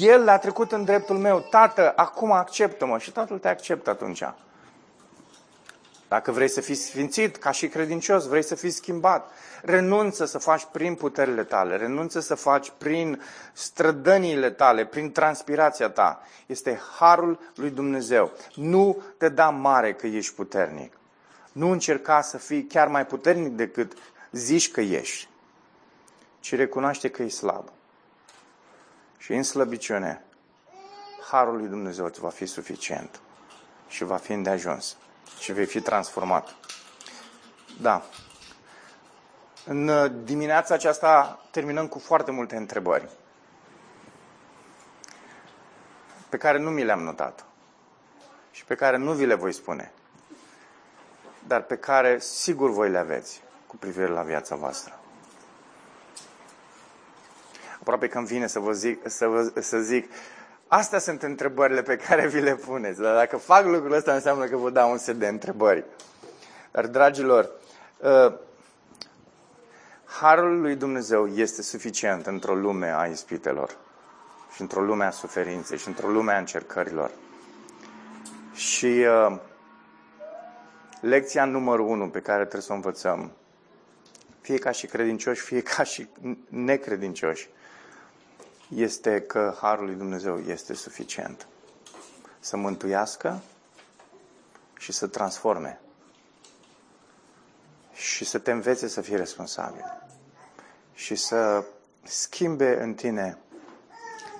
El 0.00 0.28
a 0.28 0.38
trecut 0.38 0.72
în 0.72 0.84
dreptul 0.84 1.18
meu, 1.18 1.46
Tată, 1.50 1.92
acum 1.96 2.32
acceptă-mă. 2.32 2.98
Și 2.98 3.12
Tatăl 3.12 3.38
te 3.38 3.48
acceptă 3.48 3.90
atunci. 3.90 4.22
Dacă 6.08 6.30
vrei 6.30 6.48
să 6.48 6.60
fii 6.60 6.74
sfințit 6.74 7.36
ca 7.36 7.50
și 7.50 7.68
credincios, 7.68 8.26
vrei 8.26 8.42
să 8.42 8.54
fii 8.54 8.70
schimbat, 8.70 9.30
renunță 9.62 10.24
să 10.24 10.38
faci 10.38 10.66
prin 10.72 10.94
puterile 10.94 11.44
tale, 11.44 11.76
renunță 11.76 12.20
să 12.20 12.34
faci 12.34 12.72
prin 12.78 13.22
strădăniile 13.52 14.50
tale, 14.50 14.84
prin 14.84 15.12
transpirația 15.12 15.88
ta. 15.88 16.22
Este 16.46 16.80
harul 16.98 17.38
lui 17.54 17.70
Dumnezeu. 17.70 18.30
Nu 18.54 19.02
te 19.16 19.28
da 19.28 19.48
mare 19.48 19.92
că 19.92 20.06
ești 20.06 20.34
puternic. 20.34 20.96
Nu 21.52 21.70
încerca 21.70 22.20
să 22.20 22.38
fii 22.38 22.64
chiar 22.64 22.88
mai 22.88 23.06
puternic 23.06 23.52
decât 23.52 23.92
zici 24.32 24.70
că 24.70 24.80
ești, 24.80 25.28
ci 26.40 26.54
recunoaște 26.54 27.10
că 27.10 27.22
e 27.22 27.28
slab. 27.28 27.68
Și 29.18 29.32
în 29.32 29.42
slăbiciune, 29.42 30.24
harul 31.30 31.56
lui 31.56 31.68
Dumnezeu 31.68 32.04
îți 32.04 32.20
va 32.20 32.28
fi 32.28 32.46
suficient 32.46 33.20
și 33.88 34.04
va 34.04 34.16
fi 34.16 34.32
îndeajuns 34.32 34.96
și 35.38 35.52
vei 35.52 35.66
fi 35.66 35.80
transformat. 35.80 36.54
Da. 37.80 38.02
În 39.64 39.90
dimineața 40.24 40.74
aceasta 40.74 41.44
terminăm 41.50 41.86
cu 41.88 41.98
foarte 41.98 42.30
multe 42.30 42.56
întrebări 42.56 43.08
pe 46.28 46.36
care 46.36 46.58
nu 46.58 46.70
mi 46.70 46.84
le-am 46.84 47.02
notat 47.02 47.44
și 48.50 48.64
pe 48.64 48.74
care 48.74 48.96
nu 48.96 49.12
vi 49.12 49.26
le 49.26 49.34
voi 49.34 49.52
spune, 49.52 49.92
dar 51.46 51.62
pe 51.62 51.76
care 51.76 52.18
sigur 52.18 52.70
voi 52.70 52.90
le 52.90 52.98
aveți 52.98 53.42
cu 53.72 53.78
privire 53.78 54.06
la 54.06 54.22
viața 54.22 54.54
voastră. 54.56 54.98
Aproape 57.80 58.08
că 58.08 58.18
îmi 58.18 58.26
vine 58.26 58.46
să 58.46 58.58
vă 58.58 58.72
zic, 58.72 59.08
să, 59.08 59.26
vă, 59.26 59.60
să 59.60 59.78
zic 59.78 60.10
Astea 60.68 60.98
sunt 60.98 61.22
întrebările 61.22 61.82
pe 61.82 61.96
care 61.96 62.26
vi 62.26 62.40
le 62.40 62.54
puneți. 62.54 63.00
Dar 63.00 63.14
dacă 63.14 63.36
fac 63.36 63.64
lucrul 63.64 63.92
ăsta, 63.92 64.12
înseamnă 64.12 64.44
că 64.44 64.56
vă 64.56 64.70
dau 64.70 64.90
un 64.90 64.98
set 64.98 65.16
de 65.16 65.26
întrebări. 65.26 65.84
Dar, 66.70 66.86
dragilor, 66.86 67.50
uh, 67.98 68.34
harul 70.04 70.60
lui 70.60 70.76
Dumnezeu 70.76 71.26
este 71.26 71.62
suficient 71.62 72.26
într-o 72.26 72.54
lume 72.54 72.94
a 72.96 73.06
ispitelor 73.06 73.76
și 74.54 74.60
într-o 74.60 74.80
lume 74.80 75.04
a 75.04 75.10
suferinței 75.10 75.78
și 75.78 75.88
într-o 75.88 76.08
lume 76.08 76.32
a 76.32 76.38
încercărilor. 76.38 77.10
Și 78.54 79.06
uh, 79.26 79.38
lecția 81.00 81.44
numărul 81.44 81.86
unu 81.86 82.08
pe 82.08 82.20
care 82.20 82.40
trebuie 82.40 82.62
să 82.62 82.72
o 82.72 82.74
învățăm, 82.74 83.32
fie 84.42 84.58
ca 84.58 84.70
și 84.70 84.86
credincioși, 84.86 85.40
fie 85.40 85.60
ca 85.60 85.82
și 85.82 86.08
necredincioși, 86.48 87.48
este 88.68 89.20
că 89.20 89.56
Harul 89.60 89.84
lui 89.84 89.94
Dumnezeu 89.94 90.38
este 90.38 90.74
suficient 90.74 91.46
să 92.40 92.56
mântuiască 92.56 93.42
și 94.78 94.92
să 94.92 95.06
transforme 95.06 95.80
și 97.92 98.24
să 98.24 98.38
te 98.38 98.50
învețe 98.50 98.88
să 98.88 99.00
fii 99.00 99.16
responsabil 99.16 99.84
și 100.94 101.14
să 101.14 101.64
schimbe 102.02 102.82
în 102.82 102.94
tine 102.94 103.38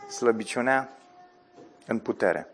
slăbiciunea 0.09 0.97
în 1.87 1.99
putere. 1.99 2.47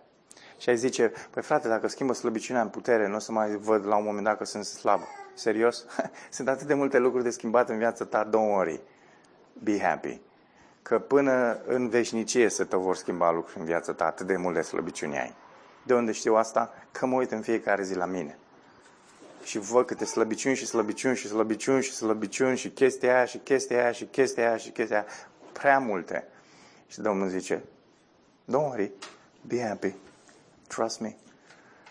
Și 0.58 0.68
ai 0.68 0.76
zice, 0.76 1.12
păi 1.30 1.42
frate, 1.42 1.68
dacă 1.68 1.86
schimbă 1.86 2.12
slăbiciunea 2.12 2.62
în 2.62 2.68
putere, 2.68 3.08
nu 3.08 3.14
o 3.14 3.18
să 3.18 3.32
mai 3.32 3.56
văd 3.56 3.86
la 3.86 3.96
un 3.96 4.04
moment 4.04 4.24
dat 4.24 4.36
că 4.38 4.44
sunt 4.44 4.64
slab. 4.64 5.00
Serios? 5.38 5.84
sunt 6.30 6.48
atât 6.48 6.66
de 6.66 6.74
multe 6.74 6.98
lucruri 6.98 7.24
de 7.24 7.30
schimbat 7.30 7.68
în 7.68 7.78
viața 7.78 8.04
ta, 8.04 8.28
don't 8.28 8.50
worry. 8.50 8.80
Be 9.62 9.80
happy 9.80 10.20
că 10.88 10.98
până 10.98 11.60
în 11.66 11.88
veșnicie 11.88 12.48
se 12.48 12.64
te 12.64 12.76
vor 12.76 12.96
schimba 12.96 13.30
lucruri 13.30 13.58
în 13.58 13.64
viața 13.64 13.92
ta, 13.92 14.04
atât 14.04 14.26
de 14.26 14.36
multe 14.36 14.62
slăbiciuni 14.62 15.18
ai. 15.18 15.34
De 15.82 15.94
unde 15.94 16.12
știu 16.12 16.34
asta? 16.34 16.74
Că 16.90 17.06
mă 17.06 17.16
uit 17.16 17.30
în 17.30 17.40
fiecare 17.40 17.82
zi 17.82 17.94
la 17.94 18.04
mine. 18.04 18.38
Și 19.44 19.58
văd 19.58 19.86
câte 19.86 20.04
slăbiciuni 20.04 20.56
și 20.56 20.66
slăbiciuni 20.66 21.16
și 21.16 21.28
slăbiciuni 21.28 21.82
și 21.82 21.92
slăbiciuni 21.92 22.56
și 22.56 22.68
chestia 22.68 23.14
aia 23.14 23.24
și 23.24 23.38
chestia 23.38 23.82
aia 23.82 23.92
și 23.92 24.04
chestia 24.04 24.48
aia 24.48 24.56
și 24.56 24.70
chestia 24.70 24.96
aia. 24.96 25.06
Prea 25.52 25.78
multe. 25.78 26.28
Și 26.86 27.00
Domnul 27.00 27.28
zice, 27.28 27.62
don't 28.44 28.64
worry, 28.64 28.92
be 29.46 29.62
happy, 29.66 29.94
trust 30.66 31.00
me, 31.00 31.16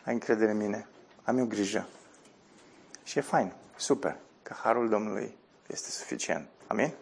ai 0.05 0.13
încredere 0.13 0.51
în 0.51 0.57
mine, 0.57 0.87
am 1.23 1.37
eu 1.37 1.45
grijă. 1.45 1.87
Și 3.07 3.17
e 3.17 3.21
fain, 3.21 3.53
super, 3.75 4.15
că 4.43 4.55
harul 4.63 4.89
Domnului 4.89 5.37
este 5.67 5.89
suficient. 5.89 6.47
Amin? 6.67 6.93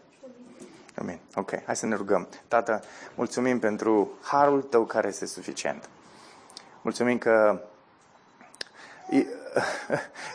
Amin. 0.96 1.20
Ok, 1.36 1.64
hai 1.66 1.76
să 1.76 1.86
ne 1.86 1.96
rugăm. 1.96 2.28
Tată, 2.48 2.84
mulțumim 3.16 3.60
pentru 3.60 4.10
harul 4.22 4.62
tău 4.62 4.86
care 4.86 5.08
este 5.08 5.26
suficient. 5.26 5.90
Mulțumim 6.82 7.18
că 7.18 7.62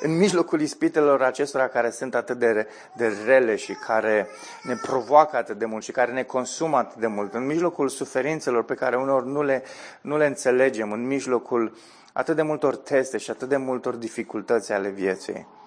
în 0.06 0.16
mijlocul 0.16 0.60
ispitelor 0.60 1.22
acestora 1.22 1.68
care 1.68 1.90
sunt 1.90 2.14
atât 2.14 2.38
de, 2.38 2.68
de 2.96 3.12
rele 3.24 3.56
și 3.56 3.72
care 3.72 4.26
ne 4.62 4.74
provoacă 4.74 5.36
atât 5.36 5.58
de 5.58 5.64
mult 5.64 5.82
și 5.82 5.92
care 5.92 6.12
ne 6.12 6.22
consumă 6.22 6.76
atât 6.76 7.00
de 7.00 7.06
mult, 7.06 7.34
în 7.34 7.46
mijlocul 7.46 7.88
suferințelor 7.88 8.64
pe 8.64 8.74
care 8.74 8.96
uneori 8.96 9.26
nu 9.26 9.42
le, 9.42 9.62
nu 10.00 10.16
le 10.16 10.26
înțelegem, 10.26 10.92
în 10.92 11.06
mijlocul 11.06 11.76
atât 12.12 12.36
de 12.36 12.42
multor 12.42 12.76
teste 12.76 13.18
și 13.18 13.30
atât 13.30 13.48
de 13.48 13.56
multor 13.56 13.94
dificultăți 13.94 14.72
ale 14.72 14.88
vieții. 14.88 15.58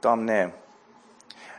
Doamne, 0.00 0.54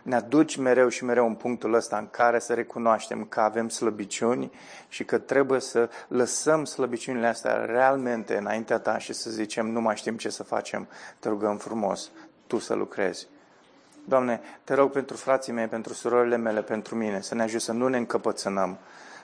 ne 0.04 0.16
aduci 0.16 0.56
mereu 0.56 0.88
și 0.88 1.04
mereu 1.04 1.28
în 1.28 1.36
punctul 1.36 1.74
ăsta 1.74 1.98
în 1.98 2.08
care 2.10 2.40
să 2.40 2.54
recunoaștem 2.54 3.26
că 3.26 3.40
avem 3.40 3.70
slăbiciuni 3.70 4.52
și 4.88 5.04
că 5.04 5.18
trebuie 5.18 5.60
să 5.60 5.90
lăsăm 6.08 6.66
slăbiciunile 6.66 7.28
astea 7.28 7.66
realmente 7.66 8.38
înaintea 8.38 8.80
ta 8.80 8.98
și 8.98 9.14
să 9.14 9.30
zicem 9.30 9.72
nu 9.72 9.82
mai 9.82 9.96
știm 9.96 10.18
ce 10.18 10.30
să 10.30 10.44
facem, 10.44 10.88
te 11.20 11.30
rugăm 11.30 11.58
frumos, 11.58 12.12
tu 12.48 12.58
să 12.58 12.74
lucrezi. 12.74 13.28
Doamne, 14.06 14.42
te 14.64 14.74
rog 14.74 14.92
pentru 14.92 15.16
frații 15.16 15.54
mei, 15.54 15.68
pentru 15.68 15.94
surorile 15.94 16.38
mele, 16.38 16.62
pentru 16.62 16.96
mine, 16.96 17.22
să 17.22 17.36
ne 17.36 17.42
ajut 17.42 17.62
să 17.62 17.72
nu 17.72 17.88
ne 17.88 17.98
încăpățânăm, 17.98 18.78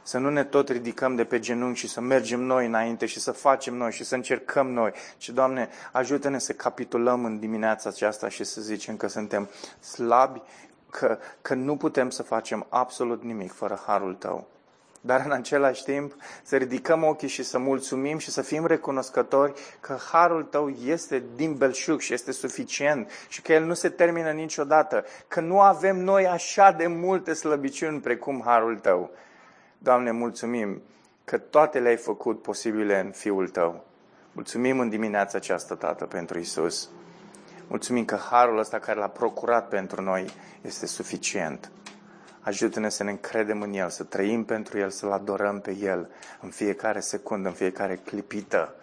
Să 0.07 0.17
nu 0.17 0.29
ne 0.29 0.43
tot 0.43 0.69
ridicăm 0.69 1.15
de 1.15 1.23
pe 1.23 1.39
genunchi 1.39 1.79
și 1.79 1.87
să 1.87 2.01
mergem 2.01 2.41
noi 2.41 2.65
înainte 2.65 3.05
și 3.05 3.19
să 3.19 3.31
facem 3.31 3.75
noi 3.75 3.91
și 3.91 4.03
să 4.03 4.15
încercăm 4.15 4.71
noi. 4.71 4.91
Și, 5.17 5.31
Doamne, 5.31 5.69
ajută-ne 5.91 6.39
să 6.39 6.53
capitulăm 6.53 7.25
în 7.25 7.39
dimineața 7.39 7.89
aceasta 7.89 8.29
și 8.29 8.43
să 8.43 8.61
zicem 8.61 8.97
că 8.97 9.07
suntem 9.07 9.49
slabi, 9.79 10.41
că, 10.89 11.17
că 11.41 11.53
nu 11.53 11.75
putem 11.75 12.09
să 12.09 12.23
facem 12.23 12.65
absolut 12.69 13.23
nimic 13.23 13.53
fără 13.53 13.83
harul 13.85 14.13
Tău 14.13 14.47
dar 15.01 15.21
în 15.25 15.31
același 15.31 15.83
timp 15.83 16.15
să 16.43 16.55
ridicăm 16.55 17.03
ochii 17.03 17.27
și 17.27 17.43
să 17.43 17.57
mulțumim 17.57 18.17
și 18.17 18.31
să 18.31 18.41
fim 18.41 18.65
recunoscători 18.65 19.53
că 19.79 19.97
harul 20.11 20.43
tău 20.43 20.69
este 20.69 21.23
din 21.35 21.55
belșug 21.55 21.99
și 21.99 22.13
este 22.13 22.31
suficient 22.31 23.09
și 23.27 23.41
că 23.41 23.53
el 23.53 23.63
nu 23.63 23.73
se 23.73 23.89
termină 23.89 24.31
niciodată, 24.31 25.05
că 25.27 25.39
nu 25.39 25.59
avem 25.59 25.97
noi 25.97 26.27
așa 26.27 26.71
de 26.71 26.87
multe 26.87 27.33
slăbiciuni 27.33 27.99
precum 27.99 28.41
harul 28.45 28.77
tău. 28.77 29.11
Doamne, 29.85 30.11
mulțumim 30.11 30.81
că 31.23 31.37
toate 31.37 31.79
le-ai 31.79 31.95
făcut 31.97 32.41
posibile 32.41 32.99
în 32.99 33.11
Fiul 33.11 33.49
tău. 33.49 33.85
Mulțumim 34.31 34.79
în 34.79 34.89
dimineața 34.89 35.37
aceasta, 35.37 35.75
Tată, 35.75 36.05
pentru 36.05 36.39
Isus. 36.39 36.89
Mulțumim 37.67 38.05
că 38.05 38.15
harul 38.15 38.57
ăsta 38.57 38.79
care 38.79 38.99
l-a 38.99 39.07
procurat 39.07 39.67
pentru 39.67 40.01
noi 40.01 40.25
este 40.61 40.85
suficient. 40.85 41.71
Ajută-ne 42.41 42.89
să 42.89 43.03
ne 43.03 43.09
încredem 43.09 43.61
în 43.61 43.73
El, 43.73 43.89
să 43.89 44.03
trăim 44.03 44.43
pentru 44.43 44.77
El, 44.77 44.89
să-L 44.89 45.11
adorăm 45.11 45.59
pe 45.59 45.75
El 45.75 46.09
în 46.41 46.49
fiecare 46.49 46.99
secundă, 46.99 47.47
în 47.47 47.53
fiecare 47.53 47.95
clipită 47.95 48.75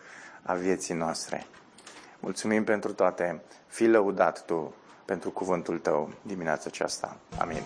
a 0.42 0.54
vieții 0.54 0.94
noastre. 0.94 1.46
Mulțumim 2.20 2.64
pentru 2.64 2.92
toate. 2.92 3.42
Fii 3.66 3.88
lăudat 3.88 4.44
Tu 4.44 4.74
pentru 5.04 5.30
cuvântul 5.30 5.78
Tău 5.78 6.12
dimineața 6.22 6.64
aceasta. 6.66 7.16
Amin. 7.38 7.62